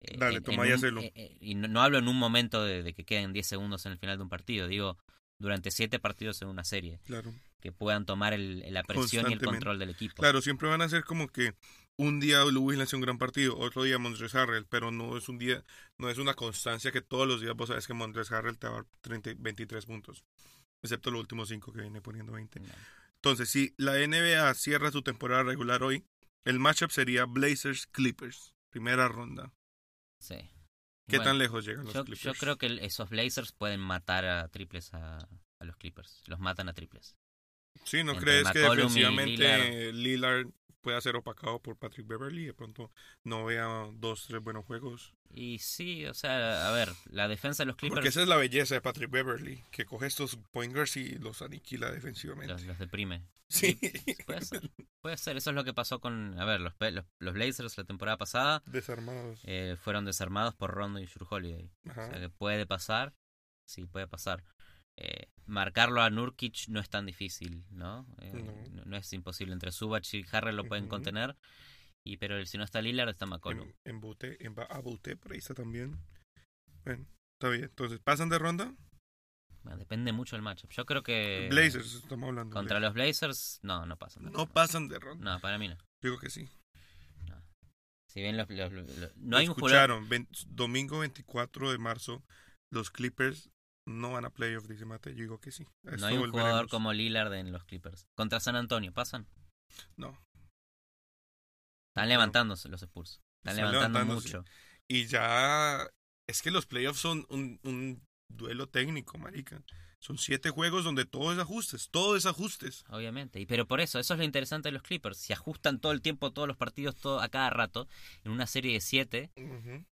eh, 0.00 0.16
Dale, 0.18 0.38
en- 0.38 0.42
toma 0.42 0.64
en 0.64 0.70
y 0.70 0.72
un- 0.72 0.76
hacelo. 0.78 1.00
eh, 1.02 1.36
y 1.40 1.54
no, 1.54 1.68
no 1.68 1.82
hablo 1.82 1.98
en 1.98 2.08
un 2.08 2.18
momento 2.18 2.64
de, 2.64 2.82
de 2.82 2.94
que 2.94 3.04
queden 3.04 3.32
10 3.32 3.46
segundos 3.46 3.86
en 3.86 3.92
el 3.92 3.98
final 3.98 4.16
de 4.16 4.24
un 4.24 4.28
partido, 4.28 4.66
digo 4.66 4.98
durante 5.38 5.70
7 5.70 6.00
partidos 6.00 6.42
en 6.42 6.48
una 6.48 6.64
serie, 6.64 6.98
Claro. 7.04 7.32
que 7.60 7.70
puedan 7.70 8.06
tomar 8.06 8.32
el, 8.32 8.64
la 8.74 8.82
presión 8.82 9.30
y 9.30 9.34
el 9.34 9.40
control 9.40 9.78
del 9.78 9.90
equipo. 9.90 10.16
Claro, 10.16 10.42
siempre 10.42 10.68
van 10.68 10.82
a 10.82 10.88
ser 10.88 11.04
como 11.04 11.28
que 11.28 11.54
un 11.96 12.18
día 12.18 12.44
Lewis 12.44 12.80
hace 12.80 12.96
un 12.96 13.02
gran 13.02 13.18
partido, 13.18 13.56
otro 13.56 13.84
día 13.84 13.98
Montres 14.00 14.34
Harrell, 14.34 14.66
pero 14.66 14.90
no 14.90 15.16
es 15.16 15.28
un 15.28 15.38
día, 15.38 15.62
no 15.96 16.10
es 16.10 16.18
una 16.18 16.34
constancia 16.34 16.90
que 16.90 17.02
todos 17.02 17.28
los 17.28 17.40
días 17.40 17.54
vos 17.54 17.68
sabes 17.68 17.86
que 17.86 17.94
Montres 17.94 18.32
Harrell 18.32 18.58
te 18.58 18.66
va 18.66 18.72
a 18.72 18.76
dar 18.78 18.86
30, 19.02 19.30
23 19.38 19.86
puntos, 19.86 20.24
excepto 20.86 21.10
los 21.10 21.20
últimos 21.20 21.48
5 21.48 21.72
que 21.72 21.80
viene 21.82 22.00
poniendo 22.00 22.32
20. 22.32 22.60
No. 22.60 22.66
Entonces, 23.16 23.48
si 23.48 23.74
la 23.76 23.94
NBA 23.94 24.52
cierra 24.54 24.90
su 24.90 25.02
temporada 25.02 25.42
regular 25.42 25.82
hoy, 25.82 26.04
el 26.44 26.58
matchup 26.58 26.90
sería 26.90 27.24
Blazers 27.24 27.86
Clippers, 27.86 28.54
primera 28.70 29.08
ronda. 29.08 29.52
Sí. 30.20 30.36
¿Qué 31.08 31.18
Bueno. 31.18 31.24
tan 31.24 31.38
lejos 31.38 31.64
llegan 31.64 31.84
los 31.84 31.94
Yo, 31.94 32.04
Clippers? 32.04 32.22
yo 32.22 32.34
creo 32.34 32.56
que 32.58 32.78
esos 32.84 33.08
Blazers 33.10 33.52
pueden 33.52 33.80
matar 33.80 34.24
a 34.24 34.48
triples 34.48 34.92
a, 34.94 35.18
a 35.60 35.64
los 35.64 35.76
Clippers. 35.76 36.22
Los 36.26 36.40
matan 36.40 36.68
a 36.68 36.72
triples. 36.74 37.16
Sí, 37.84 38.02
¿no 38.02 38.12
entre 38.12 38.24
crees 38.24 38.50
que 38.50 38.58
McCollum 38.60 38.76
defensivamente 38.88 39.92
Lillard. 39.92 40.46
Pueda 40.86 41.00
ser 41.00 41.16
opacado 41.16 41.60
por 41.60 41.76
Patrick 41.76 42.06
Beverly? 42.06 42.46
De 42.46 42.54
pronto 42.54 42.92
no 43.24 43.44
vea 43.44 43.66
dos, 43.94 44.26
tres 44.28 44.40
buenos 44.40 44.64
juegos. 44.64 45.14
Y 45.34 45.58
sí, 45.58 46.06
o 46.06 46.14
sea, 46.14 46.68
a 46.68 46.70
ver, 46.70 46.90
la 47.10 47.26
defensa 47.26 47.64
de 47.64 47.66
los 47.66 47.74
Porque 47.74 47.88
Clippers 47.88 48.06
esa 48.10 48.22
es 48.22 48.28
la 48.28 48.36
belleza 48.36 48.76
de 48.76 48.80
Patrick 48.80 49.10
Beverly, 49.10 49.64
que 49.72 49.84
coge 49.84 50.06
estos 50.06 50.36
pointers 50.52 50.96
y 50.96 51.18
los 51.18 51.42
aniquila 51.42 51.90
defensivamente. 51.90 52.52
los, 52.52 52.62
los 52.62 52.78
deprime. 52.78 53.24
Sí, 53.48 53.78
Puede 54.26 54.42
ser, 54.42 54.70
puede 55.00 55.16
ser. 55.16 55.36
Eso 55.36 55.50
es 55.50 55.56
lo 55.56 55.64
que 55.64 55.74
pasó 55.74 56.00
con, 56.00 56.38
a 56.38 56.44
ver, 56.44 56.60
los, 56.60 56.72
los, 56.78 57.04
los 57.18 57.34
Blazers 57.34 57.76
la 57.76 57.84
temporada 57.84 58.16
pasada 58.16 58.62
desarmados. 58.66 59.40
eh, 59.42 59.76
fueron 59.80 60.04
desarmados 60.04 60.54
por 60.54 60.70
Rondo 60.70 61.00
y 61.00 61.06
Drew 61.06 61.26
Holiday. 61.28 61.68
O 61.88 61.90
Ajá. 61.90 62.10
sea 62.10 62.20
que 62.20 62.28
puede 62.28 62.64
pasar, 62.64 63.12
sí, 63.64 63.86
puede 63.86 64.06
pasar. 64.06 64.44
Eh, 64.98 65.28
marcarlo 65.46 66.00
a 66.02 66.10
Nurkic 66.10 66.68
no 66.68 66.80
es 66.80 66.88
tan 66.88 67.06
difícil, 67.06 67.64
¿no? 67.70 68.06
Eh, 68.20 68.32
No. 68.32 68.76
no. 68.76 68.84
no 68.84 68.96
es 68.96 69.12
imposible. 69.12 69.52
Entre 69.52 69.70
Subach 69.72 70.12
y 70.14 70.24
Harrell 70.32 70.56
lo 70.56 70.64
pueden 70.64 70.88
contener. 70.88 71.36
Y 72.04 72.16
pero 72.18 72.44
si 72.46 72.56
no 72.56 72.64
está 72.64 72.80
Lillard, 72.80 73.08
está 73.08 73.26
McCollum. 73.26 73.68
En, 73.68 73.76
en 73.96 74.00
Bute, 74.00 74.44
en 74.46 74.54
a 74.58 74.78
Bute, 74.80 75.16
por 75.16 75.32
ahí 75.32 75.38
está 75.38 75.54
también. 75.54 75.98
Bueno, 76.84 77.04
está 77.34 77.50
bien. 77.50 77.64
Entonces, 77.64 77.98
¿pasan 77.98 78.28
de 78.28 78.38
ronda? 78.38 78.74
Bueno, 79.64 79.78
depende 79.78 80.12
mucho 80.12 80.36
del 80.36 80.42
matchup. 80.42 80.70
Yo 80.70 80.86
creo 80.86 81.02
que 81.02 81.48
Blazers, 81.50 81.94
estamos 81.96 82.28
hablando. 82.28 82.54
contra 82.54 82.78
Blazers. 82.78 82.82
los 82.82 82.94
Blazers, 82.94 83.60
no, 83.62 83.84
no 83.86 83.96
pasan. 83.98 84.22
de 84.24 84.30
No 84.30 84.36
ronda. 84.38 84.52
pasan 84.54 84.86
de 84.88 84.98
ronda. 85.00 85.34
No, 85.34 85.40
para 85.40 85.58
mí 85.58 85.66
no. 85.68 85.76
Digo 86.00 86.18
que 86.18 86.30
sí. 86.30 86.48
Si 88.08 88.20
bien 88.22 88.36
los, 88.36 88.48
los- 88.48 88.72
los- 88.72 88.96
los- 88.98 89.16
no 89.16 89.36
hay 89.36 89.48
un 89.48 89.54
jugador 89.54 89.90
Escucharon, 89.90 90.08
ven- 90.08 90.28
domingo 90.46 91.00
24 91.00 91.70
de 91.70 91.78
marzo, 91.78 92.24
los 92.72 92.90
Clippers 92.90 93.50
no 93.86 94.12
van 94.12 94.24
a 94.24 94.30
playoff, 94.30 94.66
dice 94.66 94.84
Mate. 94.84 95.10
Yo 95.14 95.22
digo 95.22 95.40
que 95.40 95.50
sí. 95.52 95.64
No 95.82 96.06
hay 96.06 96.14
un 96.14 96.20
volveremos. 96.20 96.30
jugador 96.32 96.68
como 96.68 96.92
Lillard 96.92 97.32
en 97.34 97.52
los 97.52 97.64
Clippers. 97.64 98.06
Contra 98.14 98.40
San 98.40 98.56
Antonio, 98.56 98.92
¿pasan? 98.92 99.26
No. 99.96 100.08
Están 101.90 102.04
No. 102.04 102.08
levantándose 102.08 102.68
los 102.68 102.82
Spurs. 102.82 103.20
Están, 103.44 103.58
Están 103.58 103.72
levantando 103.72 104.14
mucho. 104.14 104.44
Y 104.88 105.06
ya. 105.06 105.88
Es 106.28 106.42
que 106.42 106.50
los 106.50 106.66
playoffs 106.66 106.98
son 107.00 107.24
un, 107.30 107.60
un 107.62 108.04
duelo 108.28 108.68
técnico, 108.68 109.16
marica. 109.18 109.62
Son 110.00 110.18
siete 110.18 110.50
juegos 110.50 110.84
donde 110.84 111.04
todo 111.04 111.32
es 111.32 111.38
ajustes. 111.38 111.88
Todo 111.90 112.16
es 112.16 112.26
ajustes. 112.26 112.84
Obviamente, 112.90 113.40
y 113.40 113.46
pero 113.46 113.66
por 113.66 113.80
eso, 113.80 113.98
eso 113.98 114.14
es 114.14 114.18
lo 114.18 114.24
interesante 114.24 114.68
de 114.68 114.72
los 114.72 114.82
Clippers. 114.82 115.16
Si 115.18 115.32
ajustan 115.32 115.80
todo 115.80 115.92
el 115.92 116.02
tiempo, 116.02 116.32
todos 116.32 116.46
los 116.46 116.56
partidos, 116.56 116.96
todo 116.96 117.20
a 117.20 117.28
cada 117.28 117.50
rato, 117.50 117.88
en 118.24 118.30
una 118.32 118.46
serie 118.46 118.72
de 118.74 118.80
siete, 118.80 119.30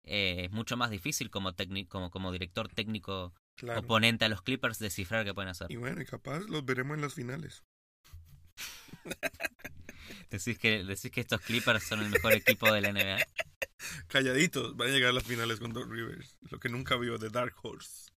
eh, 0.03 0.45
es 0.45 0.51
mucho 0.51 0.75
más 0.75 0.89
difícil 0.89 1.29
como, 1.29 1.53
técnico, 1.53 1.89
como, 1.89 2.09
como 2.09 2.31
director 2.31 2.67
técnico 2.69 3.33
Claro. 3.55 3.81
oponente 3.81 4.25
a 4.25 4.29
los 4.29 4.41
Clippers 4.41 4.79
descifrar 4.79 5.23
qué 5.23 5.33
pueden 5.33 5.49
hacer. 5.49 5.71
Y 5.71 5.75
bueno, 5.75 6.01
y 6.01 6.05
capaz 6.05 6.39
los 6.41 6.65
veremos 6.65 6.95
en 6.95 7.01
las 7.01 7.13
finales. 7.13 7.63
Decís 10.29 10.57
que, 10.59 10.83
decís 10.83 11.11
que 11.11 11.21
estos 11.21 11.41
Clippers 11.41 11.83
son 11.83 12.01
el 12.01 12.09
mejor 12.09 12.31
equipo 12.33 12.71
de 12.71 12.81
la 12.81 12.91
NBA. 12.93 13.17
Calladitos, 14.07 14.75
van 14.77 14.89
a 14.89 14.91
llegar 14.91 15.09
a 15.09 15.13
las 15.13 15.23
finales 15.23 15.59
con 15.59 15.73
Doc 15.73 15.89
Rivers. 15.89 16.37
Lo 16.49 16.59
que 16.59 16.69
nunca 16.69 16.95
vio 16.95 17.17
de 17.17 17.29
Dark 17.29 17.53
Horse. 17.61 18.11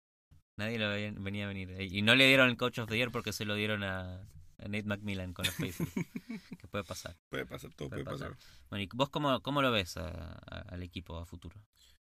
Nadie 0.57 0.77
lo 0.77 0.89
venía 1.23 1.45
a 1.45 1.47
venir. 1.47 1.75
Y 1.81 2.01
no 2.03 2.13
le 2.15 2.27
dieron 2.27 2.49
el 2.49 2.57
Coach 2.57 2.77
of 2.79 2.89
the 2.89 2.95
Year 2.97 3.11
porque 3.11 3.33
se 3.33 3.45
lo 3.45 3.55
dieron 3.55 3.83
a, 3.83 4.21
a 4.21 4.67
Nate 4.67 4.83
McMillan 4.83 5.33
con 5.33 5.45
los 5.45 5.55
Pacers. 5.55 5.89
que 6.59 6.67
puede 6.67 6.83
pasar. 6.83 7.17
Puede 7.29 7.45
pasar, 7.47 7.73
todo 7.73 7.89
Puede 7.89 8.03
puede, 8.03 8.17
pasar. 8.19 8.37
Bueno, 8.69 8.83
¿y 8.83 8.89
vos 8.93 9.09
cómo, 9.09 9.41
cómo 9.41 9.61
lo 9.63 9.71
ves 9.71 9.97
a- 9.97 10.07
a- 10.09 10.61
al 10.69 10.83
equipo 10.83 11.17
a 11.17 11.25
futuro? 11.25 11.59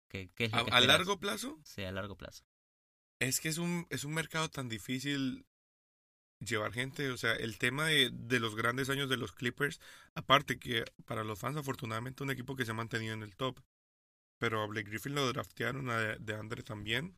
¿Qué, 0.08 0.30
qué 0.36 0.46
es 0.46 0.52
lo 0.54 0.60
A, 0.60 0.66
que 0.66 0.72
a 0.72 0.80
largo 0.82 1.20
plazo, 1.20 1.60
Sí, 1.64 1.84
a 1.84 1.92
largo 1.92 2.16
plazo. 2.16 2.44
Es 3.20 3.40
que 3.40 3.50
es 3.50 3.58
un, 3.58 3.86
es 3.90 4.04
un 4.04 4.14
mercado 4.14 4.50
tan 4.50 4.70
difícil 4.70 5.46
llevar 6.40 6.74
gente. 6.74 7.10
O 7.12 7.18
sea, 7.18 7.34
el 7.34 7.58
tema 7.58 7.88
de, 7.88 8.10
de 8.14 8.40
los 8.40 8.56
grandes 8.56 8.90
años 8.90 9.10
de 9.10 9.18
los 9.18 9.32
Clippers, 9.34 9.80
aparte 10.16 10.58
que 10.60 10.86
para 11.06 11.24
los 11.24 11.40
fans, 11.40 11.58
afortunadamente, 11.58 12.24
un 12.24 12.32
equipo 12.32 12.56
que 12.56 12.66
se 12.66 12.72
ha 12.72 12.76
mantenido 12.76 13.14
en 13.14 13.24
el 13.24 13.36
top. 13.36 13.60
Pero 14.40 14.62
a 14.62 14.68
Blake 14.68 14.90
Griffin 14.90 15.16
lo 15.16 15.28
draftearon, 15.28 15.90
a 15.90 15.98
de, 16.00 16.34
Andre 16.34 16.64
también. 16.64 17.18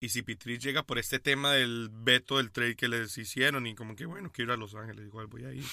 Y 0.00 0.08
si 0.08 0.22
Pitri 0.22 0.58
llega 0.58 0.82
por 0.82 0.98
este 0.98 1.18
tema 1.18 1.52
del 1.52 1.90
veto 1.92 2.38
del 2.38 2.50
trade 2.50 2.76
que 2.76 2.88
les 2.88 3.16
hicieron, 3.18 3.66
y 3.66 3.74
como 3.74 3.94
que 3.94 4.06
bueno, 4.06 4.30
quiero 4.32 4.52
ir 4.52 4.56
a 4.56 4.60
Los 4.60 4.74
Ángeles, 4.74 5.06
igual 5.06 5.26
voy 5.26 5.44
a 5.44 5.52
ir. 5.52 5.64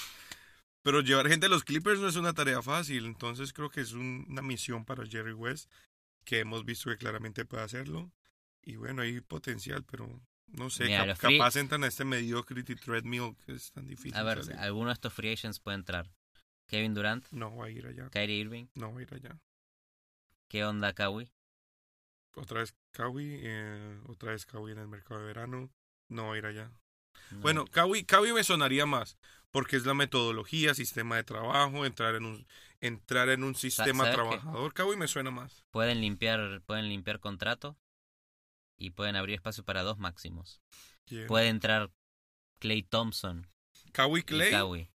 Pero 0.83 1.01
llevar 1.01 1.27
gente 1.29 1.45
a 1.45 1.49
los 1.49 1.63
Clippers 1.63 1.99
no 1.99 2.07
es 2.07 2.15
una 2.15 2.33
tarea 2.33 2.61
fácil, 2.61 3.05
entonces 3.05 3.53
creo 3.53 3.69
que 3.69 3.81
es 3.81 3.93
un- 3.93 4.25
una 4.29 4.41
misión 4.41 4.83
para 4.83 5.05
Jerry 5.05 5.33
West, 5.33 5.69
que 6.25 6.39
hemos 6.39 6.65
visto 6.65 6.89
que 6.89 6.97
claramente 6.97 7.45
puede 7.45 7.63
hacerlo. 7.63 8.11
Y 8.63 8.75
bueno, 8.75 9.01
hay 9.01 9.21
potencial, 9.21 9.83
pero 9.83 10.07
no 10.47 10.69
sé, 10.69 10.85
Mira, 10.85 10.99
cap- 10.99 11.07
los 11.07 11.19
free- 11.19 11.37
capaz 11.37 11.55
entran 11.55 11.83
a 11.83 11.87
este 11.87 12.05
mediocrity 12.05 12.75
treadmill 12.75 13.35
que 13.45 13.53
es 13.53 13.71
tan 13.71 13.87
difícil. 13.87 14.15
A 14.15 14.23
ver, 14.23 14.43
salir. 14.43 14.59
alguno 14.59 14.87
de 14.87 14.93
estos 14.93 15.13
free 15.13 15.31
agents 15.33 15.59
puede 15.59 15.75
entrar. 15.77 16.11
Kevin 16.67 16.93
Durant, 16.93 17.25
No 17.31 17.55
va 17.57 17.65
a 17.65 17.69
ir 17.69 17.85
allá, 17.87 18.09
Kyrie 18.09 18.37
Irving, 18.37 18.67
no 18.75 18.93
va 18.93 18.99
a 18.99 19.03
ir 19.03 19.13
allá. 19.13 19.37
¿qué 20.47 20.65
onda 20.65 20.93
Kawhi? 20.93 21.31
Otra 22.35 22.59
vez 22.59 22.75
Kawhi, 22.91 23.39
eh, 23.43 23.99
otra 24.07 24.31
vez 24.31 24.45
Kawhi 24.45 24.71
en 24.71 24.79
el 24.79 24.87
mercado 24.87 25.19
de 25.21 25.25
verano, 25.27 25.69
no 26.09 26.27
va 26.27 26.35
a 26.35 26.37
ir 26.37 26.45
allá. 26.45 26.71
No. 27.31 27.39
Bueno, 27.39 27.65
Kawhi, 27.65 28.03
Kawhi 28.05 28.31
me 28.33 28.43
sonaría 28.43 28.85
más, 28.85 29.17
porque 29.51 29.75
es 29.77 29.85
la 29.85 29.93
metodología, 29.93 30.73
sistema 30.73 31.17
de 31.17 31.23
trabajo, 31.23 31.85
entrar 31.85 32.15
en 32.15 32.25
un, 32.25 32.47
entrar 32.79 33.29
en 33.29 33.43
un 33.43 33.55
sistema 33.55 34.09
trabajador. 34.11 34.73
Kawhi 34.73 34.95
me 34.97 35.07
suena 35.07 35.31
más. 35.31 35.65
pueden 35.71 35.99
limpiar, 36.01 36.61
pueden 36.65 36.87
limpiar 36.89 37.19
contrato 37.19 37.77
y 38.81 38.89
pueden 38.91 39.15
abrir 39.15 39.35
espacio 39.35 39.63
para 39.63 39.83
dos 39.83 39.97
máximos. 39.97 40.61
¿Quién? 41.05 41.27
Puede 41.27 41.47
entrar 41.49 41.91
Clay 42.59 42.83
Thompson 42.83 43.47
Kawhi 43.91 44.21
y 44.21 44.23
Clay. 44.23 44.51
Kawhi. 44.51 44.91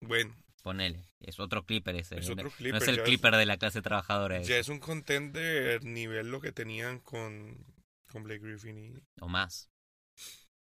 Bueno, 0.00 0.34
Ponele. 0.62 1.04
Es 1.20 1.38
otro 1.40 1.64
Clipper 1.64 1.96
ese. 1.96 2.18
Es 2.18 2.26
no- 2.26 2.32
otro 2.34 2.44
no 2.50 2.50
Clipper, 2.56 2.82
es 2.82 2.88
el 2.88 2.96
ya 2.96 3.02
es- 3.02 3.08
Clipper 3.08 3.36
de 3.36 3.46
la 3.46 3.56
clase 3.56 3.82
trabajadora. 3.82 4.38
ese. 4.38 4.50
Ya 4.50 4.58
es 4.58 4.68
un 4.68 4.78
contender 4.78 5.84
nivel 5.84 6.30
lo 6.30 6.40
que 6.40 6.52
tenían 6.52 7.00
con, 7.00 7.64
con 8.10 8.22
Blake 8.24 8.40
Griffin 8.40 8.78
y... 8.78 8.94
O 9.20 9.28
más. 9.28 9.70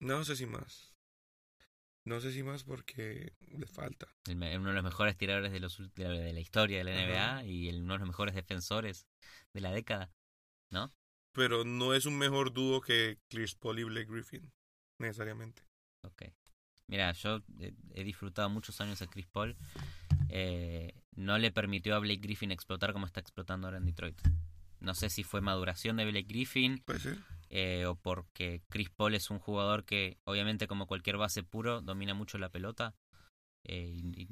No 0.01 0.25
sé 0.25 0.37
si 0.37 0.47
más. 0.47 0.95
No 2.07 2.21
sé 2.21 2.33
si 2.33 2.43
más 2.43 2.64
porque 2.64 3.33
le 3.57 3.67
falta. 3.67 4.07
El 4.27 4.37
uno 4.37 4.69
de 4.69 4.75
los 4.75 4.85
mejores 4.85 5.17
tiradores 5.17 5.53
de, 5.53 5.61
los, 5.61 5.79
de, 5.95 6.05
la- 6.05 6.11
de 6.11 6.33
la 6.35 6.40
historia 6.40 6.79
de 6.79 6.85
la 6.85 6.90
NBA 6.93 7.31
Ajá. 7.37 7.45
y 7.45 7.69
el- 7.69 7.83
uno 7.83 7.95
de 7.95 7.99
los 8.01 8.09
mejores 8.09 8.35
defensores 8.35 9.07
de 9.55 9.61
la 9.62 9.71
década. 9.73 10.12
Pero 11.35 11.64
no 11.64 11.92
es 11.94 12.07
un 12.07 12.16
mejor 12.16 12.53
dúo 12.53 12.81
que 12.81 13.18
Chris 13.29 13.55
Paul 13.55 13.81
y 13.81 13.85
Blake 13.85 14.11
Griffin, 14.11 14.51
necesariamente. 14.99 15.62
Ok. 16.03 16.23
Mira, 16.87 17.12
yo 17.12 17.42
he 17.94 18.05
disfrutado 18.05 18.49
muchos 18.49 18.81
años 18.81 19.03
a 19.03 19.07
Chris 19.07 19.27
Paul. 19.27 19.57
Eh, 20.29 20.94
no 21.16 21.38
le 21.38 21.51
permitió 21.51 21.94
a 21.97 21.99
Blake 21.99 22.20
Griffin 22.20 22.51
explotar 22.51 22.92
como 22.92 23.07
está 23.07 23.20
explotando 23.20 23.66
ahora 23.66 23.79
en 23.79 23.87
Detroit. 23.87 24.20
No 24.81 24.94
sé 24.94 25.09
si 25.11 25.25
fue 25.25 25.40
maduración 25.40 25.97
de 25.97 26.05
Blake 26.05 26.29
Griffin 26.29 26.83
eh, 27.49 27.87
o 27.87 27.94
porque 27.94 28.62
Chris 28.68 28.90
Paul 28.90 29.14
es 29.14 29.31
un 29.31 29.38
jugador 29.38 29.85
que, 29.85 30.18
obviamente, 30.25 30.66
como 30.66 30.87
cualquier 30.87 31.16
base 31.16 31.42
puro, 31.42 31.81
domina 31.81 32.14
mucho 32.14 32.38
la 32.38 32.51
pelota. 32.51 32.94
Eh, 33.64 33.97
y 33.97 34.29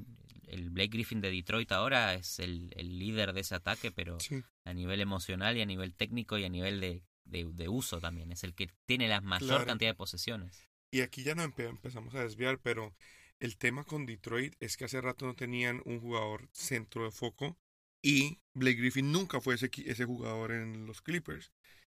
el 0.53 0.71
Blake 0.71 0.91
Griffin 0.91 1.21
de 1.21 1.31
Detroit 1.31 1.73
ahora 1.73 2.15
es 2.15 2.39
el, 2.39 2.73
el 2.77 2.99
líder 2.99 3.33
de 3.33 3.41
ese 3.41 3.55
ataque, 3.55 3.91
pero 3.91 4.19
Sí. 4.21 4.43
a 4.65 4.73
nivel 4.73 5.01
emocional 5.01 5.57
y 5.57 5.63
a 5.63 5.67
nivel 5.67 5.95
técnico 5.95 6.39
y 6.39 6.45
a 6.45 6.49
nivel 6.49 6.81
de, 6.81 7.03
de, 7.25 7.49
de 7.53 7.69
uso 7.69 8.01
también. 8.01 8.31
Es 8.33 8.45
el 8.45 8.55
que 8.55 8.69
tiene 8.87 9.09
la 9.09 9.21
mayor 9.21 9.49
Claro. 9.49 9.67
cantidad 9.67 9.91
de 9.91 9.95
posesiones. 9.97 10.69
Y 10.93 11.01
aquí 11.01 11.23
ya 11.25 11.35
no 11.35 11.43
empe- 11.43 11.69
empezamos 11.69 12.15
a 12.15 12.23
desviar, 12.23 12.59
pero 12.61 12.95
el 13.41 13.57
tema 13.57 13.85
con 13.85 14.07
Detroit 14.07 14.55
es 14.61 14.77
que 14.77 14.85
hace 14.85 15.01
rato 15.01 15.27
no 15.27 15.35
tenían 15.35 15.83
un 15.85 16.01
jugador 16.01 16.49
centro 16.53 17.05
de 17.05 17.11
foco 17.11 17.57
y 18.05 18.39
Blake 18.55 18.77
Griffin 18.79 19.11
nunca 19.11 19.41
fue 19.41 19.55
ese, 19.55 19.71
ese 19.87 20.05
jugador 20.05 20.53
en 20.53 20.87
los 20.87 21.01
Clippers. 21.03 21.51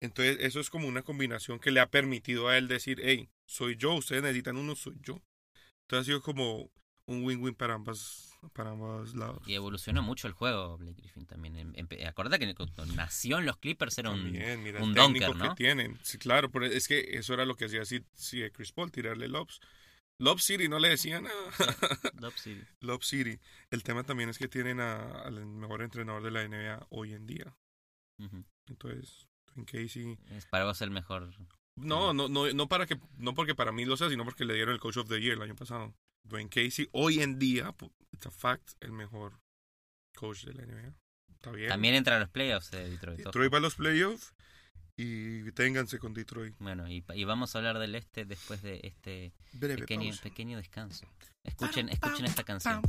Entonces 0.02 0.38
eso 0.42 0.60
es 0.60 0.70
como 0.70 0.88
una 0.88 1.02
combinación 1.02 1.60
que 1.60 1.72
le 1.72 1.80
ha 1.80 1.90
permitido 1.90 2.50
a 2.50 2.58
él 2.58 2.68
decir, 2.68 3.00
hey, 3.04 3.30
soy 3.48 3.78
yo, 3.78 3.94
ustedes 3.96 4.22
necesitan 4.22 4.58
uno, 4.58 4.76
soy 4.76 4.98
yo. 5.02 5.22
Entonces 5.84 6.02
ha 6.02 6.06
sido 6.06 6.22
como 6.22 6.70
un 7.08 7.24
win-win 7.24 7.56
para 7.56 7.74
ambas 7.74 8.33
para 8.50 8.72
ambos 8.72 9.16
lados. 9.16 9.42
Y 9.48 9.54
evolucionó 9.54 10.02
mucho 10.02 10.28
el 10.28 10.34
juego, 10.34 10.78
Blake 10.78 11.02
Griffin 11.02 11.26
también. 11.26 11.56
Em- 11.58 11.74
empe- 11.74 12.06
Acuérdate 12.08 12.40
que 12.46 12.56
cuando 12.56 12.86
nació 12.96 13.40
en 13.40 13.46
los 13.46 13.58
Clippers 13.58 13.98
era 13.98 14.10
un. 14.12 14.24
También, 14.24 14.64
mira 14.64 14.82
un 14.84 14.94
dunker, 14.94 15.36
¿no? 15.36 15.50
que 15.50 15.56
tienen. 15.64 15.98
Sí, 16.04 16.18
claro, 16.18 16.50
pero 16.52 16.66
es 16.66 16.88
que 16.88 17.18
eso 17.18 17.34
era 17.34 17.46
lo 17.46 17.56
que 17.56 17.66
hacía 17.66 17.82
así, 17.84 18.04
sí, 18.14 18.42
Chris 18.52 18.72
Paul, 18.72 18.92
tirarle 18.92 19.28
lobs. 19.28 19.60
Lob 20.20 20.40
City 20.40 20.70
no 20.70 20.78
le 20.80 20.90
decían 20.90 21.24
nada. 21.24 21.36
Lob 22.22 22.34
City. 22.34 22.62
Lob 22.82 23.04
City. 23.04 23.40
El 23.72 23.84
tema 23.84 24.04
también 24.04 24.30
es 24.30 24.38
que 24.38 24.48
tienen 24.48 24.80
a- 24.80 25.22
al 25.24 25.46
mejor 25.46 25.82
entrenador 25.82 26.22
de 26.24 26.32
la 26.32 26.44
NBA 26.48 26.86
hoy 26.90 27.14
en 27.14 27.26
día. 27.26 27.56
Entonces, 28.68 29.28
en 29.56 29.66
Casey. 29.66 30.18
Es 30.32 30.46
para 30.46 30.66
vos 30.66 30.82
el 30.82 30.92
mejor. 30.92 31.30
No, 31.76 32.14
no, 32.14 32.30
no, 32.30 32.52
no 32.54 32.68
para 32.68 32.86
que, 32.86 33.00
no 33.18 33.34
porque 33.34 33.56
para 33.56 33.72
mí 33.72 33.86
lo 33.86 33.98
sea, 33.98 34.10
sino 34.10 34.24
porque 34.24 34.46
le 34.46 34.54
dieron 34.54 34.74
el 34.74 34.80
Coach 34.80 34.98
of 34.98 35.10
the 35.10 35.20
Year 35.20 35.34
el 35.38 35.42
año 35.42 35.56
pasado. 35.56 35.94
Dwayne 36.24 36.50
Casey, 36.50 36.88
hoy 36.92 37.20
en 37.22 37.40
día, 37.40 37.74
it's 38.14 38.26
a 38.26 38.32
fact, 38.32 38.72
el 38.80 38.92
mejor 38.92 39.40
coach 40.16 40.46
de 40.46 40.54
la 40.54 40.66
NBA. 40.66 40.94
Está 41.32 41.52
bien. 41.52 41.70
También 41.70 41.96
entra 41.96 42.16
a 42.16 42.20
los 42.20 42.30
playoffs 42.30 42.72
de 42.72 42.90
Detroit. 42.90 43.20
ojo. 43.20 43.30
Detroit 43.30 43.54
va 43.54 43.58
a 43.58 43.62
los 43.62 43.76
playoffs 43.76 44.34
y 44.96 45.52
ténganse 45.52 46.00
con 46.00 46.14
Detroit. 46.14 46.56
Bueno, 46.60 46.88
y, 46.88 47.04
y 47.14 47.24
vamos 47.26 47.56
a 47.56 47.58
hablar 47.58 47.80
del 47.80 47.96
este 47.96 48.26
después 48.26 48.62
de 48.62 48.80
este 48.84 49.34
Breve 49.54 49.82
pequeño, 49.82 50.10
pausa. 50.10 50.24
pequeño 50.24 50.58
descanso. 50.58 51.08
Escuchen, 51.44 51.90
escuchen 51.90 52.26
esta 52.26 52.44
canción. 52.44 52.82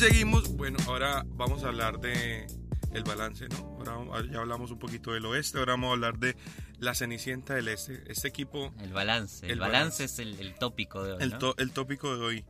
Seguimos, 0.00 0.48
bueno, 0.56 0.78
ahora 0.86 1.24
vamos 1.28 1.62
a 1.62 1.68
hablar 1.68 2.00
de 2.00 2.46
el 2.94 3.04
balance, 3.04 3.48
¿no? 3.50 3.78
Ahora 3.86 4.24
ya 4.32 4.38
hablamos 4.40 4.70
un 4.70 4.78
poquito 4.78 5.12
del 5.12 5.26
oeste, 5.26 5.58
ahora 5.58 5.74
vamos 5.74 5.90
a 5.90 5.92
hablar 5.92 6.18
de 6.18 6.36
la 6.78 6.94
Cenicienta 6.94 7.54
del 7.54 7.68
Este. 7.68 8.02
Este 8.10 8.28
equipo, 8.28 8.72
El 8.80 8.92
balance. 8.94 9.44
El, 9.44 9.52
El 9.52 9.60
balance, 9.60 10.04
balance. 10.04 10.04
es 10.04 10.18
el, 10.18 10.40
el 10.40 10.54
tópico 10.54 11.04
de 11.04 11.12
hoy. 11.12 11.18
el, 11.22 11.30
¿no? 11.32 11.38
to- 11.38 11.54
el 11.58 11.72
tópico 11.72 12.16
de 12.16 12.24
hoy. 12.24 12.44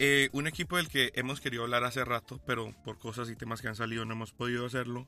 Eh, 0.00 0.30
un 0.32 0.46
equipo 0.48 0.78
del 0.78 0.88
que 0.88 1.12
hemos 1.14 1.40
querido 1.40 1.62
hablar 1.62 1.84
hace 1.84 2.04
rato, 2.04 2.40
pero 2.44 2.74
por 2.84 2.98
cosas 2.98 3.30
y 3.30 3.36
temas 3.36 3.60
que 3.60 3.68
han 3.68 3.76
salido 3.76 4.04
no 4.04 4.14
hemos 4.14 4.32
podido 4.32 4.66
hacerlo. 4.66 5.06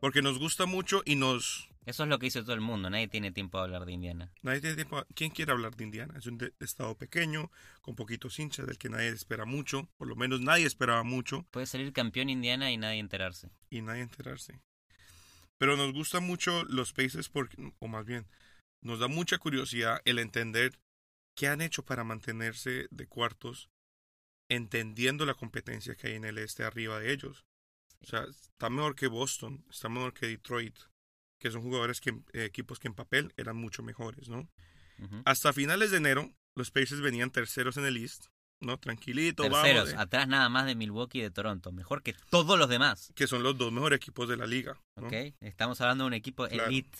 Porque 0.00 0.22
nos 0.22 0.38
gusta 0.38 0.64
mucho 0.66 1.02
y 1.04 1.16
nos... 1.16 1.68
Eso 1.86 2.02
es 2.02 2.08
lo 2.08 2.18
que 2.18 2.26
hizo 2.26 2.42
todo 2.42 2.54
el 2.54 2.60
mundo. 2.60 2.90
Nadie 2.90 3.06
tiene 3.06 3.30
tiempo 3.30 3.58
de 3.58 3.64
hablar 3.64 3.86
de 3.86 3.92
Indiana. 3.92 4.32
Nadie 4.42 4.60
tiene 4.60 4.74
tiempo... 4.74 5.06
¿Quién 5.14 5.30
quiere 5.30 5.52
hablar 5.52 5.76
de 5.76 5.84
Indiana? 5.84 6.14
Es 6.18 6.26
un 6.26 6.38
estado 6.58 6.96
pequeño, 6.98 7.50
con 7.80 7.94
poquitos 7.94 8.38
hinchas, 8.40 8.66
del 8.66 8.76
que 8.76 8.88
nadie 8.88 9.08
espera 9.08 9.44
mucho. 9.44 9.88
Por 9.96 10.08
lo 10.08 10.16
menos 10.16 10.40
nadie 10.40 10.66
esperaba 10.66 11.04
mucho. 11.04 11.46
Puede 11.52 11.66
salir 11.66 11.92
campeón 11.92 12.28
Indiana 12.28 12.72
y 12.72 12.76
nadie 12.76 12.98
enterarse. 12.98 13.50
y 13.70 13.82
nadie 13.82 14.02
enterarse. 14.02 14.60
Pero 15.58 15.76
nos 15.76 15.92
gustan 15.92 16.24
mucho 16.24 16.64
los 16.64 16.92
Pacers 16.92 17.28
porque, 17.28 17.72
o 17.78 17.88
más 17.88 18.04
bien, 18.04 18.26
nos 18.82 18.98
da 18.98 19.08
mucha 19.08 19.38
curiosidad 19.38 20.02
el 20.04 20.18
entender 20.18 20.78
qué 21.36 21.48
han 21.48 21.60
hecho 21.60 21.84
para 21.84 22.04
mantenerse 22.04 22.88
de 22.90 23.06
cuartos, 23.06 23.70
entendiendo 24.50 25.24
la 25.24 25.34
competencia 25.34 25.94
que 25.94 26.08
hay 26.08 26.14
en 26.14 26.24
el 26.24 26.38
este 26.38 26.64
arriba 26.64 26.98
de 26.98 27.12
ellos. 27.12 27.46
O 28.00 28.06
sea, 28.06 28.24
está 28.24 28.70
mejor 28.70 28.96
que 28.96 29.06
Boston, 29.06 29.64
está 29.70 29.88
mejor 29.88 30.12
que 30.12 30.26
Detroit, 30.26 30.78
que 31.46 31.52
son 31.52 31.62
jugadores 31.62 32.00
que 32.00 32.10
eh, 32.32 32.44
equipos 32.44 32.78
que 32.78 32.88
en 32.88 32.94
papel 32.94 33.32
eran 33.36 33.56
mucho 33.56 33.82
mejores, 33.82 34.28
¿no? 34.28 34.48
Hasta 35.24 35.52
finales 35.52 35.90
de 35.90 35.98
enero, 35.98 36.32
los 36.56 36.70
Pacers 36.70 37.00
venían 37.02 37.30
terceros 37.30 37.76
en 37.76 37.84
el 37.84 37.98
East, 37.98 38.26
¿no? 38.62 38.78
Tranquilito, 38.78 39.42
Terceros, 39.42 39.74
vamos. 39.84 39.88
de- 39.90 39.96
atrás 39.96 40.26
nada 40.26 40.48
más 40.48 40.64
de 40.66 40.74
Milwaukee 40.74 41.18
y 41.18 41.22
de 41.22 41.30
Toronto. 41.30 41.70
Mejor 41.70 42.02
que 42.02 42.14
todos 42.30 42.58
los 42.58 42.68
demás. 42.68 43.12
que 43.14 43.26
son 43.26 43.42
los 43.42 43.58
dos 43.58 43.70
mejores 43.72 43.98
equipos 43.98 44.26
de 44.28 44.36
la 44.38 44.46
liga. 44.46 44.80
¿no? 44.96 45.06
¿Ok? 45.08 45.12
Estamos 45.40 45.80
hablando 45.82 46.04
de 46.04 46.08
un 46.08 46.14
equipo 46.14 46.48
Claro. 46.48 46.68
elite 46.70 46.98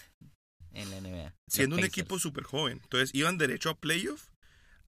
en 0.72 0.90
la 0.90 1.00
NBA. 1.00 1.34
siendo 1.48 1.76
un 1.76 1.84
equipo 1.84 2.18
súper 2.18 2.44
joven. 2.44 2.80
Entonces 2.82 3.14
iban 3.14 3.38
derecho 3.38 3.70
a 3.70 3.74
playoff 3.78 4.28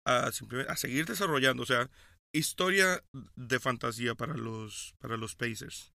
a 0.05 0.27
a 0.29 0.77
seguir 0.77 1.07
desarrollando. 1.07 1.63
O 1.63 1.67
sea, 1.67 1.89
historia 2.35 3.03
de 3.37 3.59
fantasía 3.59 4.15
para 4.15 4.35
los, 4.35 4.95
para 4.99 5.17
los 5.17 5.35
Pacers. 5.35 5.93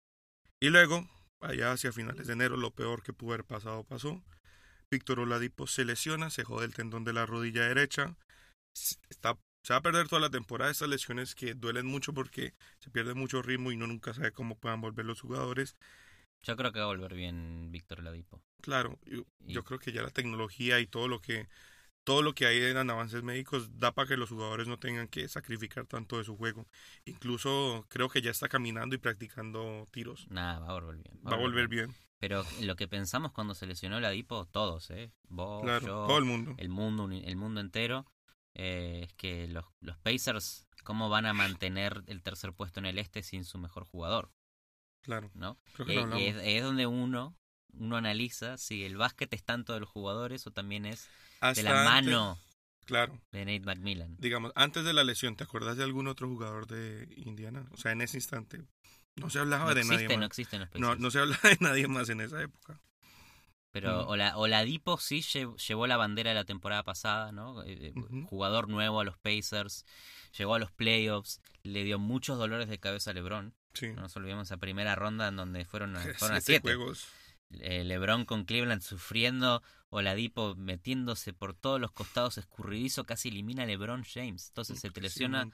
Y 0.61 0.69
luego, 0.69 1.09
allá 1.41 1.71
hacia 1.71 1.91
finales 1.91 2.27
de 2.27 2.33
enero, 2.33 2.57
lo 2.57 2.71
peor 2.71 3.03
que 3.03 3.13
pudo 3.13 3.33
haber 3.33 3.45
pasado 3.45 3.83
pasó. 3.83 4.21
Víctor 4.91 5.19
Oladipo 5.19 5.67
se 5.67 5.85
lesiona, 5.85 6.29
se 6.29 6.43
jode 6.43 6.65
el 6.65 6.73
tendón 6.73 7.03
de 7.03 7.13
la 7.13 7.25
rodilla 7.25 7.67
derecha. 7.67 8.15
Está, 9.09 9.37
se 9.63 9.73
va 9.73 9.77
a 9.77 9.81
perder 9.81 10.07
toda 10.07 10.21
la 10.21 10.29
temporada. 10.29 10.71
Estas 10.71 10.89
lesiones 10.89 11.35
que 11.35 11.53
duelen 11.53 11.85
mucho 11.85 12.13
porque 12.13 12.53
se 12.79 12.89
pierde 12.89 13.13
mucho 13.13 13.41
ritmo 13.41 13.71
y 13.71 13.75
uno 13.75 13.87
nunca 13.87 14.13
sabe 14.13 14.31
cómo 14.31 14.55
puedan 14.57 14.81
volver 14.81 15.05
los 15.05 15.21
jugadores. 15.21 15.75
Yo 16.43 16.55
creo 16.55 16.71
que 16.71 16.79
va 16.79 16.85
a 16.85 16.89
volver 16.89 17.13
bien 17.13 17.71
Víctor 17.71 18.01
Ladipo. 18.01 18.41
Claro, 18.61 18.97
yo, 19.05 19.23
Y- 19.45 19.53
yo 19.53 19.63
creo 19.63 19.79
que 19.79 19.91
ya 19.91 20.01
la 20.01 20.09
tecnología 20.09 20.79
y 20.79 20.87
todo 20.87 21.07
lo 21.07 21.21
que 21.21 21.47
todo 22.09 22.23
lo 22.23 22.33
que 22.33 22.47
hay 22.47 22.57
en 22.63 22.89
avances 22.89 23.21
médicos 23.21 23.69
da 23.77 23.93
para 23.93 24.07
que 24.07 24.17
los 24.17 24.29
jugadores 24.29 24.67
no 24.67 24.79
tengan 24.79 25.07
que 25.07 25.27
sacrificar 25.27 25.85
tanto 25.85 26.17
de 26.17 26.23
su 26.23 26.35
juego. 26.35 26.65
Incluso 27.05 27.85
creo 27.87 28.09
que 28.09 28.23
ya 28.23 28.31
está 28.31 28.49
caminando 28.49 28.95
y 28.95 28.97
practicando 28.97 29.85
tiros. 29.91 30.25
Nada, 30.27 30.57
va 30.57 30.69
a 30.69 30.73
volver 30.73 30.95
bien. 30.95 31.19
Va 31.23 31.35
a 31.35 31.39
volver 31.39 31.67
bien. 31.67 31.95
Pero 32.17 32.43
lo 32.61 32.75
que 32.75 32.87
pensamos 32.87 33.31
cuando 33.31 33.53
se 33.53 33.67
lesionó 33.67 33.99
Ladipo, 33.99 34.47
todos, 34.47 34.89
¿eh? 34.89 35.11
Vos, 35.27 35.61
Claro, 35.61 35.85
yo, 35.85 36.07
todo 36.07 36.17
el 36.17 36.25
mundo. 36.25 36.55
el 36.57 36.69
mundo, 36.69 37.07
el 37.11 37.35
mundo 37.35 37.61
entero, 37.61 38.11
eh, 38.55 39.01
es 39.03 39.13
que 39.13 39.47
los, 39.47 39.65
los 39.79 39.99
Pacers, 39.99 40.65
¿cómo 40.83 41.09
van 41.09 41.27
a 41.27 41.33
mantener 41.35 42.01
el 42.07 42.23
tercer 42.23 42.53
puesto 42.53 42.79
en 42.79 42.87
el 42.87 42.97
este 42.97 43.21
sin 43.21 43.45
su 43.45 43.59
mejor 43.59 43.85
jugador? 43.85 44.31
Claro, 45.01 45.29
¿no? 45.35 45.59
creo 45.73 45.85
que 45.85 45.93
lo 45.93 46.01
hablamos. 46.01 46.23
es, 46.23 46.35
es 46.41 46.63
donde 46.63 46.87
uno, 46.87 47.37
uno 47.73 47.97
analiza 47.97 48.57
si 48.57 48.83
el 48.83 48.97
básquet 48.97 49.31
es 49.31 49.43
tanto 49.43 49.75
de 49.75 49.81
los 49.81 49.89
jugadores 49.89 50.47
o 50.47 50.51
también 50.51 50.87
es 50.87 51.07
de 51.41 51.63
la 51.63 51.97
antes- 51.97 52.13
mano 52.13 52.39
Claro, 52.85 53.19
de 53.31 53.45
Nate 53.45 53.59
McMillan. 53.61 54.15
digamos, 54.17 54.51
antes 54.55 54.83
de 54.83 54.93
la 54.93 55.03
lesión, 55.03 55.35
¿te 55.35 55.43
acuerdas 55.43 55.77
de 55.77 55.83
algún 55.83 56.07
otro 56.07 56.27
jugador 56.27 56.65
de 56.67 57.07
Indiana? 57.17 57.67
O 57.71 57.77
sea, 57.77 57.91
en 57.91 58.01
ese 58.01 58.17
instante 58.17 58.63
no 59.15 59.29
se 59.29 59.37
hablaba 59.39 59.65
No 59.65 59.73
de 59.75 59.81
existe, 59.81 60.03
nadie 60.03 60.15
no 60.17 60.21
más. 60.21 60.27
existen 60.27 60.59
los 60.61 60.69
No, 60.75 60.87
Pacers. 60.87 60.99
no 61.01 61.11
se 61.11 61.19
hablaba 61.19 61.49
de 61.49 61.57
nadie 61.59 61.87
más 61.87 62.09
en 62.09 62.21
esa 62.21 62.41
época. 62.41 62.81
Pero. 63.71 64.07
Ola- 64.07 64.35
Oladipo 64.37 64.97
sí 64.97 65.19
lle- 65.19 65.55
llevó 65.67 65.85
la 65.85 65.97
bandera 65.97 66.29
de 66.31 66.35
la 66.35 66.43
temporada 66.45 66.81
pasada, 66.83 67.31
¿no? 67.31 67.61
Eh, 67.63 67.93
eh. 67.95 68.25
Jugador 68.27 68.67
nuevo 68.67 68.99
a 68.99 69.03
los 69.03 69.17
Pacers, 69.19 69.85
llegó 70.35 70.55
a 70.55 70.59
los 70.59 70.71
playoffs, 70.71 71.39
le 71.61 71.83
dio 71.83 71.99
muchos 71.99 72.39
dolores 72.39 72.67
de 72.67 72.79
cabeza 72.79 73.11
a 73.11 73.13
LeBron. 73.13 73.53
Sí. 73.75 73.89
No 73.93 74.01
nos 74.01 74.15
olvidemos 74.15 74.47
esa 74.47 74.57
primera 74.57 74.95
ronda 74.95 75.27
en 75.27 75.35
donde 75.35 75.65
fueron 75.65 75.95
a, 75.95 75.99
fueron 76.17 76.37
a 76.37 76.41
Siete 76.41 76.61
siete. 76.63 76.75
juegos. 76.75 77.07
Eh, 77.51 77.83
LeBron 77.83 78.25
con 78.25 78.45
Cleveland 78.45 78.81
sufriendo, 78.81 79.61
Oladipo 79.89 80.55
metiéndose 80.55 81.33
por 81.33 81.53
todos 81.55 81.79
los 81.81 81.91
costados 81.91 82.37
escurridizo, 82.37 83.05
casi 83.05 83.29
elimina 83.29 83.63
a 83.63 83.65
LeBron 83.65 84.03
James. 84.03 84.49
Entonces 84.49 84.79
se 84.79 84.89
te 84.91 85.01
lesiona 85.01 85.49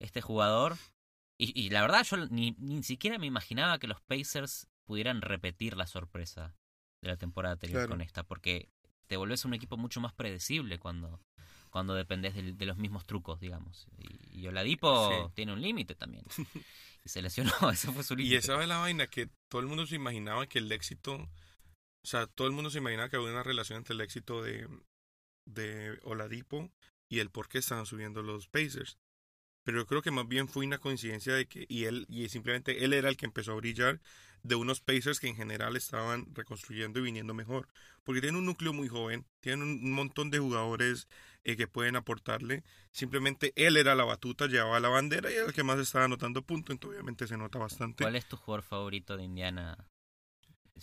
este 0.00 0.20
jugador. 0.20 0.76
Y, 1.38 1.58
y 1.60 1.70
la 1.70 1.82
verdad, 1.82 2.04
yo 2.04 2.16
ni, 2.28 2.54
ni 2.58 2.82
siquiera 2.82 3.18
me 3.18 3.26
imaginaba 3.26 3.78
que 3.78 3.86
los 3.86 4.00
Pacers 4.00 4.68
pudieran 4.84 5.22
repetir 5.22 5.76
la 5.76 5.86
sorpresa 5.86 6.54
de 7.00 7.08
la 7.08 7.16
temporada 7.16 7.52
anterior 7.54 7.80
Claro. 7.80 7.90
con 7.90 8.00
esta, 8.00 8.22
porque 8.24 8.68
te 9.06 9.16
volvés 9.16 9.44
un 9.44 9.54
equipo 9.54 9.76
mucho 9.76 10.00
más 10.00 10.12
predecible 10.12 10.78
cuando, 10.78 11.20
cuando 11.72 11.94
dependés 11.94 12.34
del- 12.34 12.56
de, 12.56 12.66
los 12.66 12.76
mismos 12.76 13.06
trucos, 13.06 13.40
digamos. 13.40 13.88
Y, 13.98 14.42
y 14.42 14.46
Oladipo 14.46 15.08
Sí. 15.10 15.32
tiene 15.34 15.52
un 15.54 15.60
límite 15.62 15.94
también. 15.96 16.24
Y 17.04 17.08
se 17.08 17.20
lesionó, 17.20 17.50
ese 17.72 17.90
fue 17.90 18.04
su 18.04 18.14
límite. 18.14 18.34
Y 18.36 18.38
esa 18.38 18.62
es 18.62 18.68
la 18.68 18.76
vaina 18.78 19.08
que 19.08 19.28
todo 19.48 19.60
el 19.60 19.66
mundo 19.66 19.86
se 19.86 19.96
imaginaba 19.96 20.46
que 20.46 20.60
el 20.60 20.70
éxito, 20.70 21.14
o 21.14 22.06
sea, 22.06 22.28
todo 22.28 22.46
el 22.46 22.52
mundo 22.52 22.70
se 22.70 22.78
imaginaba 22.78 23.08
que 23.08 23.16
había 23.16 23.30
una 23.32 23.42
relación 23.42 23.78
entre 23.78 23.94
el 23.94 24.00
éxito 24.02 24.40
de, 24.40 24.68
de 25.46 25.98
Oladipo 26.04 26.70
y 27.08 27.18
el 27.18 27.30
por 27.30 27.48
qué 27.48 27.58
estaban 27.58 27.86
subiendo 27.86 28.22
los 28.22 28.46
Pacers. 28.46 28.98
Pero 29.64 29.78
yo 29.78 29.86
creo 29.86 30.02
que 30.02 30.12
más 30.12 30.28
bien 30.28 30.46
fue 30.46 30.64
una 30.64 30.78
coincidencia 30.78 31.34
de 31.34 31.46
que, 31.46 31.66
y 31.68 31.86
él, 31.86 32.06
y 32.08 32.28
simplemente 32.28 32.84
él 32.84 32.92
era 32.92 33.08
el 33.08 33.16
que 33.16 33.26
empezó 33.26 33.50
a 33.52 33.56
brillar 33.56 34.00
de 34.42 34.54
unos 34.56 34.80
Pacers 34.80 35.20
que 35.20 35.28
en 35.28 35.36
general 35.36 35.76
estaban 35.76 36.26
reconstruyendo 36.34 36.98
y 37.00 37.02
viniendo 37.02 37.34
mejor. 37.34 37.68
Porque 38.04 38.20
tienen 38.20 38.36
un 38.38 38.46
núcleo 38.46 38.72
muy 38.72 38.88
joven, 38.88 39.26
tienen 39.40 39.62
un 39.62 39.92
montón 39.92 40.30
de 40.30 40.38
jugadores 40.40 41.06
eh, 41.44 41.56
que 41.56 41.68
pueden 41.68 41.94
aportarle. 41.96 42.64
Simplemente 42.90 43.52
él 43.56 43.76
era 43.76 43.94
la 43.94 44.04
batuta, 44.04 44.46
llevaba 44.46 44.80
la 44.80 44.88
bandera 44.88 45.30
y 45.30 45.34
era 45.34 45.46
el 45.46 45.52
que 45.52 45.62
más 45.62 45.78
estaba 45.78 46.06
anotando 46.06 46.42
puntos, 46.42 46.74
entonces 46.74 46.96
obviamente 46.98 47.26
se 47.26 47.36
nota 47.36 47.58
bastante. 47.58 48.02
¿Cuál 48.04 48.16
es 48.16 48.26
tu 48.26 48.36
jugador 48.36 48.64
favorito 48.64 49.16
de 49.16 49.24
Indiana? 49.24 49.86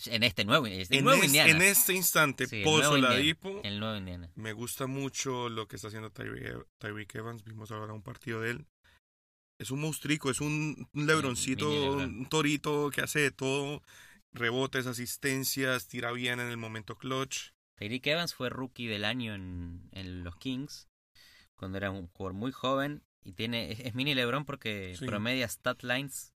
En 0.06 0.22
este 0.22 0.44
nuevo, 0.44 0.66
este 0.66 0.96
en, 0.98 1.04
nuevo 1.04 1.18
es- 1.20 1.26
Indiana. 1.26 1.50
en 1.50 1.60
este 1.62 1.92
instante, 1.92 2.46
Sí, 2.46 2.62
Indiana. 2.62 2.90
Oladipo, 2.90 3.60
El 3.64 3.80
nuevo 3.80 3.96
Indiana. 3.98 4.30
me 4.36 4.52
gusta 4.54 4.86
mucho 4.86 5.48
lo 5.50 5.68
que 5.68 5.76
está 5.76 5.88
haciendo 5.88 6.10
Tyreek 6.10 7.14
Evans. 7.14 7.44
Vimos 7.44 7.70
ahora 7.70 7.92
un 7.92 8.02
partido 8.02 8.40
de 8.40 8.52
él. 8.52 8.66
Es 9.60 9.70
un 9.70 9.80
monstruico, 9.80 10.30
es 10.30 10.40
un, 10.40 10.88
un 10.94 11.06
lebroncito, 11.06 11.68
un 11.98 12.26
torito 12.30 12.90
que 12.90 13.02
hace 13.02 13.20
de 13.20 13.30
todo. 13.30 13.82
Rebotes, 14.32 14.86
asistencias, 14.86 15.86
tira 15.86 16.12
bien 16.12 16.40
en 16.40 16.48
el 16.48 16.56
momento 16.56 16.96
clutch. 16.96 17.50
Tyreek 17.74 18.06
Evans 18.06 18.34
fue 18.34 18.48
rookie 18.48 18.86
del 18.86 19.04
año 19.04 19.34
en, 19.34 19.88
en 19.92 20.24
los 20.24 20.36
Kings, 20.36 20.88
cuando 21.56 21.76
era 21.76 21.90
un 21.90 22.06
jugador 22.08 22.32
muy 22.32 22.52
joven 22.52 23.02
y 23.22 23.32
tiene 23.32 23.70
es, 23.72 23.80
es 23.80 23.94
mini 23.94 24.14
LeBron 24.14 24.46
porque 24.46 24.94
Sí. 24.98 25.04
promedia 25.04 25.46
stat 25.46 25.82
lines 25.82 26.32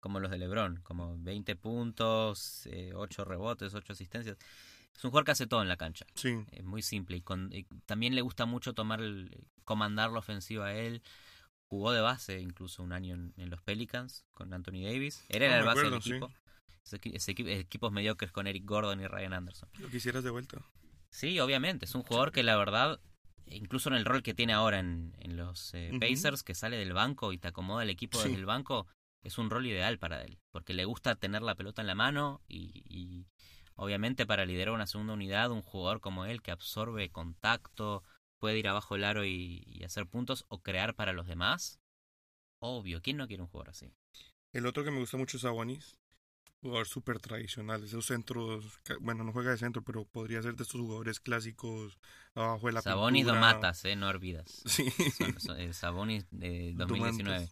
como 0.00 0.20
los 0.20 0.30
de 0.30 0.36
LeBron, 0.38 0.80
como 0.82 1.16
20 1.18 1.56
puntos, 1.56 2.66
eh, 2.66 2.92
8 2.94 3.24
rebotes, 3.24 3.72
8 3.72 3.94
asistencias. 3.94 4.36
Es 4.94 5.02
un 5.04 5.10
jugador 5.10 5.24
que 5.24 5.30
hace 5.30 5.46
todo 5.46 5.62
en 5.62 5.68
la 5.68 5.78
cancha. 5.78 6.04
Sí, 6.16 6.34
Es 6.50 6.64
muy 6.64 6.82
simple 6.82 7.16
y, 7.16 7.22
con- 7.22 7.50
y 7.50 7.64
también 7.86 8.14
le 8.14 8.20
gusta 8.20 8.44
mucho 8.44 8.74
tomar 8.74 9.00
el, 9.00 9.30
comandar 9.64 10.10
la 10.10 10.18
ofensiva 10.18 10.66
a 10.66 10.74
él. 10.74 11.02
Jugó 11.72 11.92
de 11.92 12.02
base 12.02 12.38
incluso 12.38 12.82
un 12.82 12.92
año 12.92 13.14
en, 13.14 13.32
en 13.38 13.48
los 13.48 13.62
Pelicans 13.62 14.26
con 14.32 14.52
Anthony 14.52 14.82
Davis. 14.84 15.24
Era 15.30 15.46
el 15.46 15.64
base 15.64 15.78
acuerdo, 15.80 15.90
del 15.92 16.02
sí. 16.02 16.10
equipo. 16.10 16.30
Ese 16.84 17.00
equi- 17.00 17.14
ese 17.14 17.34
equi- 17.34 17.48
equipos 17.48 17.90
mediocres 17.90 18.30
con 18.30 18.46
Eric 18.46 18.66
Gordon 18.66 19.00
y 19.00 19.06
Ryan 19.06 19.32
Anderson. 19.32 19.70
lo 19.78 19.88
quisieras 19.88 20.22
de 20.22 20.28
vuelta. 20.28 20.60
Sí, 21.08 21.40
obviamente. 21.40 21.86
Es 21.86 21.94
un 21.94 22.02
jugador 22.02 22.30
que 22.30 22.42
la 22.42 22.58
verdad, 22.58 23.00
incluso 23.46 23.88
en 23.88 23.94
el 23.94 24.04
rol 24.04 24.22
que 24.22 24.34
tiene 24.34 24.52
ahora 24.52 24.80
en, 24.80 25.14
en 25.18 25.38
los 25.38 25.72
eh. 25.72 25.90
Pacers, 25.98 26.42
que 26.42 26.54
sale 26.54 26.76
del 26.76 26.92
banco 26.92 27.32
y 27.32 27.38
te 27.38 27.48
acomoda 27.48 27.84
el 27.84 27.88
equipo 27.88 28.18
Sí. 28.18 28.24
desde 28.28 28.38
el 28.40 28.44
banco, 28.44 28.86
es 29.22 29.38
un 29.38 29.48
rol 29.48 29.64
ideal 29.66 29.98
para 29.98 30.22
él. 30.24 30.38
Porque 30.50 30.74
le 30.74 30.84
gusta 30.84 31.14
tener 31.14 31.40
la 31.40 31.54
pelota 31.54 31.80
en 31.80 31.86
la 31.86 31.94
mano 31.94 32.42
y, 32.48 32.82
y 32.84 33.24
obviamente 33.76 34.26
para 34.26 34.44
liderar 34.44 34.74
una 34.74 34.86
segunda 34.86 35.14
unidad, 35.14 35.50
un 35.52 35.62
jugador 35.62 36.00
como 36.00 36.26
él 36.26 36.42
que 36.42 36.50
absorbe 36.50 37.10
contacto, 37.10 38.02
puede 38.42 38.58
ir 38.58 38.66
abajo 38.66 38.96
el 38.96 39.04
aro 39.04 39.24
y, 39.24 39.62
y 39.66 39.84
hacer 39.84 40.08
puntos 40.08 40.44
o 40.48 40.62
crear 40.62 40.96
para 40.96 41.12
los 41.12 41.28
demás. 41.28 41.78
Obvio, 42.58 43.00
¿quién 43.00 43.16
no 43.16 43.28
quiere 43.28 43.40
un 43.44 43.48
jugador 43.48 43.70
así? 43.70 43.94
El 44.52 44.66
otro 44.66 44.82
que 44.82 44.90
me 44.90 44.98
gusta 44.98 45.16
mucho 45.16 45.36
es 45.36 45.42
Sabonis. 45.42 45.96
Jugador 46.60 46.88
súper 46.88 47.20
tradicional. 47.20 47.84
Esos 47.84 48.04
centros, 48.06 48.64
bueno, 49.00 49.22
no 49.22 49.32
juega 49.32 49.52
de 49.52 49.58
centro, 49.58 49.82
pero 49.84 50.04
podría 50.06 50.42
ser 50.42 50.56
de 50.56 50.64
estos 50.64 50.80
jugadores 50.80 51.20
clásicos 51.20 51.98
abajo 52.34 52.66
de 52.66 52.72
la 52.72 52.82
Sabonis 52.82 53.24
lo 53.26 53.32
pintura. 53.34 53.52
matas, 53.54 53.84
eh, 53.84 53.94
no 53.94 54.08
olvidas. 54.08 54.62
Sí. 54.66 54.90
Son- 55.16 55.40
son- 55.40 55.60
el 55.60 55.72
Sabonis 55.74 56.26
de 56.32 56.72
Domantas. 56.74 56.88
2019. 56.88 57.48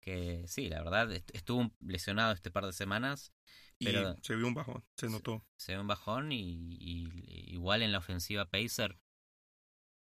Que 0.00 0.44
sí, 0.48 0.68
la 0.68 0.82
verdad, 0.82 1.12
est- 1.12 1.30
estuvo 1.34 1.70
lesionado 1.80 2.32
este 2.32 2.50
par 2.50 2.66
de 2.66 2.72
semanas. 2.72 3.32
Y 3.78 3.84
Pero- 3.86 4.16
se 4.22 4.34
vio 4.36 4.48
un 4.48 4.54
bajón, 4.54 4.84
se 4.96 5.08
notó. 5.08 5.44
Se 5.56 5.72
ve 5.74 5.80
un 5.80 5.86
bajón 5.86 6.32
y, 6.32 6.76
y 6.80 7.52
igual 7.52 7.82
en 7.82 7.92
la 7.92 7.98
ofensiva 7.98 8.44
Pacer 8.48 8.98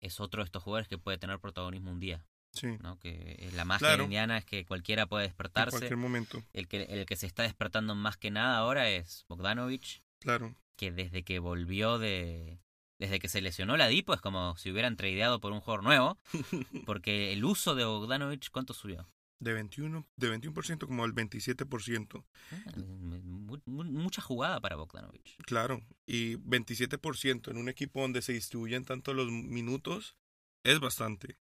es 0.01 0.19
otro 0.19 0.41
de 0.41 0.45
estos 0.45 0.61
jugadores 0.63 0.87
que 0.87 0.97
puede 0.97 1.17
tener 1.17 1.39
protagonismo 1.39 1.91
un 1.91 1.99
día. 1.99 2.25
Sí, 2.53 2.77
¿no? 2.81 2.99
Que 2.99 3.37
eh, 3.39 3.51
la 3.55 3.63
magia 3.63 3.87
Claro. 3.87 4.03
Indiana 4.03 4.37
es 4.37 4.43
que 4.45 4.65
cualquiera 4.65 5.05
puede 5.05 5.23
en 5.25 5.29
despertarse. 5.29 5.71
cualquier 5.77 5.97
momento. 5.97 6.43
El 6.51 6.67
que, 6.67 6.83
el 6.83 7.05
que 7.05 7.15
se 7.15 7.25
está 7.25 7.43
despertando 7.43 7.95
más 7.95 8.17
que 8.17 8.29
nada 8.29 8.57
ahora 8.57 8.89
es 8.89 9.23
Bogdanovich, 9.29 10.03
Claro. 10.19 10.53
que 10.75 10.91
desde 10.91 11.23
que 11.23 11.39
volvió 11.39 11.97
de... 11.97 12.59
Desde 12.99 13.17
que 13.19 13.29
se 13.29 13.41
lesionó 13.41 13.77
la 13.77 13.87
Dipo 13.87 14.13
es 14.13 14.21
como 14.21 14.55
si 14.57 14.69
hubieran 14.69 14.95
tradeado 14.95 15.39
por 15.39 15.53
un 15.53 15.59
jugador 15.61 15.83
nuevo, 15.83 16.19
porque 16.85 17.33
el 17.33 17.43
uso 17.45 17.73
de 17.73 17.83
Bogdanovich, 17.85 18.51
¿cuánto 18.51 18.73
subió? 18.73 19.07
De 19.41 19.53
21, 19.53 20.07
de 20.17 20.29
21% 20.39 20.85
como 20.85 21.03
al 21.03 21.13
27%. 21.13 22.23
Ah, 22.51 22.55
mu- 22.77 23.59
mu- 23.65 23.83
mucha 23.83 24.21
jugada 24.21 24.61
para 24.61 24.75
Bogdanovich. 24.75 25.35
Claro. 25.45 25.81
Y 26.05 26.35
27% 26.37 27.49
en 27.49 27.57
un 27.57 27.67
equipo 27.67 28.01
donde 28.01 28.21
se 28.21 28.33
distribuyen 28.33 28.85
tanto 28.85 29.13
los 29.15 29.31
minutos 29.31 30.15
es 30.63 30.79
bastante. 30.79 31.39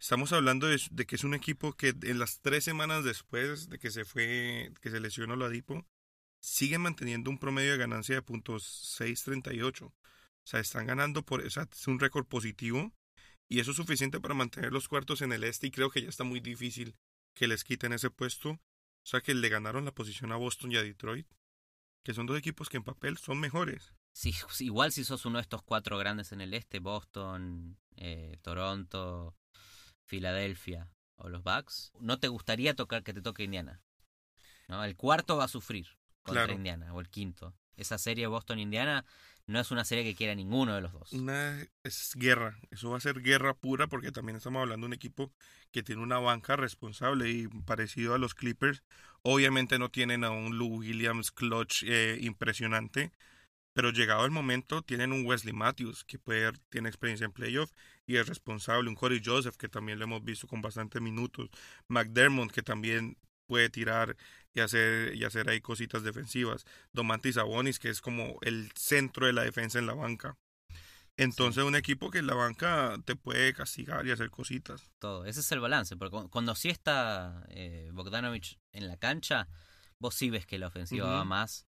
Estamos 0.00 0.32
hablando 0.32 0.66
de, 0.66 0.80
de 0.90 1.06
que 1.06 1.16
es 1.16 1.24
un 1.24 1.34
equipo 1.34 1.74
que 1.74 1.94
en 2.02 2.18
las 2.18 2.40
tres 2.40 2.64
semanas 2.64 3.04
después 3.04 3.68
de 3.68 3.78
que 3.78 3.90
se 3.90 4.04
fue, 4.06 4.72
que 4.80 4.90
se 4.90 4.98
lesionó 4.98 5.36
sigue 6.40 6.78
manteniendo 6.78 7.30
un 7.30 7.38
promedio 7.38 7.72
de 7.72 7.78
ganancia 7.78 8.14
de 8.16 8.22
puntos 8.22 8.64
6.38. 8.98 9.84
O 9.84 9.92
sea, 10.44 10.58
están 10.58 10.86
ganando 10.86 11.22
por, 11.22 11.42
o 11.42 11.50
sea, 11.50 11.68
es 11.70 11.86
un 11.86 12.00
récord 12.00 12.26
positivo 12.26 12.92
y 13.48 13.60
eso 13.60 13.70
es 13.72 13.76
suficiente 13.76 14.20
para 14.20 14.34
mantener 14.34 14.72
los 14.72 14.88
cuartos 14.88 15.20
en 15.22 15.32
el 15.32 15.44
este 15.44 15.66
y 15.66 15.70
creo 15.70 15.90
que 15.90 16.02
ya 16.02 16.08
está 16.08 16.24
muy 16.24 16.40
difícil 16.40 16.96
que 17.34 17.46
les 17.48 17.64
quiten 17.64 17.92
ese 17.92 18.10
puesto. 18.10 18.50
O 18.50 18.60
sea, 19.04 19.20
que 19.20 19.34
le 19.34 19.48
ganaron 19.48 19.84
la 19.84 19.92
posición 19.92 20.30
a 20.32 20.36
Boston 20.36 20.70
y 20.72 20.76
a 20.76 20.82
Detroit, 20.82 21.26
que 22.04 22.14
son 22.14 22.26
dos 22.26 22.38
equipos 22.38 22.68
que 22.68 22.76
en 22.76 22.84
papel 22.84 23.18
son 23.18 23.40
mejores. 23.40 23.92
Sí, 24.12 24.32
sí, 24.50 24.66
igual 24.66 24.92
si 24.92 25.04
sos 25.04 25.24
uno 25.26 25.38
de 25.38 25.42
estos 25.42 25.62
cuatro 25.62 25.98
grandes 25.98 26.30
en 26.32 26.40
el 26.40 26.54
este, 26.54 26.78
Boston, 26.78 27.78
eh, 27.96 28.38
Toronto, 28.42 29.34
Filadelfia 30.04 30.88
o 31.16 31.28
los 31.28 31.42
Bucks, 31.42 31.92
no 31.98 32.18
te 32.18 32.28
gustaría 32.28 32.74
tocar 32.74 33.02
que 33.02 33.14
te 33.14 33.22
toque 33.22 33.44
Indiana. 33.44 33.80
¿no? 34.68 34.84
El 34.84 34.96
cuarto 34.96 35.36
va 35.36 35.44
a 35.44 35.48
sufrir 35.48 35.86
contra 36.22 36.44
Claro. 36.44 36.52
Indiana, 36.56 36.92
o 36.94 37.00
el 37.00 37.08
quinto. 37.08 37.54
Esa 37.76 37.98
serie 37.98 38.26
Boston-Indiana 38.26 39.04
no 39.46 39.60
es 39.60 39.70
una 39.70 39.84
serie 39.84 40.04
que 40.04 40.14
quiera 40.14 40.34
ninguno 40.34 40.74
de 40.74 40.80
los 40.80 40.92
dos. 40.92 41.12
Una 41.12 41.66
es 41.82 42.12
guerra, 42.14 42.58
eso 42.70 42.90
va 42.90 42.98
a 42.98 43.00
ser 43.00 43.20
guerra 43.22 43.54
pura 43.54 43.86
porque 43.86 44.12
también 44.12 44.36
estamos 44.36 44.60
hablando 44.60 44.86
de 44.86 44.88
un 44.88 44.94
equipo 44.94 45.32
que 45.70 45.82
tiene 45.82 46.02
una 46.02 46.18
banca 46.18 46.56
responsable 46.56 47.30
y 47.30 47.48
parecido 47.48 48.14
a 48.14 48.18
los 48.18 48.34
Clippers. 48.34 48.82
Obviamente 49.22 49.78
no 49.78 49.90
tienen 49.90 50.24
a 50.24 50.30
un 50.30 50.58
Lou 50.58 50.78
Williams 50.78 51.32
clutch 51.32 51.84
eh, 51.84 52.18
impresionante, 52.20 53.12
pero 53.72 53.90
llegado 53.90 54.24
el 54.24 54.30
momento 54.30 54.82
tienen 54.82 55.12
un 55.12 55.26
Wesley 55.26 55.52
Matthews 55.52 56.04
que 56.04 56.18
puede, 56.18 56.52
tiene 56.68 56.88
experiencia 56.88 57.24
en 57.24 57.32
playoff 57.32 57.72
y 58.06 58.16
es 58.16 58.28
responsable, 58.28 58.88
un 58.88 58.94
Corey 58.94 59.22
Joseph 59.24 59.56
que 59.56 59.68
también 59.68 59.98
lo 59.98 60.04
hemos 60.04 60.24
visto 60.24 60.46
con 60.46 60.60
bastantes 60.60 61.00
minutos, 61.00 61.48
McDermott 61.88 62.52
que 62.52 62.62
también 62.62 63.16
puede 63.52 63.68
tirar 63.68 64.16
y 64.54 64.60
hacer 64.60 65.14
y 65.14 65.24
hacer 65.24 65.48
ahí 65.50 65.60
cositas 65.60 66.02
defensivas. 66.02 66.64
Domantis 66.94 67.34
Sabonis, 67.34 67.78
que 67.78 67.90
es 67.90 68.00
como 68.00 68.38
el 68.40 68.70
centro 68.74 69.26
de 69.26 69.34
la 69.34 69.42
defensa 69.44 69.78
en 69.78 69.86
la 69.86 69.94
banca. 69.94 70.38
Entonces, 71.18 71.62
un 71.64 71.76
equipo 71.76 72.10
que 72.10 72.18
en 72.20 72.26
la 72.26 72.34
banca 72.34 72.96
te 73.04 73.14
puede 73.16 73.52
castigar 73.52 74.06
y 74.06 74.10
hacer 74.10 74.30
cositas. 74.30 74.90
Todo. 74.98 75.26
Ese 75.26 75.40
es 75.40 75.52
el 75.52 75.60
balance, 75.60 75.96
porque 75.96 76.16
cu- 76.16 76.30
cuando 76.30 76.54
sí 76.54 76.70
está 76.70 77.44
eh, 77.48 77.90
Bogdanovich 77.92 78.58
en 78.72 78.88
la 78.88 78.96
cancha, 78.96 79.46
vos 79.98 80.14
sí 80.14 80.30
ves 80.30 80.46
que 80.46 80.58
la 80.58 80.68
ofensiva 80.68 81.08
va 81.10 81.24
más 81.24 81.66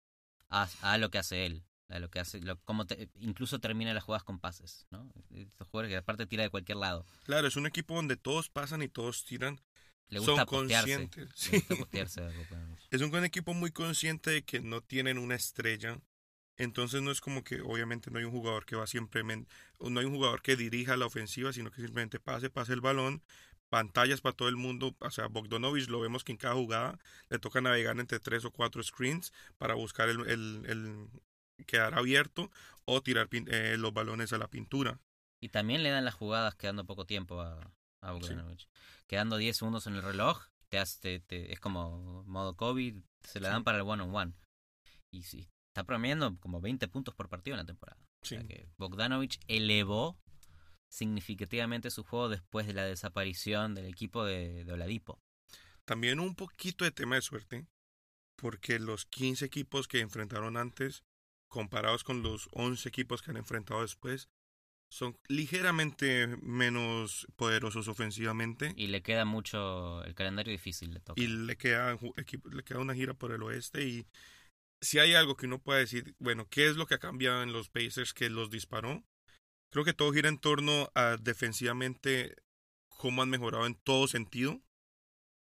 a, 0.49 0.69
a 0.83 0.99
lo 0.99 1.11
que 1.11 1.19
hace 1.19 1.47
él. 1.47 1.65
A 1.89 1.99
lo 1.99 2.09
que 2.09 2.21
hace, 2.21 2.41
lo, 2.41 2.57
como 2.61 2.87
te- 2.87 3.11
incluso 3.21 3.59
termina 3.59 3.93
las 3.93 4.05
jugadas 4.05 4.23
con 4.25 4.39
pases, 4.39 4.87
¿no? 4.91 5.13
Estos 5.31 5.69
jugadores 5.69 5.91
que 5.91 5.97
aparte 5.99 6.27
tira 6.27 6.43
de 6.45 6.49
cualquier 6.49 6.79
lado. 6.79 7.05
Claro, 7.25 7.47
es 7.49 7.57
un 7.57 7.67
equipo 7.67 7.95
donde 7.97 8.17
todos 8.17 8.49
pasan 8.49 8.81
y 8.81 8.89
todos 8.89 9.25
tiran. 9.27 9.61
Le 10.09 10.19
Son 10.21 10.29
gusta 10.35 10.47
postearse. 10.47 10.95
conscientes, 11.09 11.29
sí. 11.35 11.57
gusta 11.57 11.77
postearse. 11.77 12.23
Es 12.91 13.01
un 13.01 13.11
buen 13.11 13.25
equipo 13.25 13.55
muy 13.55 13.71
consciente 13.71 14.31
de 14.31 14.43
que 14.43 14.61
no 14.61 14.81
tienen 14.83 15.19
una 15.19 15.35
estrella. 15.35 15.99
Entonces 16.59 17.01
no 17.03 17.11
es 17.11 17.21
como 17.21 17.43
que 17.43 17.63
obviamente 17.63 18.11
no 18.11 18.19
hay 18.19 18.25
un 18.25 18.31
jugador 18.31 18.67
que 18.67 18.77
va 18.77 18.85
o 19.79 19.91
no 19.91 20.01
hay 20.01 20.07
un 20.07 20.15
jugador 20.15 20.43
que 20.43 20.55
dirija 20.55 20.97
la 20.97 21.07
ofensiva, 21.07 21.53
sino 21.53 21.71
que 21.71 21.81
simplemente 21.81 22.21
pase, 22.21 22.51
pase 22.51 22.75
el 22.75 22.83
balón, 22.83 23.23
pantallas 23.71 24.21
para 24.21 24.37
todo 24.37 24.49
el 24.49 24.57
mundo. 24.57 24.95
O 25.01 25.11
sea, 25.11 25.29
Bogdanovich 25.29 25.89
lo 25.89 25.99
vemos 26.01 26.25
que 26.25 26.33
en 26.33 26.39
cada 26.39 26.55
jugada 26.55 26.99
le 27.31 27.39
toca 27.39 27.63
navegar 27.63 27.99
entre 27.99 28.21
tres 28.21 28.45
o 28.45 28.51
cuatro 28.51 28.83
screens 28.83 29.33
para 29.57 29.75
buscar 29.75 30.11
el, 30.11 30.21
el, 30.29 30.63
el- 30.67 31.09
quedar 31.67 31.95
abierto 31.95 32.51
o 32.85 33.03
tirar 33.03 33.29
eh, 33.33 33.77
los 33.79 33.95
balones 33.95 34.33
a 34.33 34.39
la 34.39 34.49
pintura. 34.49 35.01
Y 35.41 35.49
también 35.49 35.83
le 35.83 35.91
dan 35.91 36.05
las 36.05 36.15
jugadas 36.15 36.55
quedando 36.55 36.85
poco 36.85 37.07
tiempo 37.07 37.41
a, 37.41 37.73
a 38.03 38.13
Bogdanovich. 38.13 38.69
Quedando 39.07 39.37
10 39.37 39.57
segundos 39.57 39.87
en 39.87 39.95
el 39.95 40.03
reloj, 40.03 40.43
te 40.69 40.79
hace, 40.79 41.01
te- 41.01 41.21
te- 41.21 41.53
es 41.53 41.61
como 41.61 42.25
modo 42.25 42.57
COVID, 42.57 43.03
se 43.21 43.41
la 43.41 43.49
Sí. 43.49 43.53
dan 43.53 43.65
para 43.65 43.79
el 43.79 43.85
one-on-one. 43.85 44.33
Y 45.13 45.23
sí, 45.23 45.49
está 45.71 45.85
promediando 45.85 46.37
como 46.41 46.61
20 46.61 46.89
puntos 46.89 47.15
por 47.15 47.29
partido 47.29 47.55
en 47.55 47.59
la 47.61 47.67
temporada. 47.67 48.01
O 48.23 48.27
Sí. 48.27 48.37
sea 48.37 48.45
que 48.47 48.69
Bogdanovich 48.79 49.39
elevó 49.49 50.19
significativamente 50.91 51.91
su 51.91 52.05
juego 52.05 52.29
después 52.29 52.67
de 52.67 52.75
la 52.75 52.85
desaparición 52.85 53.75
del 53.75 53.87
equipo 53.87 54.25
de, 54.25 54.65
de 54.65 54.73
Oladipo. 54.73 55.21
También 55.85 56.21
un 56.21 56.35
poquito 56.35 56.85
de 56.85 56.91
tema 56.91 57.17
de 57.17 57.23
suerte, 57.23 57.67
porque 58.37 58.79
los 58.79 59.07
15 59.07 59.45
equipos 59.45 59.89
que 59.89 60.01
enfrentaron 60.01 60.57
antes, 60.57 61.03
comparados 61.49 62.05
con 62.05 62.23
los 62.23 62.49
11 62.53 62.89
equipos 62.89 63.23
que 63.23 63.31
han 63.31 63.37
enfrentado 63.37 63.83
después, 63.83 64.29
son 64.93 65.17
ligeramente 65.29 66.27
menos 66.43 67.27
poderosos 67.37 67.89
ofensivamente 67.89 68.75
Y 68.77 68.89
le 68.89 69.03
queda 69.03 69.25
mucho, 69.25 70.05
el 70.05 70.15
calendario 70.15 70.53
difícil 70.53 70.93
le 70.93 71.01
toca. 71.01 71.21
y 71.21 71.29
le 71.29 71.57
queda, 71.57 71.99
le 72.53 72.63
queda 72.63 72.79
una 72.79 72.95
gira 72.95 73.15
por 73.15 73.33
el 73.33 73.43
oeste 73.43 73.89
y 73.89 74.07
si 74.83 74.99
hay 74.99 75.15
algo 75.15 75.35
que 75.37 75.47
uno 75.47 75.61
puede 75.63 75.81
decir, 75.81 76.15
bueno, 76.19 76.47
¿qué 76.51 76.67
es 76.67 76.77
lo 76.77 76.87
que 76.87 76.95
ha 76.95 76.99
cambiado 76.99 77.43
en 77.43 77.55
los 77.55 77.71
Pacers 77.71 78.13
que 78.13 78.29
los 78.29 78.51
disparó? 78.51 79.03
Creo 79.71 79.85
que 79.85 79.95
todo 79.95 80.13
gira 80.13 80.29
en 80.29 80.39
torno 80.39 80.91
a 80.95 81.17
defensivamente 81.17 82.37
cómo 82.91 83.23
han 83.23 83.31
mejorado 83.31 83.65
en 83.67 83.77
todo 83.77 84.09
sentido 84.09 84.61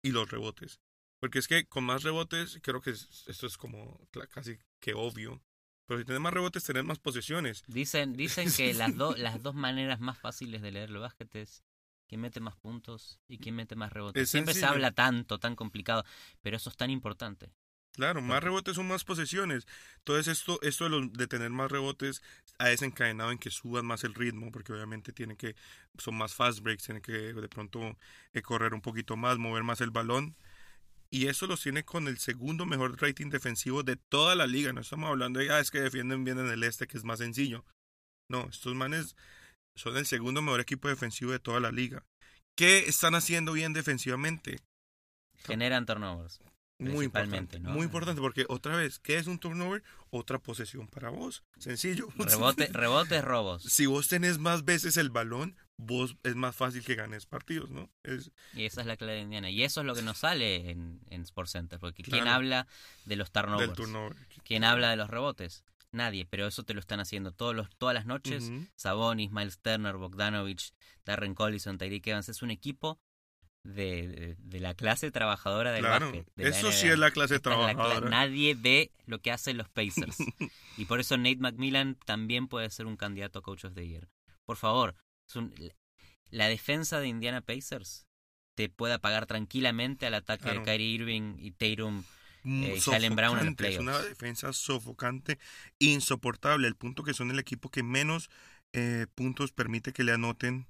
y 0.03 0.12
los 0.12 0.31
rebotes. 0.31 0.81
Porque 1.21 1.38
es 1.41 1.47
que 1.47 1.67
con 1.67 1.85
más 1.85 2.05
rebotes, 2.05 2.59
creo 2.62 2.81
que 2.81 2.91
es- 2.91 3.25
esto 3.29 3.47
es 3.47 3.59
como 3.59 4.01
casi 4.31 4.57
que 4.81 4.95
obvio. 4.95 5.43
Pero 5.87 6.01
si 6.01 6.07
tenés 6.07 6.21
más 6.21 6.33
rebotes, 6.33 6.64
tenés 6.64 6.85
más 6.85 6.99
posesiones. 6.99 7.64
Dicen, 7.66 8.14
dicen 8.14 8.51
que 8.53 8.73
las, 8.75 8.97
dos 8.97 9.18
las 9.18 9.42
dos 9.42 9.55
maneras 9.55 10.01
más 10.01 10.18
fáciles 10.18 10.62
de 10.62 10.73
leer 10.73 10.90
el 10.90 10.99
básquet 10.99 11.35
es 11.37 11.62
quién 12.09 12.21
mete 12.21 12.40
más 12.40 12.57
puntos 12.57 13.18
y 13.29 13.38
quién 13.38 13.55
mete 13.57 13.75
más 13.75 13.92
rebotes. 13.92 14.23
Es 14.23 14.31
Siempre 14.31 14.55
se 14.55 14.64
habla 14.66 14.92
tanto, 14.92 15.38
tan 15.38 15.57
complicado, 15.57 16.05
pero 16.40 16.57
eso 16.57 16.71
es 16.71 16.77
tan 16.77 16.90
importante. 16.90 17.53
Claro, 17.95 18.23
más 18.23 18.42
rebotes 18.42 18.75
son 18.77 18.88
más 18.88 19.05
posesiones. 19.05 19.66
Entonces 19.99 20.38
esto, 20.38 20.59
esto 20.62 20.85
de, 20.85 20.90
los- 20.90 21.12
de 21.12 21.27
tener 21.27 21.51
más 21.51 21.71
rebotes 21.71 22.23
ha 22.59 22.68
desencadenado 22.68 23.33
en 23.33 23.38
que 23.38 23.51
suban 23.51 23.85
más 23.85 24.03
el 24.05 24.14
ritmo, 24.14 24.51
porque 24.51 24.73
obviamente 24.73 25.12
tienen 25.12 25.37
que, 25.37 25.55
son 25.99 26.16
más 26.16 26.35
fast 26.35 26.61
breaks, 26.61 26.85
tienen 26.85 27.03
que 27.03 27.12
de 27.12 27.49
pronto 27.49 27.99
eh, 28.33 28.40
correr 28.40 28.73
un 28.73 28.81
poquito 28.81 29.16
más, 29.16 29.37
mover 29.37 29.62
más 29.62 29.83
el 29.83 29.90
balón. 29.90 30.35
Y 31.12 31.29
eso 31.29 31.46
los 31.46 31.61
tiene 31.61 31.85
con 31.85 32.09
el 32.09 32.16
segundo 32.16 32.64
mejor 32.64 32.98
rating 33.03 33.29
defensivo 33.29 33.83
de 33.83 33.96
toda 33.96 34.35
la 34.35 34.46
liga. 34.46 34.72
No 34.72 34.81
estamos 34.81 35.11
hablando 35.11 35.40
de, 35.40 35.51
ah, 35.51 35.61
es 35.61 35.70
que 35.70 35.79
defienden 35.79 36.25
bien 36.25 36.38
en 36.38 36.48
el 36.48 36.62
este, 36.62 36.87
que 36.87 36.96
es 36.96 37.05
más 37.05 37.18
sencillo. 37.18 37.66
No, 38.31 38.48
estos 38.48 38.75
manes 38.75 39.14
son 39.77 39.98
el 39.98 40.07
segundo 40.07 40.40
mejor 40.40 40.61
equipo 40.61 40.88
defensivo 40.88 41.31
de 41.31 41.38
toda 41.38 41.61
la 41.61 41.70
liga. 41.70 42.07
¿Qué 42.57 42.79
están 42.79 43.14
haciendo 43.14 43.53
bien 43.53 43.75
defensivamente? 43.75 44.61
Generan 45.44 45.85
turnovers. 45.85 46.40
Muy 46.79 47.05
importante, 47.05 47.61
¿no? 47.61 47.72
muy 47.72 47.85
importante 47.85 48.22
porque 48.22 48.46
otra 48.48 48.75
vez, 48.75 48.98
¿qué 48.98 49.18
es 49.18 49.27
un 49.27 49.38
turnover? 49.38 49.85
Otra 50.09 50.38
posesión 50.38 50.88
para 50.88 51.11
vos. 51.11 51.44
Sencillo. 51.59 52.09
Rebote, 52.16 52.68
rebotes, 52.68 53.22
robos. 53.22 53.64
si 53.64 53.85
vos 53.85 54.09
tenés 54.09 54.38
más 54.38 54.64
veces 54.64 54.96
el 54.96 55.11
balón, 55.11 55.57
vos 55.85 56.16
es 56.23 56.35
más 56.35 56.55
fácil 56.57 56.85
que 56.85 56.95
ganes 56.95 57.27
partidos, 57.27 57.71
¿no? 57.71 57.90
Es, 58.03 58.31
Y 58.55 58.64
esa 58.64 58.81
es 58.83 58.87
la 58.87 58.97
clave 58.97 59.14
de 59.14 59.21
Indiana. 59.23 59.51
Y 59.51 59.62
eso 59.62 59.81
es 59.81 59.87
lo 59.87 59.95
que 59.95 60.03
nos 60.03 60.18
sale 60.18 60.71
en, 60.71 61.01
en 61.11 61.23
Sports 61.23 61.53
Center. 61.53 61.79
Porque 61.79 62.03
¿quién 62.03 62.29
habla 62.29 62.66
de 63.05 63.16
los 63.16 63.31
turnovers? 63.31 63.75
turnover. 63.75 64.16
¿Quién 64.45 64.64
habla 64.64 64.90
de 64.90 64.97
los 64.97 65.09
rebotes? 65.11 65.64
Nadie, 65.90 66.25
pero 66.25 66.47
eso 66.47 66.62
te 66.62 66.73
lo 66.73 66.81
están 66.81 67.01
haciendo 67.01 67.33
todos 67.33 67.55
los, 67.55 67.68
todas 67.77 67.95
las 67.95 68.07
noches. 68.07 68.45
Ujú. 68.45 68.66
Sabonis, 68.77 69.31
Miles 69.31 69.59
Turner, 69.61 69.97
Bogdanovich, 69.97 70.73
Darren 71.05 71.35
Collison, 71.35 71.77
Tyreek 71.79 72.07
Evans. 72.07 72.29
Es 72.31 72.40
un 72.42 72.51
equipo 72.51 72.99
de, 73.64 74.09
de, 74.09 74.37
de 74.38 74.61
la 74.61 74.75
clase 74.75 75.11
trabajadora 75.11 75.71
del 75.73 75.83
Claro, 75.85 76.07
básquet. 76.07 76.27
de 76.35 76.42
la 76.45 76.49
eso 76.57 76.73
sí 76.73 76.88
es 76.88 76.99
la 76.99 77.11
clase 77.11 77.35
es 77.37 77.40
la 77.40 77.42
trabajadora. 77.42 78.09
nadie 78.09 78.55
ve 78.55 78.90
lo 79.07 79.21
que 79.21 79.31
hacen 79.31 79.57
los 79.59 79.68
Pacers. 79.68 80.16
y 80.77 80.85
por 80.87 80.99
eso 80.99 81.16
Nate 81.16 81.37
McMillan 81.37 81.97
también 82.07 82.49
puede 82.49 82.71
ser 82.71 82.87
un 82.87 82.97
candidato 82.97 83.38
a 83.38 83.42
Coach 83.42 83.64
of 83.66 83.75
the 83.75 83.87
Year. 83.87 84.09
Por 84.47 84.57
favor, 84.57 84.97
un- 85.37 85.55
la 86.31 86.49
defensa 86.49 87.01
de 87.01 87.09
Indiana 87.09 87.40
Pacers 87.40 88.07
te 88.55 88.68
puede 88.68 88.95
apagar 88.95 89.27
tranquilamente 89.27 90.07
al 90.07 90.14
ataque 90.14 90.45
Claro. 90.45 90.61
de 90.61 90.64
Kyrie 90.66 90.95
Irving 90.95 91.35
y 91.38 91.53
Tatum. 91.53 92.05
Mm, 92.45 92.64
eh, 92.64 92.81
Jalen 92.81 93.14
Brown 93.16 93.38
en 93.38 93.57
Es 93.64 93.79
una 93.79 93.99
defensa 94.01 94.53
sofocante, 94.53 95.38
insoportable. 95.79 96.66
El 96.66 96.75
punto 96.75 97.05
que 97.05 97.14
son 97.14 97.31
el 97.31 97.38
equipo 97.38 97.71
que 97.71 97.83
menos 97.83 98.31
eh, 98.75 99.07
puntos 99.14 99.53
permite 99.53 99.92
que 99.92 100.03
le 100.03 100.12
anoten 100.12 100.66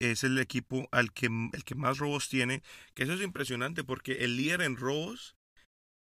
es 0.00 0.22
el 0.24 0.38
equipo 0.38 0.88
al 0.92 1.12
que 1.12 1.26
el 1.26 1.64
que 1.64 1.74
más 1.74 1.98
robos 1.98 2.28
tiene. 2.28 2.62
Que 2.94 3.02
eso 3.02 3.14
es 3.14 3.20
impresionante 3.20 3.84
porque 3.84 4.24
el 4.24 4.36
líder 4.36 4.62
en 4.62 4.76
robos 4.76 5.34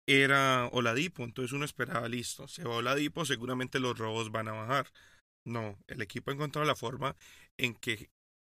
era 0.07 0.67
Oladipo. 0.71 1.23
Entonces 1.23 1.51
uno 1.53 1.65
esperaba, 1.65 2.07
listo, 2.07 2.47
se 2.47 2.63
va 2.63 2.75
Oladipo, 2.77 3.25
seguramente 3.25 3.79
los 3.79 3.97
robos 3.97 4.31
van 4.31 4.47
a 4.47 4.53
bajar. 4.53 4.87
No, 5.45 5.77
el 5.87 6.01
equipo 6.01 6.31
ha 6.31 6.33
encontrado 6.33 6.65
la 6.65 6.75
forma 6.75 7.15
en 7.57 7.75
que 7.75 8.09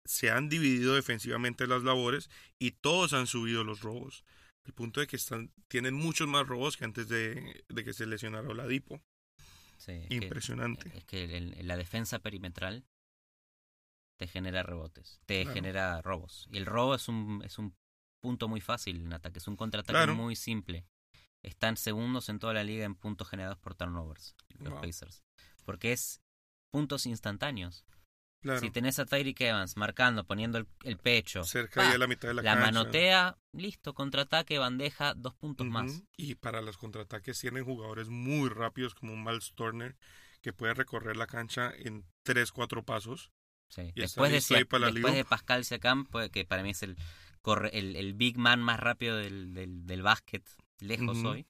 se 0.05 0.31
han 0.31 0.49
dividido 0.49 0.95
defensivamente 0.95 1.67
las 1.67 1.83
labores 1.83 2.29
y 2.57 2.71
todos 2.71 3.13
han 3.13 3.27
subido 3.27 3.63
los 3.63 3.81
robos. 3.81 4.23
El 4.65 4.73
punto 4.73 4.99
de 4.99 5.07
que 5.07 5.15
están, 5.15 5.51
tienen 5.67 5.93
muchos 5.93 6.27
más 6.27 6.47
robos 6.47 6.77
que 6.77 6.85
antes 6.85 7.07
de, 7.07 7.63
de 7.69 7.83
que 7.83 7.93
se 7.93 8.05
lesionara 8.07 8.47
Oladipo. 8.49 9.01
Sí, 9.77 9.91
es 9.93 10.07
que- 10.09 10.15
Impresionante. 10.15 10.91
es 10.97 11.05
que 11.05 11.23
el- 11.37 11.67
la 11.67 11.77
defensa 11.77 12.19
perimetral 12.19 12.83
te 14.17 14.27
genera 14.27 14.63
rebotes, 14.63 15.21
te 15.25 15.43
Claro. 15.43 15.53
genera 15.55 16.01
robos. 16.01 16.47
Y 16.51 16.57
el 16.57 16.65
robo 16.65 16.95
es 16.95 17.07
un, 17.07 17.41
es 17.45 17.57
un 17.57 17.75
punto 18.21 18.47
muy 18.47 18.59
fácil 18.61 18.97
en 19.01 19.13
ataque, 19.13 19.39
es 19.39 19.47
un 19.47 19.55
contraataque 19.55 19.93
Claro. 19.93 20.15
muy 20.15 20.35
simple. 20.35 20.85
Están 21.41 21.77
segundos 21.77 22.27
en 22.27 22.39
toda 22.39 22.53
la 22.53 22.63
liga 22.65 22.83
en 22.83 22.95
puntos 22.95 23.29
generados 23.29 23.57
por 23.59 23.75
turnovers, 23.75 24.35
los 24.59 24.73
Wow. 24.73 24.81
Pacers. 24.81 25.23
Porque 25.63 25.93
es 25.93 26.19
puntos 26.71 27.05
instantáneos. 27.05 27.85
Claro, 28.41 28.61
Si 28.61 28.71
tenés 28.71 28.97
a 28.99 29.05
Tyreek 29.05 29.41
Evans 29.41 29.75
marcando, 29.75 30.23
poniendo 30.23 30.57
el, 30.59 30.67
el 30.83 30.97
pecho, 30.97 31.43
cerca 31.43 31.97
la 31.97 32.07
mitad 32.07 32.29
de 32.29 32.35
la, 32.35 32.41
la, 32.41 32.53
cancha. 32.53 32.65
manotea, 32.71 33.37
listo, 33.51 33.93
contraataque, 33.93 34.57
bandeja, 34.57 35.13
dos 35.13 35.35
puntos 35.35 35.67
más. 35.67 36.03
Y 36.15 36.35
para 36.35 36.61
los 36.61 36.77
contraataques 36.77 37.37
tienen 37.37 37.65
jugadores 37.65 38.07
muy 38.07 38.47
rápidos 38.47 38.95
como 38.95 39.11
un 39.11 39.25
Miles 39.25 39.51
Turner 39.55 39.97
que 40.41 40.53
puede 40.53 40.73
recorrer 40.73 41.17
la 41.17 41.27
cancha 41.27 41.73
en 41.75 42.05
3-4 42.25 42.85
pasos. 42.85 43.31
Sí. 43.67 43.91
Y 43.93 44.01
Después, 44.01 44.31
de, 44.31 44.65
para 44.65 44.89
después 44.89 45.13
de 45.13 45.25
Pascal 45.25 45.65
Siakam, 45.65 46.07
que 46.31 46.45
para 46.45 46.63
mí 46.63 46.69
es 46.69 46.81
el, 46.81 46.95
corre, 47.41 47.77
el, 47.77 47.97
el 47.97 48.13
big 48.13 48.37
man 48.37 48.61
más 48.61 48.79
rápido 48.79 49.17
del, 49.17 49.53
del, 49.53 49.85
del 49.85 50.01
básquet, 50.01 50.49
lejos 50.79 51.17
hoy. 51.25 51.45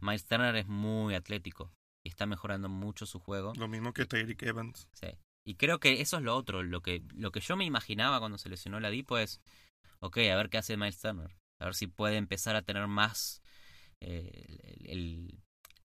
Miles 0.00 0.26
Turner 0.26 0.54
es 0.56 0.66
muy 0.66 1.14
atlético 1.14 1.72
y 2.06 2.08
está 2.08 2.24
mejorando 2.26 2.68
mucho 2.68 3.04
su 3.04 3.18
juego. 3.18 3.52
Lo 3.56 3.66
mismo 3.66 3.92
que 3.92 4.06
Tyreek 4.06 4.40
Evans. 4.44 4.88
Sí. 4.92 5.08
Y 5.44 5.56
creo 5.56 5.80
que 5.80 6.00
eso 6.00 6.16
es 6.18 6.22
lo 6.22 6.36
otro. 6.36 6.62
Lo 6.62 6.80
que, 6.82 7.02
lo 7.14 7.32
que 7.32 7.40
yo 7.40 7.56
me 7.56 7.64
imaginaba 7.64 8.20
cuando 8.20 8.38
se 8.38 8.48
lesionó 8.48 8.78
la 8.78 8.90
Dipo 8.90 9.18
es, 9.18 9.40
ok, 10.00 10.18
a 10.18 10.36
ver 10.36 10.48
qué 10.48 10.58
hace 10.58 10.76
Miles 10.76 11.00
Turner. 11.00 11.36
A 11.60 11.64
ver 11.64 11.74
si 11.74 11.88
puede 11.88 12.16
empezar 12.16 12.54
a 12.54 12.62
tener 12.62 12.86
más 12.86 13.42
eh, 14.00 14.44
el- 14.46 14.86
el- 14.90 15.42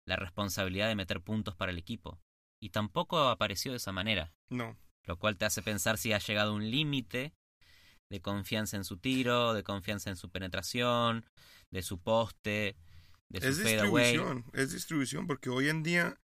la 0.06 0.16
responsabilidad 0.16 0.88
de 0.88 0.96
meter 0.96 1.20
puntos 1.20 1.54
para 1.54 1.70
el 1.70 1.78
equipo. 1.78 2.18
Y 2.60 2.70
tampoco 2.70 3.28
apareció 3.28 3.70
de 3.72 3.76
esa 3.76 3.92
manera 3.92 4.32
No, 4.50 4.76
lo 5.06 5.18
cual 5.18 5.36
te 5.36 5.44
hace 5.44 5.62
pensar 5.62 5.98
si 5.98 6.12
ha 6.12 6.18
llegado 6.18 6.50
a 6.52 6.54
un 6.54 6.70
límite 6.70 7.34
de 8.10 8.20
confianza 8.20 8.76
en 8.76 8.84
su 8.84 8.96
tiro, 8.96 9.52
de 9.54 9.62
confianza 9.62 10.08
en 10.10 10.16
su 10.16 10.30
penetración, 10.30 11.26
de 11.70 11.82
su 11.82 11.98
poste, 12.00 12.76
de 13.28 13.40
su 13.40 13.46
es 13.48 13.58
distribución, 13.58 14.44
es 14.52 14.72
distribución, 14.72 15.26
porque 15.26 15.50
hoy 15.50 15.68
en 15.68 15.82
día 15.82 16.18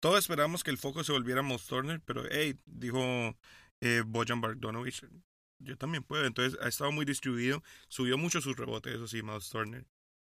todos 0.00 0.18
esperamos 0.18 0.62
que 0.62 0.70
el 0.70 0.78
foco 0.78 1.02
se 1.04 1.12
volviera 1.12 1.42
Miles 1.42 1.66
Turner, 1.66 2.00
pero 2.04 2.24
hey, 2.30 2.58
dijo 2.66 3.36
eh, 3.80 4.02
Bojan 4.06 4.40
Bogdanovic, 4.40 5.08
yo 5.58 5.76
también 5.76 6.04
puedo, 6.04 6.26
entonces 6.26 6.58
ha 6.62 6.68
estado 6.68 6.92
muy 6.92 7.04
distribuido, 7.04 7.62
subió 7.88 8.18
mucho 8.18 8.40
sus 8.40 8.56
rebotes, 8.56 8.94
eso 8.94 9.06
sí, 9.06 9.22
Miles 9.22 9.48
Turner, 9.48 9.86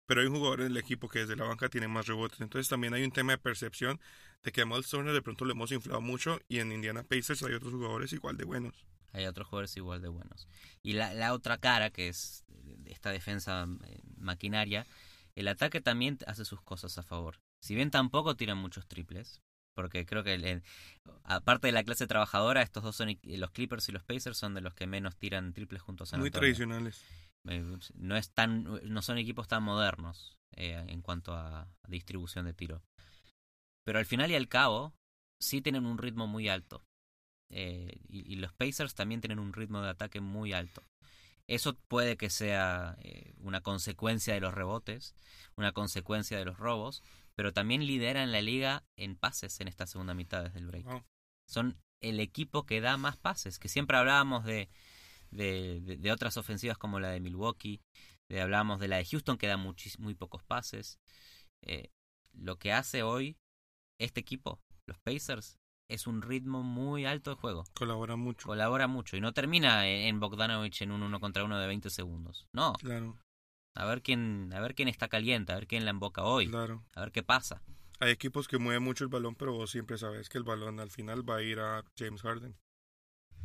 pero 0.06 0.20
hay 0.20 0.26
un 0.26 0.36
jugador 0.36 0.60
en 0.60 0.66
el 0.68 0.76
equipo 0.76 1.08
que 1.08 1.20
desde 1.20 1.36
la 1.36 1.44
banca 1.44 1.68
tiene 1.68 1.88
más 1.88 2.06
rebotes, 2.06 2.40
entonces 2.40 2.68
también 2.68 2.94
hay 2.94 3.02
un 3.04 3.10
tema 3.10 3.32
de 3.32 3.38
percepción 3.38 4.00
de 4.42 4.52
que 4.52 4.60
a 4.60 4.66
Miles 4.66 4.88
Turner 4.88 5.14
de 5.14 5.22
pronto 5.22 5.44
le 5.44 5.52
hemos 5.52 5.72
inflado 5.72 6.00
mucho 6.00 6.40
y 6.48 6.58
en 6.58 6.70
Indiana 6.70 7.02
Pacers 7.02 7.42
hay 7.42 7.54
otros 7.54 7.72
jugadores 7.72 8.12
igual 8.12 8.36
de 8.36 8.44
buenos. 8.44 8.86
Hay 9.12 9.26
otros 9.26 9.46
jugadores 9.46 9.76
igual 9.76 10.02
de 10.02 10.08
buenos. 10.08 10.48
Y 10.82 10.94
la, 10.94 11.14
la 11.14 11.32
otra 11.34 11.58
cara, 11.58 11.90
que 11.90 12.08
es 12.08 12.44
esta 12.86 13.10
defensa 13.10 13.66
eh, 13.86 14.00
maquinaria, 14.18 14.86
el 15.36 15.48
ataque 15.48 15.80
también 15.80 16.18
hace 16.26 16.44
sus 16.44 16.60
cosas 16.62 16.96
a 16.98 17.02
favor. 17.02 17.40
Si 17.62 17.74
bien 17.74 17.90
tampoco 17.90 18.36
tiran 18.36 18.58
muchos 18.58 18.86
triples, 18.86 19.42
porque 19.74 20.06
creo 20.06 20.22
que 20.22 20.62
aparte 21.24 21.66
de 21.68 21.72
la 21.72 21.84
clase 21.84 22.06
trabajadora, 22.06 22.62
estos 22.62 22.82
dos 22.82 22.96
son 22.96 23.18
los 23.22 23.50
Clippers 23.50 23.88
y 23.88 23.92
los 23.92 24.04
Pacers 24.04 24.36
son 24.38 24.54
de 24.54 24.60
los 24.60 24.74
que 24.74 24.86
menos 24.86 25.16
tiran 25.16 25.52
triples 25.52 25.82
juntos 25.82 26.12
Muy 26.12 26.26
Antonio. 26.26 26.32
tradicionales. 26.40 27.04
Eh, 27.46 27.62
no 27.94 28.16
es 28.16 28.30
tan 28.30 28.64
no 28.84 29.02
son 29.02 29.18
equipos 29.18 29.48
tan 29.48 29.62
modernos 29.64 30.38
eh, 30.56 30.82
en 30.88 31.02
cuanto 31.02 31.34
a 31.34 31.68
distribución 31.88 32.46
de 32.46 32.54
tiro 32.54 32.82
pero 33.84 33.98
al 33.98 34.06
final 34.06 34.30
y 34.30 34.34
al 34.34 34.48
cabo 34.48 34.94
sí 35.38 35.60
tienen 35.60 35.84
un 35.86 35.98
ritmo 35.98 36.26
muy 36.26 36.48
alto. 36.48 36.82
Eh, 37.50 38.00
y, 38.08 38.32
y 38.32 38.36
los 38.36 38.52
Pacers 38.54 38.94
también 38.94 39.20
tienen 39.20 39.38
un 39.38 39.52
ritmo 39.52 39.82
de 39.82 39.90
ataque 39.90 40.20
muy 40.20 40.52
alto. 40.52 40.82
Eso 41.46 41.74
puede 41.88 42.16
que 42.16 42.30
sea 42.30 42.96
eh, 43.02 43.34
una 43.38 43.60
consecuencia 43.60 44.32
de 44.34 44.40
los 44.40 44.54
rebotes, 44.54 45.14
una 45.56 45.72
consecuencia 45.72 46.38
de 46.38 46.44
los 46.44 46.58
robos, 46.58 47.02
pero 47.34 47.52
también 47.52 47.86
lideran 47.86 48.32
la 48.32 48.40
liga 48.40 48.84
en 48.96 49.16
pases 49.16 49.60
en 49.60 49.68
esta 49.68 49.86
segunda 49.86 50.14
mitad 50.14 50.42
desde 50.44 50.58
el 50.60 50.66
break. 50.66 50.86
Son 51.46 51.76
el 52.00 52.20
equipo 52.20 52.64
que 52.64 52.80
da 52.80 52.96
más 52.96 53.16
pases, 53.16 53.58
que 53.58 53.68
siempre 53.68 53.96
hablábamos 53.96 54.44
de, 54.44 54.68
de, 55.30 55.80
de- 55.80 55.96
de 55.96 56.12
otras 56.12 56.36
ofensivas 56.36 56.78
como 56.78 57.00
la 57.00 57.10
de 57.10 57.20
Milwaukee, 57.20 57.80
de, 58.28 58.40
hablábamos 58.40 58.80
de 58.80 58.88
la 58.88 58.96
de 58.96 59.04
Houston 59.04 59.36
que 59.36 59.46
da 59.46 59.56
muchis- 59.58 59.98
muy 59.98 60.14
pocos 60.14 60.42
pases. 60.44 60.98
Eh, 61.62 61.90
lo 62.32 62.56
que 62.58 62.72
hace 62.72 63.02
hoy 63.02 63.36
este 63.98 64.20
equipo, 64.20 64.60
los 64.86 64.98
Pacers, 64.98 65.58
es 65.88 66.06
un 66.06 66.22
ritmo 66.22 66.62
muy 66.62 67.04
alto 67.04 67.30
de 67.30 67.36
juego 67.36 67.64
Colabora 67.74 68.16
mucho. 68.16 68.48
colabora 68.48 68.86
mucho 68.86 69.16
y 69.16 69.20
no 69.20 69.32
termina 69.32 69.86
en 69.88 70.20
Bogdanovich 70.20 70.82
en 70.82 70.90
un 70.92 71.02
uno 71.02 71.20
contra 71.20 71.44
uno 71.44 71.58
de 71.58 71.66
20 71.66 71.90
segundos. 71.90 72.46
No, 72.52 72.72
Claro, 72.74 73.18
a 73.74 73.84
ver 73.86 74.02
quién, 74.02 74.52
a 74.54 74.60
ver 74.60 74.74
quién 74.74 74.88
está 74.88 75.08
caliente, 75.08 75.52
a 75.52 75.56
ver 75.56 75.66
quién 75.66 75.84
la 75.84 75.90
emboca 75.90 76.22
hoy, 76.22 76.48
claro. 76.48 76.84
a 76.94 77.00
ver 77.00 77.12
qué 77.12 77.22
pasa. 77.22 77.62
Hay 78.00 78.10
equipos 78.10 78.48
que 78.48 78.58
mueven 78.58 78.82
mucho 78.82 79.04
el 79.04 79.10
balón, 79.10 79.34
pero 79.34 79.52
vos 79.52 79.70
siempre 79.70 79.98
sabes 79.98 80.28
que 80.28 80.38
el 80.38 80.44
balón 80.44 80.80
al 80.80 80.90
final 80.90 81.28
va 81.28 81.36
a 81.36 81.42
ir 81.42 81.60
a 81.60 81.84
James 81.96 82.22
Harden. 82.22 82.56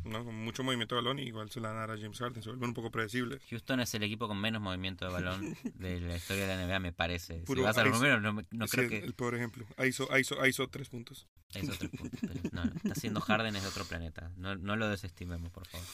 ¿No? 0.04 0.24
Con 0.24 0.34
mucho 0.34 0.62
movimiento 0.62 0.94
de 0.94 1.02
balón, 1.02 1.18
igual 1.18 1.50
se 1.50 1.60
la 1.60 1.68
van 1.68 1.76
a 1.76 1.80
dar 1.80 1.90
a 1.92 2.00
James 2.00 2.18
Harden. 2.18 2.42
Se 2.42 2.48
vuelven 2.48 2.70
un 2.70 2.74
poco 2.74 2.90
predecibles. 2.90 3.42
Houston 3.50 3.80
es 3.80 3.94
el 3.94 4.02
equipo 4.02 4.28
con 4.28 4.40
menos 4.40 4.62
movimiento 4.62 5.04
de 5.06 5.12
balón 5.12 5.56
de 5.74 6.00
la 6.00 6.16
historia 6.16 6.46
de 6.46 6.56
la 6.56 6.66
NBA, 6.66 6.78
me 6.80 6.92
parece. 6.92 7.44
Si 7.46 7.60
vas 7.60 7.76
a 7.78 7.84
los 7.84 7.94
números, 7.94 8.22
no, 8.22 8.32
no 8.50 8.66
creo 8.66 8.84
el, 8.84 8.90
que 8.90 8.98
el 8.98 9.14
peor 9.14 9.34
ejemplo. 9.34 9.66
ISO, 9.84 10.08
ISO, 10.16 10.44
ISO, 10.46 10.68
tres 10.68 10.88
puntos. 10.88 11.28
es 11.54 11.68
otro 11.68 11.90
punto. 11.90 12.16
pero 12.20 12.34
no, 12.52 12.64
está 12.64 12.92
haciendo 12.92 13.20
Harden 13.20 13.56
es 13.56 13.62
de 13.62 13.68
otro 13.68 13.84
planeta. 13.84 14.32
No, 14.36 14.56
no 14.56 14.76
lo 14.76 14.88
desestimemos, 14.88 15.50
por 15.50 15.66
favor. 15.66 15.86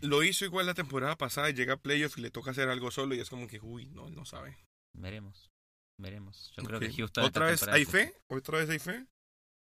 Lo 0.00 0.22
hizo 0.22 0.44
igual 0.44 0.66
la 0.66 0.74
temporada 0.74 1.16
pasada 1.16 1.48
y 1.50 1.54
llega 1.54 1.74
a 1.74 1.76
playoff 1.78 2.18
y 2.18 2.20
le 2.20 2.30
toca 2.30 2.50
hacer 2.50 2.68
algo 2.68 2.90
solo 2.90 3.14
y 3.14 3.20
es 3.20 3.30
como 3.30 3.48
que, 3.48 3.60
uy, 3.60 3.86
no, 3.86 4.10
no 4.10 4.24
sabe. 4.26 4.58
Veremos, 4.92 5.50
veremos. 5.96 6.52
Yo 6.56 6.64
creo 6.64 6.80
que 6.80 6.92
Houston 6.92 7.24
¿Otra 7.24 7.46
vez 7.46 7.62
hay 7.68 7.84
fe? 7.84 8.14
¿Otra 8.28 8.58
vez 8.58 8.68
hay 8.68 8.78
fe? 8.78 9.06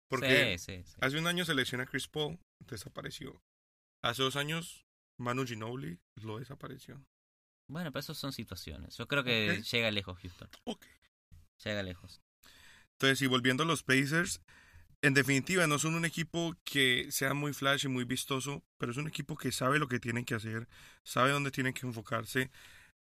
Porque 0.10 0.58
Sí, 0.58 0.78
sí, 0.78 0.84
sí. 0.84 0.96
hace 1.02 1.18
un 1.18 1.28
año 1.28 1.46
selecciona 1.46 1.84
a 1.84 1.88
Chris 1.88 2.08
Paul, 2.08 2.40
desapareció. 2.68 3.42
Hace 4.04 4.22
dos 4.24 4.36
años 4.36 4.86
Manu 5.18 5.46
Ginobili 5.46 6.00
lo 6.22 6.40
desapareció. 6.40 7.04
Bueno, 7.68 7.92
pero 7.92 8.02
eso 8.02 8.14
son 8.14 8.32
situaciones. 8.32 8.96
Yo 8.98 9.08
creo 9.08 9.24
que 9.24 9.64
llega 9.72 9.90
lejos 9.92 10.20
Houston. 10.20 10.50
Ok. 10.66 10.86
Llega 11.64 11.82
lejos. 11.84 12.22
Entonces, 12.94 13.22
y 13.22 13.28
volviendo 13.28 13.64
a 13.64 13.66
los 13.66 13.84
Pacers, 13.84 14.42
en 15.02 15.14
definitiva 15.14 15.68
no 15.68 15.80
son 15.80 15.96
un 15.96 16.06
equipo 16.06 16.56
que 16.64 17.12
sea 17.12 17.34
muy 17.34 17.54
flash 17.54 17.86
y 17.86 17.88
muy 17.88 18.06
vistoso, 18.06 18.64
pero 18.78 18.92
es 18.92 18.98
un 18.98 19.08
equipo 19.08 19.36
que 19.36 19.52
sabe 19.52 19.80
lo 19.80 19.88
que 19.88 20.00
tienen 20.00 20.26
que 20.26 20.36
hacer, 20.36 20.68
sabe 21.04 21.32
dónde 21.32 21.52
tienen 21.52 21.74
que 21.74 21.86
enfocarse. 21.86 22.52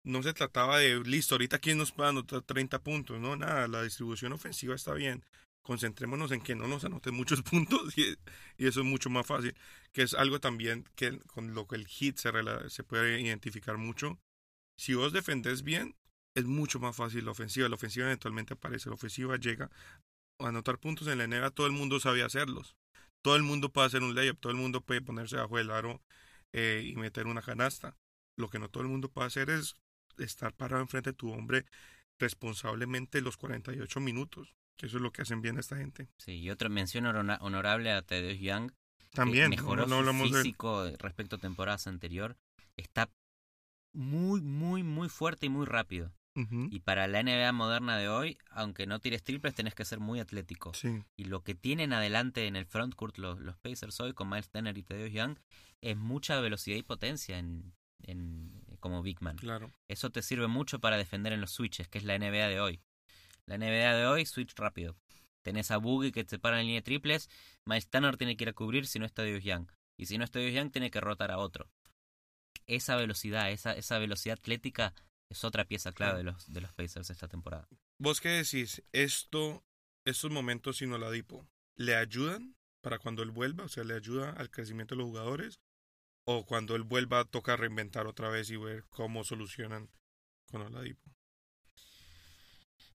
No 0.03 0.21
se 0.21 0.33
trataba 0.33 0.79
de, 0.79 0.99
listo, 1.03 1.35
ahorita 1.35 1.59
quién 1.59 1.77
nos 1.77 1.91
puede 1.91 2.09
anotar 2.09 2.41
30 2.41 2.79
puntos, 2.83 3.19
no, 3.19 3.35
nada, 3.35 3.67
la 3.67 3.83
distribución 3.83 4.33
ofensiva 4.33 4.75
está 4.75 4.93
bien. 4.93 5.23
Concentrémonos 5.65 6.31
en 6.31 6.41
que 6.41 6.53
no 6.53 6.67
nos 6.67 6.85
anoten 6.85 7.15
muchos 7.15 7.41
puntos 7.49 7.97
y, 7.97 8.15
eso 8.57 8.81
es 8.81 8.85
mucho 8.85 9.09
más 9.09 9.25
fácil, 9.25 9.55
que 9.91 10.03
es 10.03 10.13
algo 10.13 10.39
también 10.39 10.85
que 10.95 11.17
con 11.21 11.55
lo 11.55 11.65
que 11.65 11.75
el 11.75 11.87
hit 11.87 12.17
se 12.17 12.83
puede 12.83 13.19
identificar 13.19 13.77
mucho. 13.77 14.19
Si 14.77 14.93
vos 14.93 15.11
defendés 15.11 15.63
bien, 15.63 15.95
es 16.35 16.45
mucho 16.45 16.79
más 16.79 16.95
fácil 16.95 17.25
la 17.25 17.31
ofensiva. 17.31 17.67
La 17.67 17.75
ofensiva 17.75 18.05
eventualmente 18.05 18.53
aparece, 18.53 18.89
la 18.89 18.95
ofensiva 18.95 19.37
llega 19.37 19.71
a 20.39 20.49
anotar 20.49 20.79
puntos 20.79 21.07
en 21.07 21.17
la 21.17 21.27
NBA, 21.27 21.49
todo 21.49 21.65
el 21.65 21.73
mundo 21.73 21.99
sabe 21.99 22.21
hacerlos. 22.21 22.75
Todo 23.23 23.35
el 23.35 23.43
mundo 23.43 23.71
puede 23.71 23.87
hacer 23.87 24.03
un 24.03 24.13
layup, 24.13 24.39
todo 24.39 24.51
el 24.51 24.59
mundo 24.59 24.81
puede 24.81 25.01
ponerse 25.01 25.37
bajo 25.37 25.57
el 25.57 25.71
aro 25.71 25.99
eh, 26.53 26.83
y 26.85 26.95
meter 26.95 27.25
una 27.25 27.41
canasta. 27.41 27.97
Lo 28.37 28.49
que 28.49 28.59
no 28.59 28.69
todo 28.69 28.83
el 28.83 28.89
mundo 28.89 29.09
puede 29.09 29.27
hacer 29.27 29.49
es 29.49 29.75
estar 30.19 30.53
parado 30.53 30.83
enfrente 30.83 31.11
de 31.11 31.17
tu 31.17 31.31
hombre 31.31 31.65
responsablemente 32.19 33.21
los 33.21 33.37
48 33.37 33.99
minutos. 33.99 34.55
Que 34.77 34.87
eso 34.87 34.97
es 34.97 35.03
lo 35.03 35.11
que 35.11 35.21
hacen 35.21 35.41
bien 35.41 35.57
esta 35.57 35.77
gente. 35.77 36.09
Sí, 36.17 36.33
y 36.33 36.49
otra 36.49 36.69
mención 36.69 37.05
honora- 37.05 37.37
honorable 37.41 37.91
a 37.91 38.01
Tedeusz 38.01 38.39
Young. 38.39 38.71
que 38.97 39.07
También, 39.15 39.49
mejoró 39.49 39.87
no, 39.87 40.01
no 40.03 40.11
su 40.11 40.33
de 40.33 40.41
físico 40.43 40.89
respecto 40.99 41.37
a 41.37 41.39
temporadas 41.39 41.87
anterior. 41.87 42.35
Está 42.75 43.09
muy, 43.93 44.41
muy, 44.41 44.83
muy 44.83 45.07
fuerte 45.09 45.45
y 45.45 45.49
muy 45.49 45.65
rápido. 45.65 46.11
Y 46.69 46.81
para 46.81 47.07
la 47.07 47.23
NBA 47.23 47.53
moderna 47.53 47.97
de 47.97 48.09
hoy, 48.09 48.37
aunque 48.49 48.85
no 48.85 48.99
tires 48.99 49.23
triples, 49.23 49.55
tenés 49.55 49.73
que 49.73 49.85
ser 49.85 50.01
muy 50.01 50.19
atlético. 50.19 50.73
Sí, 50.73 51.01
Y 51.15 51.23
lo 51.25 51.43
que 51.43 51.55
tienen 51.55 51.93
adelante 51.93 52.45
en 52.47 52.57
el 52.57 52.65
frontcourt 52.65 53.17
los, 53.17 53.39
los 53.39 53.55
Pacers 53.55 54.01
hoy 54.01 54.11
con 54.13 54.27
Miles 54.29 54.49
Turner 54.49 54.77
y 54.77 54.83
Tedeusz 54.83 55.13
Young 55.13 55.37
es 55.79 55.95
mucha 55.95 56.41
velocidad 56.41 56.75
y 56.75 56.83
potencia 56.83 57.39
en, 57.39 57.71
en, 58.03 58.51
como 58.81 59.01
big 59.01 59.21
man. 59.21 59.37
claro. 59.37 59.71
Eso 59.87 60.09
te 60.09 60.21
sirve 60.21 60.47
mucho 60.47 60.79
para 60.79 60.97
defender 60.97 61.31
en 61.31 61.39
los 61.39 61.51
switches, 61.51 61.87
que 61.87 61.99
es 61.99 62.03
la 62.03 62.19
NBA 62.19 62.49
de 62.49 62.59
hoy. 62.59 62.81
La 63.47 63.57
NBA 63.57 63.95
de 63.95 64.07
hoy, 64.07 64.25
switch 64.25 64.55
rápido. 64.55 64.97
Tenés 65.43 65.69
a 65.69 65.77
Boogie 65.77 66.11
que 66.11 66.23
te 66.23 66.39
para 66.39 66.59
en 66.59 66.65
línea 66.65 66.79
de 66.79 66.85
triples, 66.85 67.29
Miles 67.65 67.87
tiene 68.17 68.35
que 68.35 68.43
ir 68.43 68.49
a 68.49 68.53
cubrir 68.53 68.87
si 68.87 68.97
no 68.97 69.05
está 69.05 69.21
Darius 69.21 69.43
Young. 69.43 69.67
Y 69.97 70.07
si 70.07 70.17
no 70.17 70.23
está 70.23 70.39
Darius 70.39 70.55
Young, 70.55 70.71
tiene 70.71 70.89
que 70.89 70.99
rotar 70.99 71.31
a 71.31 71.37
otro. 71.37 71.69
Esa 72.65 72.95
velocidad, 72.95 73.51
esa, 73.51 73.73
esa 73.73 73.99
velocidad 73.99 74.39
atlética 74.39 74.93
es 75.29 75.43
otra 75.43 75.65
pieza 75.65 75.91
clave 75.91 76.17
de 76.17 76.23
los, 76.23 76.51
de 76.51 76.61
los 76.61 76.73
Pacers 76.73 77.11
esta 77.11 77.27
temporada. 77.27 77.67
¿Vos 77.99 78.21
qué 78.21 78.29
decís? 78.29 78.83
Esto, 78.91 79.63
estos 80.05 80.31
momentos 80.31 80.77
sin 80.77 80.91
Oladipo, 80.91 81.47
¿le 81.75 81.95
ayudan 81.95 82.55
para 82.81 82.97
cuando 82.97 83.21
él 83.21 83.29
vuelva? 83.29 83.65
O 83.65 83.69
sea, 83.69 83.83
¿le 83.83 83.93
ayuda 83.93 84.31
al 84.31 84.49
crecimiento 84.49 84.95
de 84.95 84.99
los 84.99 85.07
jugadores? 85.07 85.59
¿O 86.27 86.45
cuando 86.45 86.75
él 86.75 86.81
vuelva 86.81 87.23
toca 87.25 87.55
reinventar 87.55 88.07
otra 88.07 88.29
vez 88.29 88.49
y 88.49 88.57
ver 88.57 88.85
cómo 88.89 89.23
solucionan 89.23 89.91
con 90.49 90.61
Oladipo? 90.63 91.14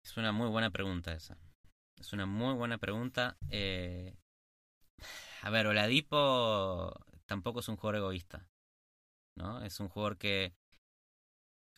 Es 0.09 0.17
una 0.17 0.33
muy 0.33 0.49
buena 0.49 0.71
pregunta 0.71 1.13
esa. 1.13 1.37
Es 1.99 2.15
una 2.15 2.25
muy 2.25 2.55
buena 2.55 2.79
pregunta. 2.79 3.37
Eh, 3.51 4.17
a 5.43 5.51
ver, 5.51 5.67
Oladipo 5.67 6.99
tampoco 7.27 7.61
es 7.61 7.69
un 7.69 7.77
jugador 7.77 7.97
egoísta. 7.97 8.49
¿no? 9.35 9.63
Es 9.63 9.81
un 9.81 9.91
jugador 9.91 10.17
que 10.17 10.55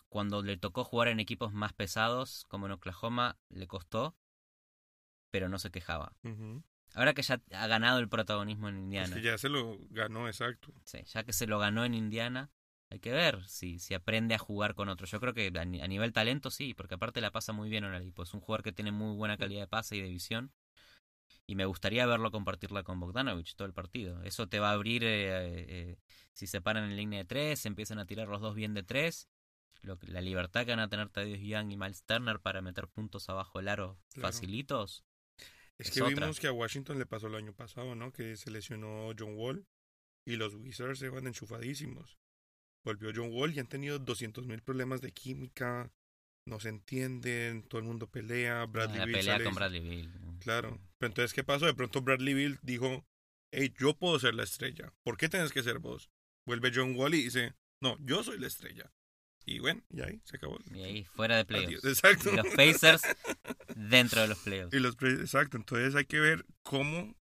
cuando 0.08 0.42
le 0.42 0.56
tocó 0.56 0.84
jugar 0.84 1.08
en 1.08 1.18
equipos 1.18 1.52
más 1.52 1.72
pesados, 1.72 2.44
como 2.46 2.66
en 2.66 2.72
Oklahoma, 2.72 3.36
le 3.48 3.66
costó, 3.66 4.16
pero 5.32 5.48
no 5.48 5.58
se 5.58 5.72
quejaba. 5.72 6.12
Ahora 6.94 7.14
que 7.14 7.22
ya 7.22 7.42
ha 7.50 7.66
ganado 7.66 7.98
el 7.98 8.08
protagonismo 8.08 8.68
en 8.68 8.76
Es 8.76 8.82
Indiana, 8.82 9.16
que 9.16 9.22
ya 9.22 9.38
se 9.38 9.48
lo 9.48 9.76
ganó, 9.90 10.28
exacto. 10.28 10.72
sí, 10.84 11.02
ya 11.04 11.24
que 11.24 11.32
se 11.32 11.48
lo 11.48 11.58
ganó 11.58 11.84
en 11.84 11.94
Indiana, 11.94 12.52
hay 12.90 12.98
que 13.00 13.12
ver 13.12 13.46
si, 13.48 13.78
si 13.78 13.94
aprende 13.94 14.34
a 14.34 14.38
jugar 14.38 14.74
con 14.74 14.88
otros. 14.88 15.10
Yo 15.10 15.20
creo 15.20 15.32
que 15.34 15.52
a, 15.58 15.64
ni- 15.64 15.80
a 15.80 15.88
nivel 15.88 16.12
talento 16.12 16.50
sí, 16.50 16.74
porque 16.74 16.94
aparte 16.94 17.20
la 17.20 17.30
pasa 17.30 17.52
muy 17.52 17.68
bien 17.70 17.84
Oladipo. 17.84 18.22
Es 18.24 18.34
un 18.34 18.40
jugador 18.40 18.62
que 18.64 18.72
tiene 18.72 18.92
muy 18.92 19.16
buena 19.16 19.36
calidad 19.38 19.62
de 19.62 19.68
pase 19.68 19.96
y 19.96 20.02
de 20.02 20.08
visión. 20.08 20.52
Y 21.46 21.54
me 21.56 21.64
gustaría 21.64 22.06
verlo 22.06 22.30
compartirla 22.30 22.82
con 22.82 23.00
Bogdanovich 23.00 23.54
todo 23.56 23.66
el 23.66 23.74
partido. 23.74 24.22
Eso 24.22 24.48
te 24.48 24.60
va 24.60 24.70
a 24.70 24.72
abrir, 24.74 25.02
eh, 25.04 25.10
eh, 25.90 25.96
si 26.32 26.46
se 26.46 26.60
paran 26.60 26.84
en 26.84 26.96
línea 26.96 27.20
de 27.20 27.24
tres, 27.24 27.66
empiezan 27.66 27.98
a 27.98 28.06
tirar 28.06 28.28
los 28.28 28.40
dos 28.40 28.54
bien 28.54 28.74
de 28.74 28.82
tres. 28.82 29.28
Lo 29.82 29.98
la 30.02 30.20
libertad 30.20 30.64
que 30.64 30.72
van 30.72 30.80
a 30.80 30.88
tener 30.88 31.08
Tadeusz 31.08 31.40
Young 31.40 31.72
y 31.72 31.76
Miles 31.76 32.04
Turner 32.04 32.38
para 32.38 32.60
meter 32.60 32.86
puntos 32.86 33.28
abajo 33.28 33.58
del 33.58 33.68
aro 33.68 33.98
Claro. 34.12 34.28
facilitos. 34.28 35.04
Es, 35.78 35.88
Es 35.88 35.94
que 35.94 36.02
otra. 36.02 36.14
vimos 36.20 36.38
que 36.38 36.48
a 36.48 36.52
Washington 36.52 36.98
le 36.98 37.06
pasó 37.06 37.28
el 37.28 37.34
año 37.34 37.54
pasado, 37.54 37.94
¿no? 37.94 38.12
Que 38.12 38.36
se 38.36 38.50
lesionó 38.50 39.10
John 39.18 39.34
Wall 39.36 39.66
y 40.26 40.36
los 40.36 40.54
Wizards 40.54 40.98
se 40.98 41.08
van 41.08 41.26
enchufadísimos. 41.26 42.18
Volvió 42.84 43.10
John 43.14 43.30
Wall 43.32 43.54
y 43.54 43.60
han 43.60 43.66
tenido 43.66 43.98
200 43.98 44.46
mil 44.46 44.62
problemas 44.62 45.00
de 45.00 45.12
química, 45.12 45.92
no 46.46 46.60
se 46.60 46.70
entienden, 46.70 47.62
todo 47.62 47.80
el 47.80 47.86
mundo 47.86 48.10
pelea, 48.10 48.64
Bradley 48.66 48.98
la 48.98 49.04
Beal 49.06 49.18
pelea 49.18 49.32
sale 49.34 49.44
con 49.44 49.54
Bradley 49.54 49.80
Beal. 49.80 50.38
Claro. 50.40 50.80
Pero 50.98 51.08
entonces, 51.08 51.32
¿qué 51.32 51.44
pasó? 51.44 51.66
De 51.66 51.74
pronto 51.74 52.00
Bradley 52.00 52.34
Bill 52.34 52.58
dijo, 52.62 53.06
hey, 53.52 53.74
yo 53.78 53.96
puedo 53.96 54.18
ser 54.18 54.34
la 54.34 54.44
estrella. 54.44 54.92
¿Por 55.02 55.16
qué 55.16 55.28
tienes 55.28 55.52
que 55.52 55.62
ser 55.62 55.78
vos? 55.78 56.10
Vuelve 56.46 56.72
John 56.74 56.96
Wall 56.96 57.14
y 57.14 57.24
dice, 57.24 57.54
no, 57.82 57.96
yo 58.00 58.22
soy 58.24 58.38
la 58.38 58.46
estrella. 58.46 58.90
Y 59.44 59.58
bueno, 59.58 59.82
y 59.90 60.02
ahí 60.02 60.20
se 60.24 60.36
acabó. 60.36 60.58
Y 60.72 60.82
ahí 60.82 61.04
fuera 61.04 61.36
de 61.36 61.44
playoffs. 61.44 61.84
Exacto. 61.84 62.32
Y 62.32 62.36
los 62.36 62.46
Pacers 62.54 63.02
dentro 63.74 64.22
de 64.22 64.28
los 64.28 64.38
playoffs. 64.38 64.74
Y 64.74 64.78
los 64.78 64.96
exacto, 65.02 65.56
entonces 65.56 65.94
hay 65.94 66.04
que 66.04 66.20
ver 66.20 66.46
cómo 66.62 67.16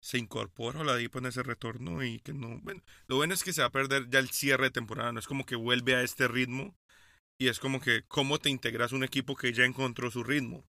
se 0.00 0.18
incorpora 0.18 0.80
Oladipo 0.80 1.18
en 1.18 1.26
ese 1.26 1.42
retorno 1.42 2.04
y 2.04 2.20
que 2.20 2.32
no, 2.32 2.60
bueno, 2.60 2.82
lo 3.06 3.16
bueno 3.16 3.34
es 3.34 3.42
que 3.42 3.52
se 3.52 3.60
va 3.60 3.68
a 3.68 3.72
perder 3.72 4.08
ya 4.08 4.18
el 4.18 4.30
cierre 4.30 4.64
de 4.64 4.70
temporada, 4.70 5.12
no 5.12 5.18
es 5.18 5.26
como 5.26 5.44
que 5.44 5.56
vuelve 5.56 5.94
a 5.94 6.02
este 6.02 6.28
ritmo 6.28 6.76
y 7.38 7.48
es 7.48 7.58
como 7.58 7.80
que 7.80 8.02
cómo 8.08 8.38
te 8.38 8.50
integras 8.50 8.92
a 8.92 8.96
un 8.96 9.04
equipo 9.04 9.36
que 9.36 9.52
ya 9.52 9.64
encontró 9.64 10.10
su 10.10 10.24
ritmo. 10.24 10.64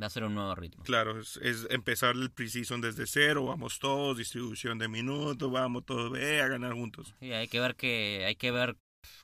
Va 0.00 0.06
a 0.08 0.10
ser 0.10 0.24
un 0.24 0.34
nuevo 0.34 0.54
ritmo. 0.54 0.84
Claro, 0.84 1.18
es, 1.18 1.38
es 1.38 1.66
empezar 1.70 2.16
el 2.16 2.30
preseason 2.30 2.82
desde 2.82 3.06
cero, 3.06 3.46
vamos 3.46 3.78
todos, 3.78 4.18
distribución 4.18 4.78
de 4.78 4.88
minutos, 4.88 5.50
vamos 5.50 5.86
todos 5.86 6.12
ve, 6.12 6.42
a 6.42 6.48
ganar 6.48 6.74
juntos. 6.74 7.14
Sí, 7.18 7.32
hay 7.32 7.48
que 7.48 7.60
ver 7.60 7.76
que 7.76 8.24
hay 8.26 8.36
que 8.36 8.50
ver 8.50 8.76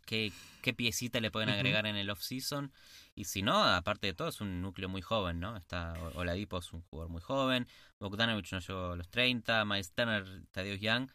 qué, 0.07 0.33
qué 0.63 0.73
piecita 0.75 1.21
le 1.21 1.31
pueden 1.31 1.49
agregar 1.55 1.87
en 1.87 1.97
el 1.97 2.11
off-season. 2.11 2.73
Y 3.15 3.25
si 3.25 3.43
no, 3.43 3.63
aparte 3.65 4.07
de 4.07 4.15
todo, 4.15 4.29
es 4.29 4.41
un 4.41 4.63
núcleo 4.63 4.89
muy 4.89 5.03
joven, 5.03 5.39
¿no? 5.41 5.57
Está 5.57 5.95
Oladipo 6.15 6.59
es 6.59 6.73
un 6.73 6.83
jugador 6.83 7.11
muy 7.11 7.21
joven, 7.21 7.67
Bogdanovich 8.01 8.53
no 8.53 8.59
llegó 8.61 8.93
a 8.93 8.97
los 8.97 9.09
30, 9.09 9.65
Miles 9.65 9.93
Turner, 9.93 10.25
Tadeusz 10.51 10.81
Young. 10.81 11.11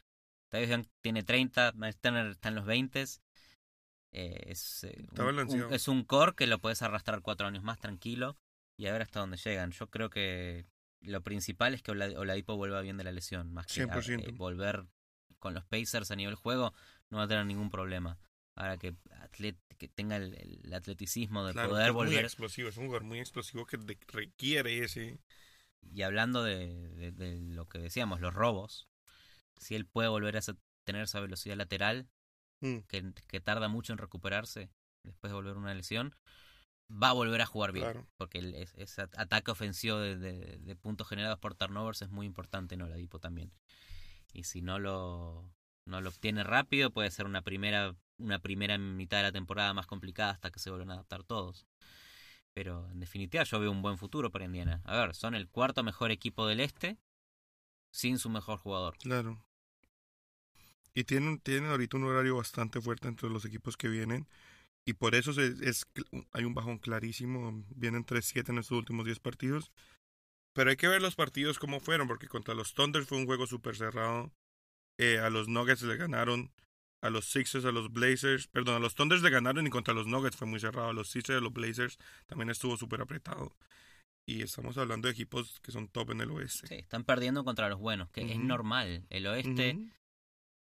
Tadeusz 0.49 0.69
Young 0.69 0.85
tiene 1.01 1.23
30, 1.23 1.71
Miles 1.75 1.97
Turner 1.99 2.27
está 2.27 2.49
en 2.49 2.55
los 2.55 2.65
20. 2.65 3.05
Eh, 4.13 4.43
es, 4.47 4.83
eh, 4.85 5.05
un- 5.11 5.15
un, 5.65 5.73
es 5.73 5.87
un 5.87 6.03
core 6.03 6.33
que 6.35 6.47
lo 6.47 6.59
puedes 6.59 6.81
arrastrar 6.81 7.21
cuatro 7.21 7.47
años 7.47 7.63
más 7.63 7.79
tranquilo 7.79 8.37
y 8.77 8.87
a 8.87 8.93
ver 8.93 9.01
hasta 9.01 9.19
dónde 9.19 9.37
llegan. 9.37 9.71
Yo 9.71 9.87
creo 9.89 10.09
que 10.09 10.65
lo 11.01 11.21
principal 11.21 11.73
es 11.73 11.81
que 11.83 11.91
Ola- 11.91 12.17
Oladipo 12.19 12.55
vuelva 12.55 12.81
bien 12.81 12.97
de 12.97 13.03
la 13.03 13.11
lesión, 13.11 13.51
más 13.53 13.67
que 13.67 13.73
a- 13.83 13.85
100%. 13.85 14.29
eh, 14.29 14.31
volver 14.33 14.85
con 15.39 15.53
los 15.53 15.65
Pacers 15.65 16.09
a 16.11 16.15
nivel 16.15 16.35
juego 16.35 16.73
no 17.09 17.17
va 17.17 17.23
a 17.23 17.27
tener 17.27 17.45
ningún 17.45 17.69
problema. 17.69 18.17
Ahora 18.57 18.77
que, 18.77 18.93
atlet- 19.11 19.59
que 19.77 19.87
tenga 19.87 20.15
el, 20.17 20.33
el 20.63 20.73
atleticismo 20.73 21.45
de 21.45 21.53
Claro, 21.53 21.69
poder 21.69 21.87
es 21.89 21.93
muy 21.93 22.05
volver. 22.05 22.25
explosivo, 22.25 22.69
es 22.69 22.77
un 22.77 22.85
jugador 22.87 23.03
muy 23.05 23.19
explosivo 23.19 23.65
que 23.65 23.77
requiere 24.07 24.83
ese... 24.83 25.19
Y 25.89 26.01
hablando 26.01 26.43
de, 26.43 26.89
de- 26.89 27.11
de 27.11 27.39
lo 27.39 27.69
que 27.69 27.77
decíamos, 27.77 28.19
los 28.19 28.33
robos, 28.33 28.89
si 29.57 29.75
él 29.75 29.85
puede 29.85 30.09
volver 30.09 30.35
a 30.37 30.41
tener 30.83 31.03
esa 31.03 31.19
velocidad 31.21 31.55
lateral, 31.55 32.09
Mm, 32.59 32.79
que, 32.87 33.13
que 33.27 33.39
tarda 33.39 33.67
mucho 33.67 33.93
en 33.93 33.99
recuperarse 33.99 34.71
después 35.03 35.29
de 35.29 35.35
volver 35.35 35.57
una 35.57 35.75
lesión, 35.75 36.15
va 36.91 37.09
a 37.09 37.13
volver 37.13 37.39
a 37.41 37.45
jugar 37.45 37.71
bien. 37.71 37.85
Claro. 37.85 38.07
Porque 38.17 38.39
el- 38.39 38.55
es- 38.55 38.73
ese 38.75 39.03
at- 39.03 39.13
ataque 39.19 39.51
ofensivo 39.51 39.99
de, 39.99 40.17
de- 40.17 40.57
de 40.57 40.75
puntos 40.75 41.07
generados 41.07 41.37
por 41.37 41.53
turnovers 41.53 42.01
es 42.01 42.09
muy 42.09 42.25
importante 42.25 42.73
en 42.73 42.81
Oladipo 42.81 43.19
también. 43.19 43.53
Y 44.33 44.45
si 44.45 44.63
no 44.63 44.79
lo, 44.79 45.53
no 45.85 46.01
lo 46.01 46.09
obtiene 46.09 46.43
rápido, 46.43 46.89
puede 46.89 47.11
ser 47.11 47.27
una 47.27 47.43
primera, 47.43 47.95
una 48.17 48.39
primera 48.39 48.77
mitad 48.77 49.17
de 49.17 49.23
la 49.23 49.31
temporada 49.31 49.73
más 49.73 49.87
complicada 49.87 50.31
hasta 50.31 50.51
que 50.51 50.59
se 50.59 50.69
vuelvan 50.69 50.91
a 50.91 50.93
adaptar 50.93 51.23
todos. 51.23 51.67
Pero 52.53 52.89
en 52.91 52.99
definitiva 52.99 53.43
yo 53.43 53.59
veo 53.59 53.71
un 53.71 53.81
buen 53.81 53.97
futuro 53.97 54.31
para 54.31 54.45
Indiana. 54.45 54.81
A 54.85 54.97
ver, 54.97 55.15
son 55.15 55.35
el 55.35 55.47
cuarto 55.47 55.83
mejor 55.83 56.11
equipo 56.11 56.47
del 56.47 56.59
este 56.59 56.97
sin 57.91 58.17
su 58.17 58.29
mejor 58.29 58.59
jugador. 58.59 58.97
Claro. 58.97 59.43
Y 60.93 61.03
tienen, 61.03 61.39
tienen 61.39 61.69
ahorita 61.69 61.97
un 61.97 62.05
horario 62.05 62.37
bastante 62.37 62.81
fuerte 62.81 63.07
entre 63.07 63.29
los 63.29 63.45
equipos 63.45 63.77
que 63.77 63.87
vienen. 63.87 64.27
Y 64.83 64.93
por 64.93 65.15
eso 65.15 65.31
es, 65.39 65.85
hay 66.31 66.45
un 66.45 66.55
bajón 66.55 66.79
clarísimo. 66.79 67.63
Vienen 67.75 68.05
3-7 68.05 68.49
en 68.49 68.57
estos 68.57 68.77
últimos 68.77 69.05
10 69.05 69.19
partidos. 69.19 69.71
Pero 70.53 70.71
hay 70.71 70.77
que 70.77 70.87
ver 70.87 71.01
los 71.01 71.15
partidos 71.15 71.59
como 71.59 71.79
fueron, 71.79 72.07
porque 72.07 72.27
contra 72.27 72.55
los 72.55 72.73
Thunder 72.73 73.05
fue 73.05 73.19
un 73.19 73.27
juego 73.27 73.45
súper 73.45 73.75
cerrado. 73.75 74.31
Eh, 74.97 75.19
a 75.19 75.29
los 75.29 75.47
Nuggets 75.47 75.83
le 75.83 75.97
ganaron. 75.97 76.51
A 77.01 77.09
los 77.09 77.25
Sixers, 77.29 77.65
a 77.65 77.71
los 77.71 77.91
Blazers. 77.91 78.47
Perdón, 78.47 78.75
a 78.75 78.79
los 78.79 78.95
Thunders 78.95 79.21
le 79.21 79.29
ganaron 79.29 79.67
y 79.67 79.69
contra 79.69 79.93
los 79.93 80.07
Nuggets 80.07 80.35
fue 80.35 80.47
muy 80.47 80.59
cerrado. 80.59 80.89
A 80.89 80.93
los 80.93 81.09
Sixers, 81.09 81.37
a 81.37 81.41
los 81.41 81.53
Blazers 81.53 81.97
también 82.25 82.49
estuvo 82.49 82.75
súper 82.77 83.01
apretado. 83.01 83.55
Y 84.25 84.41
estamos 84.41 84.77
hablando 84.77 85.07
de 85.07 85.13
equipos 85.13 85.59
que 85.61 85.71
son 85.71 85.87
top 85.87 86.11
en 86.11 86.21
el 86.21 86.31
oeste. 86.31 86.67
Sí, 86.67 86.75
están 86.75 87.03
perdiendo 87.05 87.45
contra 87.45 87.69
los 87.69 87.79
buenos, 87.79 88.09
que 88.09 88.29
es 88.29 88.39
normal. 88.39 89.05
El 89.09 89.25
oeste 89.27 89.77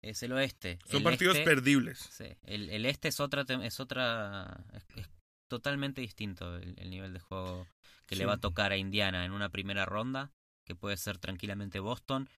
es 0.03 0.21
el 0.21 0.34
oeste. 0.34 0.78
Son 0.86 0.97
El 0.97 1.03
partidos 1.03 1.38
este- 1.38 1.49
perdibles. 1.49 1.97
Sí, 1.97 2.25
el, 2.43 2.69
el 2.69 2.86
este 2.86 3.07
es 3.07 3.19
otra, 3.19 3.45
es 3.63 3.80
otra, 3.80 4.63
es, 4.73 4.86
es 4.95 5.09
totalmente 5.47 6.01
distinto 6.01 6.57
el, 6.57 6.75
el 6.78 6.89
nivel 6.91 7.13
de 7.13 7.19
juego 7.19 7.67
que 8.05 8.15
le 8.15 8.25
va 8.25 8.34
a 8.34 8.39
tocar 8.39 8.71
a 8.73 8.78
Indiana 8.78 9.25
en 9.25 9.32
una 9.32 9.49
primera 9.49 9.86
ronda, 9.86 10.32
que 10.65 10.75
puede 10.75 10.97
ser 10.97 11.17
tranquilamente 11.17 11.80
Boston, 11.80 12.30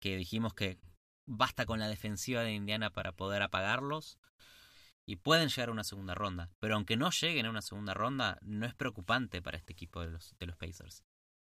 que 0.00 0.16
dijimos 0.16 0.54
que 0.54 0.78
basta 1.26 1.66
con 1.66 1.78
la 1.78 1.88
defensiva 1.88 2.42
de 2.42 2.52
Indiana 2.52 2.90
para 2.90 3.12
poder 3.12 3.42
apagarlos 3.42 4.18
y 5.04 5.16
pueden 5.16 5.48
llegar 5.48 5.68
a 5.68 5.72
una 5.72 5.84
segunda 5.84 6.14
ronda, 6.14 6.50
pero 6.58 6.74
aunque 6.74 6.96
no 6.96 7.10
lleguen 7.10 7.46
a 7.46 7.50
una 7.50 7.62
segunda 7.62 7.94
ronda, 7.94 8.38
no 8.42 8.66
es 8.66 8.74
preocupante 8.74 9.40
para 9.42 9.56
este 9.58 9.72
equipo 9.72 10.00
de 10.00 10.08
los, 10.10 10.36
de 10.38 10.46
los 10.46 10.56
Pacers. 10.56 11.04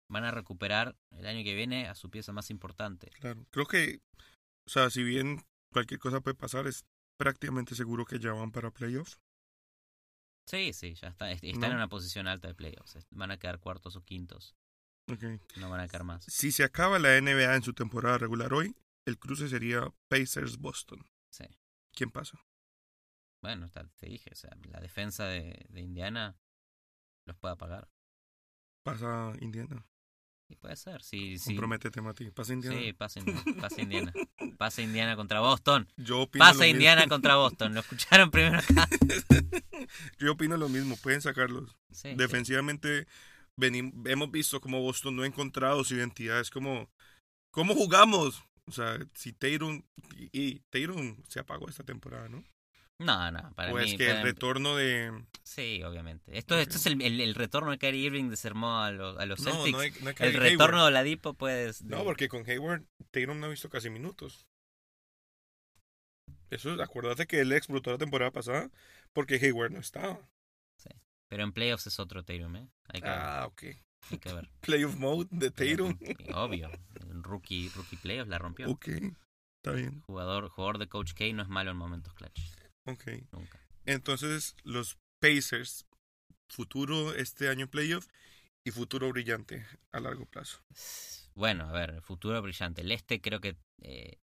Van 0.08 0.24
a 0.24 0.30
recuperar 0.30 0.96
el 1.12 1.26
año 1.26 1.44
que 1.44 1.54
viene 1.54 1.88
a 1.88 1.94
su 1.94 2.10
pieza 2.10 2.32
más 2.32 2.50
importante. 2.50 3.10
Claro, 3.10 3.46
creo 3.50 3.66
que, 3.66 4.00
o 4.66 4.70
sea, 4.70 4.90
si 4.90 5.02
bien 5.02 5.44
cualquier 5.72 6.00
cosa 6.00 6.20
puede 6.20 6.34
pasar, 6.34 6.66
es 6.66 6.84
prácticamente 7.16 7.74
seguro 7.74 8.04
que 8.04 8.18
ya 8.18 8.32
van 8.32 8.50
para 8.52 8.70
playoff. 8.70 9.16
Sí, 10.46 10.72
sí, 10.72 10.94
ya 10.94 11.08
está. 11.08 11.30
est- 11.30 11.42
Están 11.44 11.70
en 11.70 11.76
una 11.76 11.88
posición 11.88 12.26
alta 12.26 12.48
de 12.48 12.54
playoffs. 12.54 12.98
Van 13.10 13.30
a 13.30 13.38
quedar 13.38 13.60
cuartos 13.60 13.96
o 13.96 14.02
quintos. 14.04 14.54
Okay. 15.10 15.40
No 15.56 15.70
van 15.70 15.80
a 15.80 15.86
quedar 15.88 16.04
más. 16.04 16.24
Si 16.24 16.52
se 16.52 16.64
acaba 16.64 16.98
la 16.98 17.16
NBA 17.16 17.54
en 17.54 17.62
su 17.62 17.72
temporada 17.72 18.18
regular 18.18 18.52
hoy, 18.52 18.74
el 19.06 19.18
cruce 19.18 19.48
sería 19.48 19.92
Pacers-Boston. 20.08 21.06
Sí. 21.30 21.44
¿Quién 21.92 22.10
pasa? 22.10 22.38
Bueno, 23.42 23.70
te 23.96 24.06
dije, 24.06 24.30
o 24.32 24.36
sea, 24.36 24.56
la 24.64 24.80
defensa 24.80 25.26
de, 25.26 25.66
de 25.68 25.80
Indiana 25.80 26.36
los 27.26 27.36
puede 27.36 27.54
apagar. 27.54 27.88
Pasa 28.84 29.32
Indiana. 29.40 29.86
Y 30.48 30.56
puede 30.56 30.76
ser, 30.76 31.02
sí, 31.02 31.38
sí. 31.38 31.50
Comprométete, 31.50 32.00
Mati. 32.02 32.30
Pasa 32.30 32.52
Indiana. 32.52 32.78
Sí, 32.78 32.92
pasa 32.92 33.20
Indiana, 33.20 33.42
pasa 33.60 33.80
Indiana. 33.80 34.12
Pasa 34.58 34.82
Indiana 34.82 35.16
contra 35.16 35.40
Boston. 35.40 35.88
Yo 35.96 36.22
opino 36.22 36.44
lo 36.44 36.50
Pasa 36.50 36.64
mismo. 36.64 36.74
Indiana 36.76 37.06
contra 37.08 37.36
Boston. 37.36 37.74
Lo 37.74 37.80
escucharon 37.80 38.30
primero 38.30 38.58
acá. 38.58 38.88
Yo 40.18 40.32
opino 40.32 40.56
lo 40.56 40.68
mismo. 40.68 40.96
Pueden 40.96 41.22
sacarlos. 41.22 41.76
Sí, 41.90 42.10
sí. 42.10 42.14
Defensivamente, 42.14 43.06
hemos 43.58 44.30
visto 44.30 44.60
como 44.60 44.82
Boston 44.82 45.16
no 45.16 45.22
ha 45.22 45.26
encontrado 45.26 45.82
su 45.82 45.94
identidad. 45.94 46.40
Es 46.40 46.50
como, 46.50 46.90
¿cómo 47.50 47.74
jugamos? 47.74 48.44
O 48.66 48.72
sea, 48.72 48.98
si 49.14 49.32
Tatum, 49.32 49.82
y, 50.16 50.30
y 50.32 50.58
Tatum 50.70 51.16
se 51.28 51.40
apagó 51.40 51.68
esta 51.68 51.84
temporada, 51.84 52.28
¿no? 52.28 52.42
No, 52.98 53.30
no, 53.32 53.52
para 53.54 53.72
o 53.72 53.76
mí. 53.76 53.90
es 53.90 53.98
que 53.98 54.08
el 54.10 54.22
retorno 54.22 54.76
de... 54.76 55.24
Sí, 55.42 55.82
obviamente. 55.82 56.38
Esto, 56.38 56.56
esto 56.58 56.76
es 56.76 56.86
el, 56.86 57.02
el, 57.02 57.20
el 57.20 57.34
retorno 57.34 57.72
de 57.72 57.78
Kyrie 57.78 58.06
Irving 58.06 58.30
desarmó 58.30 58.80
a 58.80 58.90
los, 58.92 59.18
a 59.18 59.26
los 59.26 59.40
No, 59.40 59.50
Celtics. 59.52 59.72
no 59.72 59.78
hay, 59.80 59.90
no 60.00 60.08
hay 60.08 60.14
el 60.20 60.34
retorno 60.34 60.76
Hayward. 60.78 60.82
de 60.82 60.86
Oladipo 60.88 61.34
puede. 61.34 61.72
No, 61.84 62.04
porque 62.04 62.28
con 62.28 62.48
Hayward, 62.48 62.84
Tatum 63.10 63.40
no 63.40 63.46
ha 63.46 63.50
visto 63.50 63.68
casi 63.68 63.90
minutos. 63.90 64.46
Eso, 66.50 66.80
acuérdate 66.80 67.26
que 67.26 67.40
él 67.40 67.52
explotó 67.52 67.90
la 67.90 67.98
temporada 67.98 68.30
pasada 68.30 68.70
porque 69.12 69.34
Hayward 69.36 69.72
no 69.72 69.80
estaba. 69.80 70.20
Pero 71.34 71.42
en 71.42 71.52
playoffs 71.52 71.88
es 71.88 71.98
otro 71.98 72.24
Tatum, 72.24 72.54
¿eh? 72.54 72.68
Hay 72.90 73.00
que, 73.00 73.08
Ah, 73.08 73.44
ok. 73.48 73.64
hay 74.12 74.18
que 74.18 74.32
ver. 74.32 74.48
Playoff 74.60 74.94
mode 74.94 75.26
de 75.32 75.50
Tatum. 75.50 75.98
Obvio. 76.32 76.70
Rookie, 77.10 77.68
rookie 77.74 77.96
playoffs 77.96 78.28
la 78.30 78.38
rompió. 78.38 78.70
Ok, 78.70 78.86
está 79.56 79.72
bien. 79.72 80.00
Jugador, 80.02 80.48
jugador 80.48 80.78
de 80.78 80.86
Coach 80.88 81.12
K 81.14 81.24
no 81.32 81.42
es 81.42 81.48
malo 81.48 81.72
en 81.72 81.76
momentos 81.76 82.14
clutch. 82.14 82.40
Ok. 82.86 83.04
Nunca. 83.32 83.58
Entonces, 83.84 84.54
los 84.62 84.96
Pacers, 85.20 85.86
futuro 86.48 87.12
este 87.16 87.48
año 87.48 87.62
en 87.64 87.68
playoff 87.68 88.06
y 88.64 88.70
futuro 88.70 89.10
brillante 89.10 89.66
a 89.90 89.98
largo 89.98 90.26
plazo. 90.26 90.60
Bueno, 91.34 91.64
a 91.68 91.72
ver, 91.72 92.00
futuro 92.00 92.40
brillante. 92.42 92.82
El 92.82 92.92
este 92.92 93.20
creo 93.20 93.40
que 93.40 93.56
eh, 93.82 94.20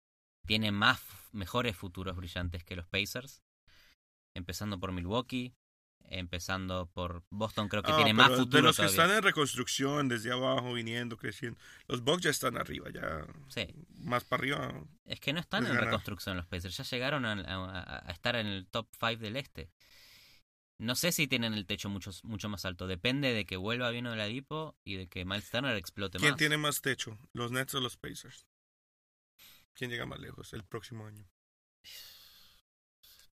tiene 0.47 0.71
más 0.71 1.01
mejores 1.33 1.75
futuros 1.75 2.15
brillantes 2.15 2.63
que 2.63 2.77
los 2.77 2.87
Pacers. 2.87 3.43
Empezando 4.33 4.79
por 4.79 4.93
Milwaukee. 4.93 5.53
Empezando 6.09 6.87
por 6.93 7.23
Boston, 7.29 7.69
creo 7.69 7.83
que 7.83 7.91
Ah, 7.91 7.95
tiene 7.95 8.13
más 8.13 8.29
futuro 8.29 8.47
De 8.57 8.61
los 8.63 8.75
que 8.77 8.85
están 8.85 9.09
en 9.11 9.23
reconstrucción, 9.23 10.09
desde 10.09 10.31
abajo, 10.31 10.73
viniendo, 10.73 11.15
creciendo. 11.17 11.57
Los 11.87 12.01
Bucks 12.03 12.23
ya 12.23 12.29
están 12.31 12.57
arriba, 12.57 12.89
ya 12.93 13.25
Sí. 13.47 13.67
más 13.99 14.25
para 14.25 14.41
arriba. 14.41 14.73
Es 15.05 15.19
que 15.21 15.31
no 15.31 15.39
están 15.39 15.63
Es 15.63 15.69
en 15.69 15.75
ganar. 15.75 15.85
reconstrucción 15.89 16.35
los 16.35 16.45
Pacers. 16.47 16.75
Ya 16.75 16.83
llegaron 16.83 17.25
a, 17.25 17.31
a- 17.33 18.09
a 18.09 18.11
estar 18.11 18.35
en 18.35 18.47
el 18.47 18.67
top 18.67 18.87
5 18.99 19.21
del 19.21 19.37
este. 19.37 19.69
No 20.79 20.95
sé 20.95 21.11
si 21.11 21.27
tienen 21.27 21.53
el 21.53 21.65
techo 21.65 21.87
mucho, 21.89 22.11
mucho 22.23 22.49
más 22.49 22.65
alto. 22.65 22.87
Depende 22.87 23.33
de 23.33 23.45
que 23.45 23.55
vuelva 23.55 23.89
bien 23.91 24.07
Oladipo 24.07 24.75
y 24.83 24.95
de 24.97 25.07
que 25.07 25.23
Miles 25.25 25.49
Turner 25.49 25.77
explote 25.77 26.17
¿Quién 26.17 26.31
más. 26.31 26.39
tiene 26.39 26.57
más 26.57 26.81
techo? 26.81 27.17
¿Los 27.33 27.51
Nets 27.51 27.75
o 27.75 27.79
los 27.79 27.97
Pacers? 27.97 28.47
¿Quién 29.75 29.91
llega 29.91 30.05
más 30.05 30.19
lejos 30.19 30.51
el 30.53 30.63
próximo 30.65 31.05
año? 31.05 31.25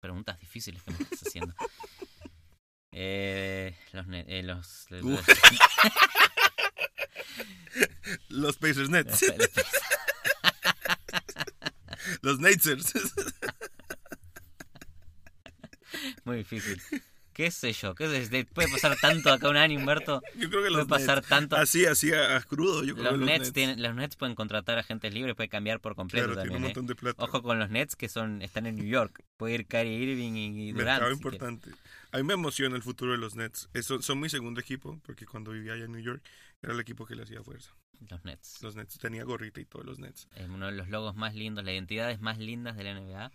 Preguntas 0.00 0.38
difíciles 0.38 0.82
que 0.82 0.92
me 0.92 0.98
estás 0.98 1.22
haciendo. 1.26 1.54
eh, 2.92 3.76
los, 3.92 4.06
eh, 4.12 4.42
los, 4.42 4.86
los- 4.90 5.04
Uf. 5.04 5.28
Los 8.28 8.56
Pacers 8.56 8.88
Nets. 8.88 9.22
los- 9.22 9.50
los 12.22 12.38
Natsers. 12.40 12.92
muy 16.24 16.38
difícil. 16.38 16.80
¿Qué 17.38 17.52
sé 17.52 17.72
yo? 17.72 17.94
¿Qué 17.94 18.08
sé? 18.26 18.44
Puede 18.52 18.68
pasar 18.68 18.96
tanto 19.00 19.30
acá 19.32 19.48
un 19.48 19.56
año, 19.56 19.78
Humberto. 19.78 20.20
Yo 20.36 20.50
creo 20.50 20.60
que 20.64 20.70
Puede 20.70 20.70
los 20.72 20.88
pasar 20.88 21.18
Nets. 21.18 21.28
tanto. 21.28 21.54
Así, 21.54 21.86
así 21.86 22.12
a, 22.12 22.36
a 22.36 22.42
crudo. 22.42 22.82
Yo 22.82 22.94
creo 22.96 23.04
Los 23.04 23.12
que 23.12 23.18
los 23.18 23.26
Nets, 23.28 23.52
tienen, 23.52 23.80
los 23.80 23.94
Nets 23.94 24.16
pueden 24.16 24.34
contratar 24.34 24.76
agentes 24.76 25.14
libres, 25.14 25.36
puede 25.36 25.48
cambiar 25.48 25.78
por 25.78 25.94
completo 25.94 26.26
Claro, 26.26 26.40
tiene 26.42 26.56
un 26.56 26.62
también. 26.62 26.64
¿eh? 26.72 26.74
montón 26.74 26.86
de 26.88 26.94
plata. 26.96 27.22
Ojo 27.22 27.40
con 27.42 27.60
los 27.60 27.70
Nets 27.70 27.94
que 27.94 28.08
son 28.08 28.42
están 28.42 28.66
en 28.66 28.74
New 28.74 28.86
York. 28.86 29.22
Puede 29.36 29.54
ir 29.54 29.66
Kyrie 29.68 29.94
Irving 29.98 30.32
y, 30.34 30.68
y 30.70 30.72
Durant. 30.72 30.88
Mercado 31.00 31.04
así 31.04 31.10
que- 31.10 31.28
importante. 31.28 31.70
A 32.10 32.16
mí 32.16 32.24
me 32.24 32.34
emociona 32.34 32.74
el 32.74 32.82
futuro 32.82 33.12
de 33.12 33.18
los 33.18 33.36
Nets. 33.36 33.68
Eso, 33.72 34.02
son 34.02 34.18
mi 34.18 34.28
segundo 34.28 34.60
equipo, 34.60 34.98
porque 35.06 35.24
cuando 35.24 35.52
vivía 35.52 35.74
allá 35.74 35.84
en 35.84 35.92
New 35.92 36.02
York 36.02 36.20
era 36.60 36.72
el 36.72 36.80
equipo 36.80 37.06
que 37.06 37.14
le 37.14 37.22
hacía 37.22 37.40
fuerza. 37.44 37.70
Los 38.10 38.24
Nets. 38.24 38.60
Los 38.62 38.74
Nets 38.74 38.98
tenía 38.98 39.22
gorrita 39.22 39.60
y 39.60 39.64
todos 39.64 39.86
los 39.86 40.00
Nets. 40.00 40.26
Es 40.34 40.48
uno 40.48 40.66
de 40.66 40.72
los 40.72 40.88
logos 40.88 41.14
más 41.14 41.36
lindos, 41.36 41.64
las 41.64 41.72
identidades 41.74 42.20
más 42.20 42.38
lindas 42.38 42.76
de 42.76 42.82
la 42.82 42.94
NBA. 43.00 43.30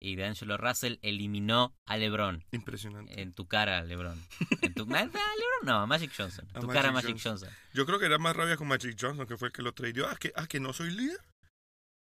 Y 0.00 0.16
D'Angelo 0.16 0.56
Russell 0.56 0.98
eliminó 1.02 1.74
a 1.86 1.96
LeBron. 1.96 2.44
Impresionante. 2.52 3.20
En 3.20 3.32
tu 3.32 3.46
cara, 3.46 3.82
LeBron. 3.82 4.20
En 4.62 4.74
tu... 4.74 4.86
¿Ah, 4.94 5.04
LeBron? 5.04 5.64
No, 5.64 5.86
Magic 5.86 6.12
Johnson. 6.16 6.46
En 6.54 6.60
tu 6.60 6.66
Magic 6.66 6.82
cara, 6.82 6.92
Magic 6.92 7.10
Johnson. 7.10 7.32
Johnson. 7.32 7.50
Yo 7.74 7.86
creo 7.86 7.98
que 7.98 8.06
era 8.06 8.18
más 8.18 8.36
rabia 8.36 8.56
con 8.56 8.68
Magic 8.68 8.96
Johnson, 8.98 9.26
que 9.26 9.36
fue 9.36 9.48
el 9.48 9.52
que 9.52 9.62
lo 9.62 9.72
tradeó. 9.72 10.06
Ah, 10.08 10.16
que, 10.16 10.32
ah, 10.36 10.46
que 10.46 10.60
no 10.60 10.72
soy 10.72 10.90
líder. 10.90 11.20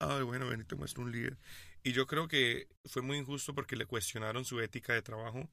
Ay, 0.00 0.22
bueno, 0.22 0.46
te 0.64 0.74
muestro 0.74 1.02
un 1.02 1.12
líder. 1.12 1.38
Y 1.84 1.92
yo 1.92 2.06
creo 2.06 2.28
que 2.28 2.68
fue 2.86 3.02
muy 3.02 3.18
injusto 3.18 3.54
porque 3.54 3.76
le 3.76 3.86
cuestionaron 3.86 4.44
su 4.44 4.60
ética 4.60 4.94
de 4.94 5.02
trabajo. 5.02 5.50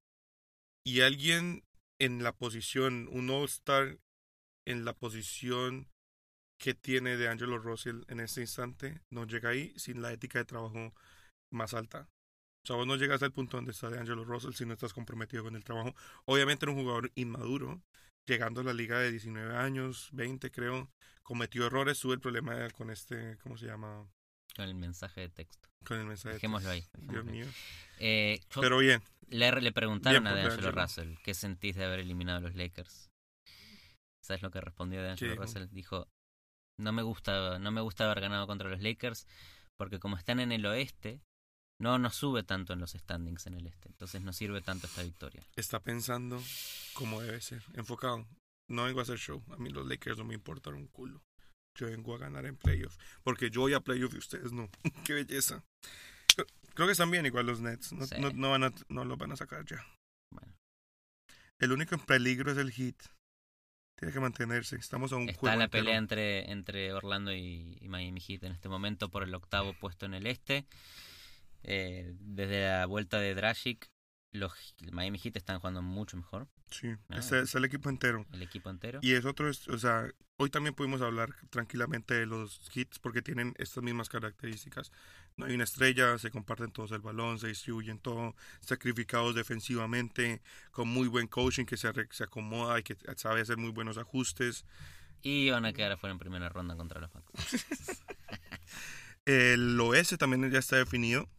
Y 0.85 1.01
alguien 1.01 1.63
en 1.99 2.23
la 2.23 2.31
posición, 2.31 3.09
un 3.11 3.29
All-Star 3.29 3.99
en 4.65 4.85
la 4.85 4.93
posición 4.93 5.87
que 6.59 6.73
tiene 6.73 7.17
de 7.17 7.27
Angelo 7.27 7.57
Russell 7.57 8.03
en 8.07 8.19
este 8.19 8.41
instante, 8.41 9.01
no 9.09 9.25
llega 9.25 9.49
ahí 9.49 9.73
sin 9.77 10.01
la 10.01 10.11
ética 10.11 10.39
de 10.39 10.45
trabajo 10.45 10.93
más 11.51 11.73
alta. 11.73 12.07
O 12.63 12.67
sea, 12.67 12.75
vos 12.75 12.85
no 12.87 12.95
llegas 12.97 13.23
al 13.23 13.31
punto 13.31 13.57
donde 13.57 13.71
está 13.71 13.89
de 13.89 13.99
Angelo 13.99 14.23
Russell 14.25 14.53
si 14.53 14.65
no 14.65 14.73
estás 14.73 14.93
comprometido 14.93 15.43
con 15.43 15.55
el 15.55 15.63
trabajo. 15.63 15.95
Obviamente 16.25 16.65
era 16.65 16.71
un 16.73 16.79
jugador 16.81 17.11
inmaduro, 17.15 17.81
llegando 18.27 18.61
a 18.61 18.63
la 18.63 18.73
liga 18.73 18.99
de 18.99 19.11
19 19.11 19.55
años, 19.55 20.09
20 20.11 20.51
creo, 20.51 20.91
cometió 21.23 21.65
errores, 21.65 21.99
tuve 21.99 22.15
el 22.15 22.19
problema 22.19 22.69
con 22.71 22.89
este, 22.89 23.37
¿cómo 23.37 23.57
se 23.57 23.65
llama? 23.67 24.07
Con 24.55 24.65
el 24.65 24.75
mensaje 24.75 25.21
de 25.21 25.29
texto. 25.29 25.69
Con 25.85 25.99
el 25.99 26.05
mensaje. 26.05 26.29
de 26.29 26.33
Dejémoslo 26.35 26.69
ahí. 26.69 26.81
texto. 26.81 26.97
dejémoslo 26.99 27.23
Dios 27.23 27.25
ahí. 27.27 27.31
mío. 27.31 27.45
Eh, 27.99 28.39
Pero 28.59 28.77
bien, 28.79 29.01
le, 29.29 29.51
le 29.61 29.71
preguntaron 29.71 30.23
Bien 30.23 30.35
a 30.35 30.35
D'Angelo. 30.35 30.71
Russell 30.71 31.15
qué 31.23 31.33
sentís 31.33 31.75
de 31.75 31.85
haber 31.85 31.99
eliminado 31.99 32.39
a 32.39 32.41
los 32.41 32.55
Lakers. 32.55 33.09
¿Sabes 34.23 34.41
lo 34.43 34.51
que 34.51 34.61
respondió 34.61 35.01
D'Angelo? 35.01 35.35
Russell? 35.35 35.67
Dijo, 35.71 36.07
no 36.79 36.91
me 36.91 37.01
gusta, 37.03 37.57
no 37.59 37.71
me 37.71 37.81
gusta 37.81 38.05
haber 38.05 38.21
ganado 38.21 38.45
contra 38.47 38.69
los 38.69 38.81
Lakers 38.81 39.25
porque 39.77 39.99
como 39.99 40.17
están 40.17 40.39
en 40.39 40.51
el 40.51 40.65
oeste, 40.65 41.21
no 41.81 41.97
nos 41.97 42.15
sube 42.15 42.43
tanto 42.43 42.73
en 42.73 42.79
los 42.79 42.91
standings 42.91 43.47
en 43.47 43.53
el 43.55 43.67
este. 43.67 43.87
Entonces 43.89 44.21
no 44.21 44.33
sirve 44.33 44.61
tanto 44.61 44.87
esta 44.87 45.03
victoria. 45.03 45.43
está 45.55 45.79
pensando 45.79 46.41
como 46.93 47.21
debe 47.21 47.39
ser, 47.41 47.63
enfocado. 47.73 48.25
No 48.69 48.83
vengo 48.83 48.99
a 48.99 49.03
hacer 49.03 49.17
show. 49.17 49.43
A 49.51 49.57
mí 49.57 49.69
los 49.69 49.87
Lakers 49.87 50.17
no 50.17 50.25
me 50.25 50.35
importan 50.35 50.75
un 50.75 50.87
culo. 50.87 51.21
Yo 51.79 51.87
vengo 51.87 52.13
a 52.13 52.17
ganar 52.17 52.45
en 52.45 52.57
playoff. 52.57 52.97
Porque 53.23 53.49
yo 53.49 53.61
voy 53.61 53.73
a 53.73 53.79
playoff 53.79 54.13
y 54.13 54.17
ustedes 54.17 54.51
no. 54.51 54.69
Qué 55.05 55.13
belleza. 55.13 55.63
Creo- 56.75 56.87
que 56.87 56.91
están 56.91 57.09
bien 57.11 57.25
igual 57.25 57.45
los 57.45 57.61
Nets. 57.61 57.93
No, 57.93 58.05
Sí. 58.05 58.15
no, 58.19 58.31
no 58.31 58.51
van 58.51 58.63
a, 58.65 58.73
no 58.89 59.05
los 59.05 59.17
van 59.17 59.31
a 59.31 59.35
sacar 59.37 59.65
ya. 59.65 59.83
Bueno, 60.31 60.53
El 61.59 61.71
único 61.71 61.95
en 61.95 62.01
peligro 62.01 62.51
es 62.51 62.57
el 62.57 62.71
Heat. 62.71 62.95
Tiene 63.97 64.13
que 64.13 64.19
mantenerse. 64.19 64.75
Estamos 64.77 65.11
a 65.11 65.17
un 65.17 65.27
está 65.29 65.55
la 65.57 65.65
entero. 65.65 65.83
pelea 65.83 65.97
entre, 65.97 66.51
entre 66.51 66.93
Orlando 66.93 67.33
y, 67.33 67.77
y 67.81 67.87
Miami 67.89 68.21
Heat 68.21 68.43
en 68.43 68.51
este 68.53 68.69
momento 68.69 69.09
por 69.09 69.23
el 69.23 69.33
octavo 69.33 69.73
puesto 69.73 70.05
en 70.05 70.13
el 70.13 70.25
este. 70.27 70.65
Eh, 71.63 72.13
desde 72.19 72.67
la 72.67 72.85
vuelta 72.85 73.19
de 73.19 73.35
Dragic, 73.35 73.89
los 74.31 74.53
Miami 74.91 75.17
Heat 75.19 75.37
están 75.37 75.59
jugando 75.59 75.81
mucho 75.81 76.15
mejor, 76.17 76.47
Sí, 76.71 76.87
Ah. 77.09 77.17
es, 77.17 77.31
es 77.31 77.55
el 77.55 77.65
equipo 77.65 77.89
entero. 77.89 78.27
el 78.31 78.43
equipo 78.43 78.69
entero. 78.69 78.99
Y 79.01 79.13
es 79.13 79.25
otro, 79.25 79.49
es- 79.49 79.67
o 79.69 79.77
sea, 79.79 80.07
hoy 80.37 80.51
también 80.51 80.75
pudimos 80.75 81.01
hablar 81.01 81.33
tranquilamente 81.49 82.13
de 82.13 82.27
los 82.27 82.61
hits 82.75 82.99
porque 82.99 83.23
tienen 83.23 83.55
estas 83.57 83.83
mismas 83.83 84.07
características. 84.07 84.91
No 85.35 85.45
hay 85.47 85.55
una 85.55 85.63
estrella, 85.63 86.15
se 86.19 86.29
comparten 86.29 86.71
todos 86.71 86.91
el 86.91 86.99
balón, 87.01 87.39
se 87.39 87.47
distribuyen 87.47 87.97
todo, 87.97 88.35
sacrificados 88.61 89.33
defensivamente, 89.33 90.41
con 90.69 90.87
muy 90.89 91.07
buen 91.07 91.25
coaching 91.27 91.65
que 91.65 91.75
se, 91.77 91.91
se 92.11 92.23
acomoda 92.23 92.77
y 92.79 92.83
que 92.83 92.95
sabe 93.17 93.41
hacer 93.41 93.57
muy 93.57 93.71
buenos 93.71 93.97
ajustes. 93.97 94.63
Y 95.23 95.49
van 95.49 95.65
a 95.65 95.73
quedar 95.73 95.93
afuera 95.93 96.11
en 96.13 96.19
primera 96.19 96.49
ronda 96.49 96.75
contra 96.75 97.01
los 97.01 97.11
Bucks. 97.11 97.33
El 99.25 99.79
oeste 99.79 100.17
también 100.17 100.49
ya 100.51 100.59
está 100.59 100.77
definido, 100.77 101.29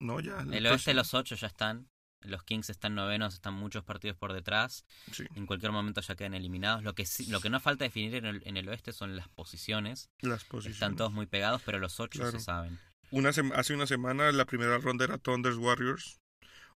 ¿no? 0.00 0.20
Ya 0.20 0.40
El 0.40 0.48
oeste, 0.66 0.68
próximo- 0.68 0.94
los 0.94 1.14
ocho 1.14 1.34
ya 1.36 1.46
están. 1.46 1.88
Los 2.22 2.42
Kings 2.42 2.70
están 2.70 2.94
novenos, 2.94 3.34
están 3.34 3.54
muchos 3.54 3.84
partidos 3.84 4.16
por 4.16 4.32
detrás. 4.32 4.84
Sí, 5.12 5.24
En 5.36 5.46
cualquier 5.46 5.70
momento 5.70 6.00
ya 6.00 6.16
quedan 6.16 6.34
eliminados. 6.34 6.82
Lo 6.82 6.94
que 6.94 7.04
lo 7.28 7.40
que 7.40 7.50
no 7.50 7.60
falta 7.60 7.84
definir 7.84 8.14
en 8.16 8.24
el, 8.24 8.42
en 8.46 8.56
el 8.56 8.68
oeste 8.68 8.92
son 8.92 9.14
las 9.16 9.28
posiciones. 9.28 10.08
las 10.20 10.44
posiciones. 10.44 10.76
Están 10.76 10.96
todos 10.96 11.12
muy 11.12 11.26
pegados, 11.26 11.62
pero 11.64 11.78
los 11.78 12.00
ocho 12.00 12.18
Claro. 12.20 12.32
se 12.32 12.40
saben. 12.40 12.80
Una 13.12 13.28
hace 13.28 13.74
una 13.74 13.86
semana 13.86 14.32
la 14.32 14.46
primera 14.46 14.78
ronda 14.78 15.04
era 15.04 15.18
Thunders 15.18 15.56
Warriors. 15.56 16.18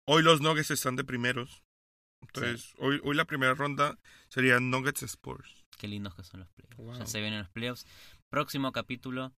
Hoy 0.06 0.22
los 0.24 0.42
Nuggets 0.42 0.72
están 0.72 0.96
de 0.96 1.04
primeros. 1.04 1.64
Entonces, 2.22 2.74
hoy, 2.78 3.00
hoy 3.04 3.16
la 3.16 3.26
primera 3.26 3.56
ronda 3.56 3.98
sería 4.28 4.60
Nuggets 4.60 5.04
Spurs. 5.04 5.66
Qué 5.78 5.88
lindos 5.88 6.14
que 6.16 6.24
son 6.24 6.42
los 6.42 6.50
playoffs. 6.50 6.78
Wow. 6.78 7.00
Ya 7.00 7.06
se 7.08 7.22
vienen 7.22 7.40
los 7.40 7.50
playoffs. 7.50 7.86
Próximo 8.30 8.72
capítulo 8.72 9.34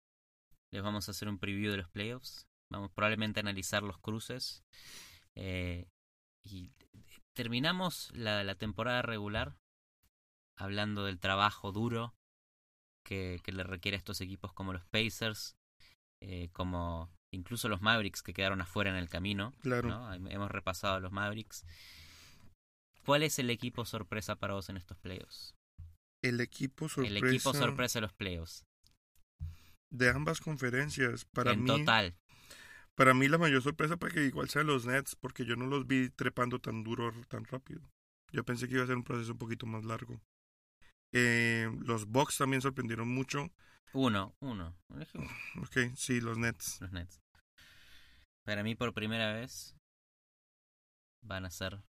les 0.73 0.83
vamos 0.83 1.07
a 1.09 1.13
hacer 1.13 1.29
un 1.29 1.39
preview 1.39 1.71
de 1.71 1.77
los 1.79 1.89
playoffs. 1.91 2.49
Vamos 2.71 2.91
probablemente 2.93 3.41
a 3.41 3.43
analizar 3.43 3.83
los 3.83 3.99
cruces. 3.99 4.63
Eh, 5.35 5.87
y 6.45 6.71
terminamos 7.35 8.11
la, 8.15 8.45
la 8.45 8.55
temporada 8.55 9.03
regular 9.03 9.57
hablando 10.57 11.05
del 11.05 11.19
trabajo 11.19 11.73
duro 11.73 12.15
que, 13.05 13.41
que 13.43 13.53
le 13.53 13.65
requiere 13.65 13.97
a 13.97 13.99
estos 13.99 14.21
equipos 14.21 14.53
como 14.53 14.73
los 14.73 14.85
Pacers, 14.87 15.57
eh, 16.23 16.51
como 16.53 17.11
incluso 17.33 17.69
los 17.69 17.81
Mavericks 17.81 18.23
que 18.23 18.35
quedaron 18.35 18.61
afuera 18.61 18.91
en 18.91 18.97
el 18.97 19.09
camino. 19.09 19.53
Claro. 19.61 19.89
¿no? 19.89 20.13
Hemos 20.31 20.51
repasado 20.51 20.95
a 20.95 21.01
los 21.01 21.13
Mavericks. 21.13 21.65
¿Cuál 23.05 23.23
es 23.23 23.39
el 23.39 23.51
equipo 23.51 23.85
sorpresa 23.85 24.37
para 24.37 24.55
vos 24.55 24.69
en 24.69 24.77
estos 24.77 24.99
playoffs? 24.99 25.55
El 26.23 26.41
equipo 26.41 26.89
sorpresa. 26.89 27.19
El 27.19 27.25
equipo 27.25 27.55
sorpresa 27.55 27.99
de 27.99 28.03
los 28.03 28.13
playoffs. 28.13 28.67
de 29.91 30.11
ambas 30.11 30.41
conferencias. 30.41 31.25
Para 31.25 31.53
en 31.53 31.65
mí, 31.65 31.67
total. 31.67 32.15
Para 33.01 33.15
mí 33.15 33.29
la 33.29 33.39
mayor 33.39 33.63
sorpresa 33.63 33.97
para 33.97 34.13
que 34.13 34.27
igual 34.27 34.51
sean 34.51 34.67
los 34.67 34.85
Nets, 34.85 35.17
porque 35.17 35.47
yo 35.47 35.57
no 35.57 35.65
los 35.65 35.87
vi 35.87 36.11
trepando 36.11 36.59
tan 36.59 36.85
duro 36.85 37.11
tan 37.29 37.47
rápido. 37.47 37.81
Yo 38.31 38.45
pensé 38.45 38.69
que 38.69 38.75
iba 38.75 38.85
a 38.85 38.87
ser 38.87 38.97
un 38.97 39.05
proceso 39.05 39.33
un 39.33 39.39
poquito 39.39 39.65
más 39.65 39.87
largo. 39.87 40.21
Eh, 41.15 41.75
los 41.81 42.05
Bucks 42.05 42.37
también 42.37 42.61
sorprendieron 42.61 43.09
mucho. 43.09 43.51
Uno, 43.95 44.37
uno. 44.41 44.77
Ok, 45.63 45.97
sí, 45.97 46.21
los 46.21 46.37
Nets. 46.37 46.79
Los 46.83 46.93
Nets. 46.93 47.23
Para 48.45 48.63
mí, 48.63 48.75
por 48.75 48.93
primera 48.93 49.33
vez, 49.33 49.75
van 51.23 51.47
a 51.47 51.51
ser 51.51 51.83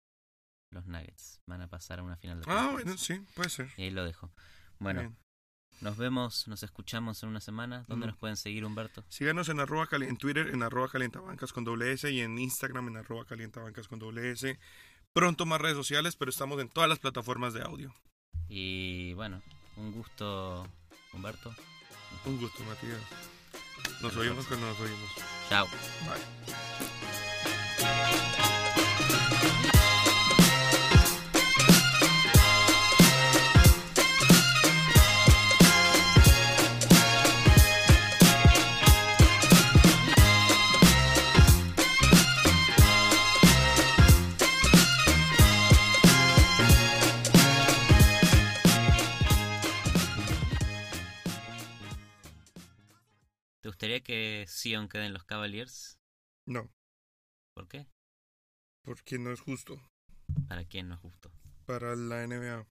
los 0.70 0.86
Nuggets. 0.86 1.42
Van 1.48 1.64
a 1.64 1.68
pasar 1.68 2.02
a 2.02 2.04
una 2.04 2.18
final 2.18 2.40
de 2.40 2.46
Ah, 2.48 2.70
bueno, 2.72 2.96
sí, 3.00 3.20
puede 3.34 3.50
ser. 3.50 3.72
Y 3.78 3.82
ahí 3.82 3.90
lo 3.90 4.06
dejo. 4.06 4.32
Bueno, 4.78 5.00
Bien. 5.00 5.18
Nos 5.82 5.98
vemos, 5.98 6.48
nos 6.48 6.64
escuchamos 6.64 7.22
en 7.24 7.30
una 7.30 7.42
semana. 7.42 7.86
¿Dónde 7.88 8.06
Mm. 8.06 8.10
nos 8.10 8.18
pueden 8.18 8.38
seguir, 8.38 8.66
Humberto? 8.66 9.04
Síganos 9.10 9.50
en, 9.50 9.60
arroba 9.60 9.88
cali- 9.88 10.08
en 10.08 10.18
Twitter 10.18 10.50
en 10.50 10.64
arroba 10.64 10.90
calientabancas 10.90 11.54
con 11.54 11.64
doble 11.64 11.92
S 11.94 12.10
y 12.12 12.22
en 12.22 12.38
Instagram 12.40 12.88
en 12.90 12.98
arroba 12.98 13.26
calientabancas 13.26 13.88
con 13.88 14.00
doble 14.00 14.32
S. 14.32 14.60
Pronto 15.14 15.46
más 15.46 15.60
redes 15.62 15.78
sociales, 15.78 16.16
pero 16.16 16.30
estamos 16.30 16.60
en 16.62 16.70
todas 16.70 16.90
las 16.90 17.00
plataformas 17.00 17.54
de 17.54 17.62
audio. 17.64 17.94
Y 18.48 19.14
bueno, 19.14 19.42
un 19.78 19.92
gusto, 19.92 20.68
Humberto. 21.14 21.54
Un 22.26 22.40
gusto, 22.40 22.64
Matías. 22.64 23.02
Nos 24.02 24.16
oímos 24.16 24.46
cuando 24.46 24.68
nos 24.68 24.80
oímos. 24.80 25.10
Chao. 25.50 25.68
Bye. 26.06 26.50
Gustaría 53.80 54.02
que 54.04 54.46
Sion 54.50 54.90
quede 54.90 55.06
en 55.06 55.14
los 55.14 55.24
Cavaliers? 55.24 55.98
No, 56.46 56.70
¿Por 57.54 57.68
qué? 57.68 57.86
porque 58.84 59.18
no 59.18 59.32
es 59.32 59.40
justo 59.40 59.82
¿Para 60.50 60.66
quién 60.66 60.90
no 60.90 60.96
es 60.96 61.00
justo? 61.00 61.32
para 61.66 61.96
la 61.96 62.24
NBA. 62.24 62.68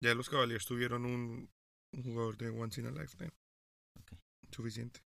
Ya 0.00 0.14
los 0.14 0.28
Cavaliers 0.28 0.66
tuvieron 0.66 1.04
un, 1.04 1.50
un 1.92 2.02
jugador 2.02 2.36
de 2.36 2.50
once 2.50 2.80
in 2.80 2.86
a 2.86 2.90
lifetime. 2.90 3.32
Ok. 3.98 4.12
Suficiente. 4.52 5.00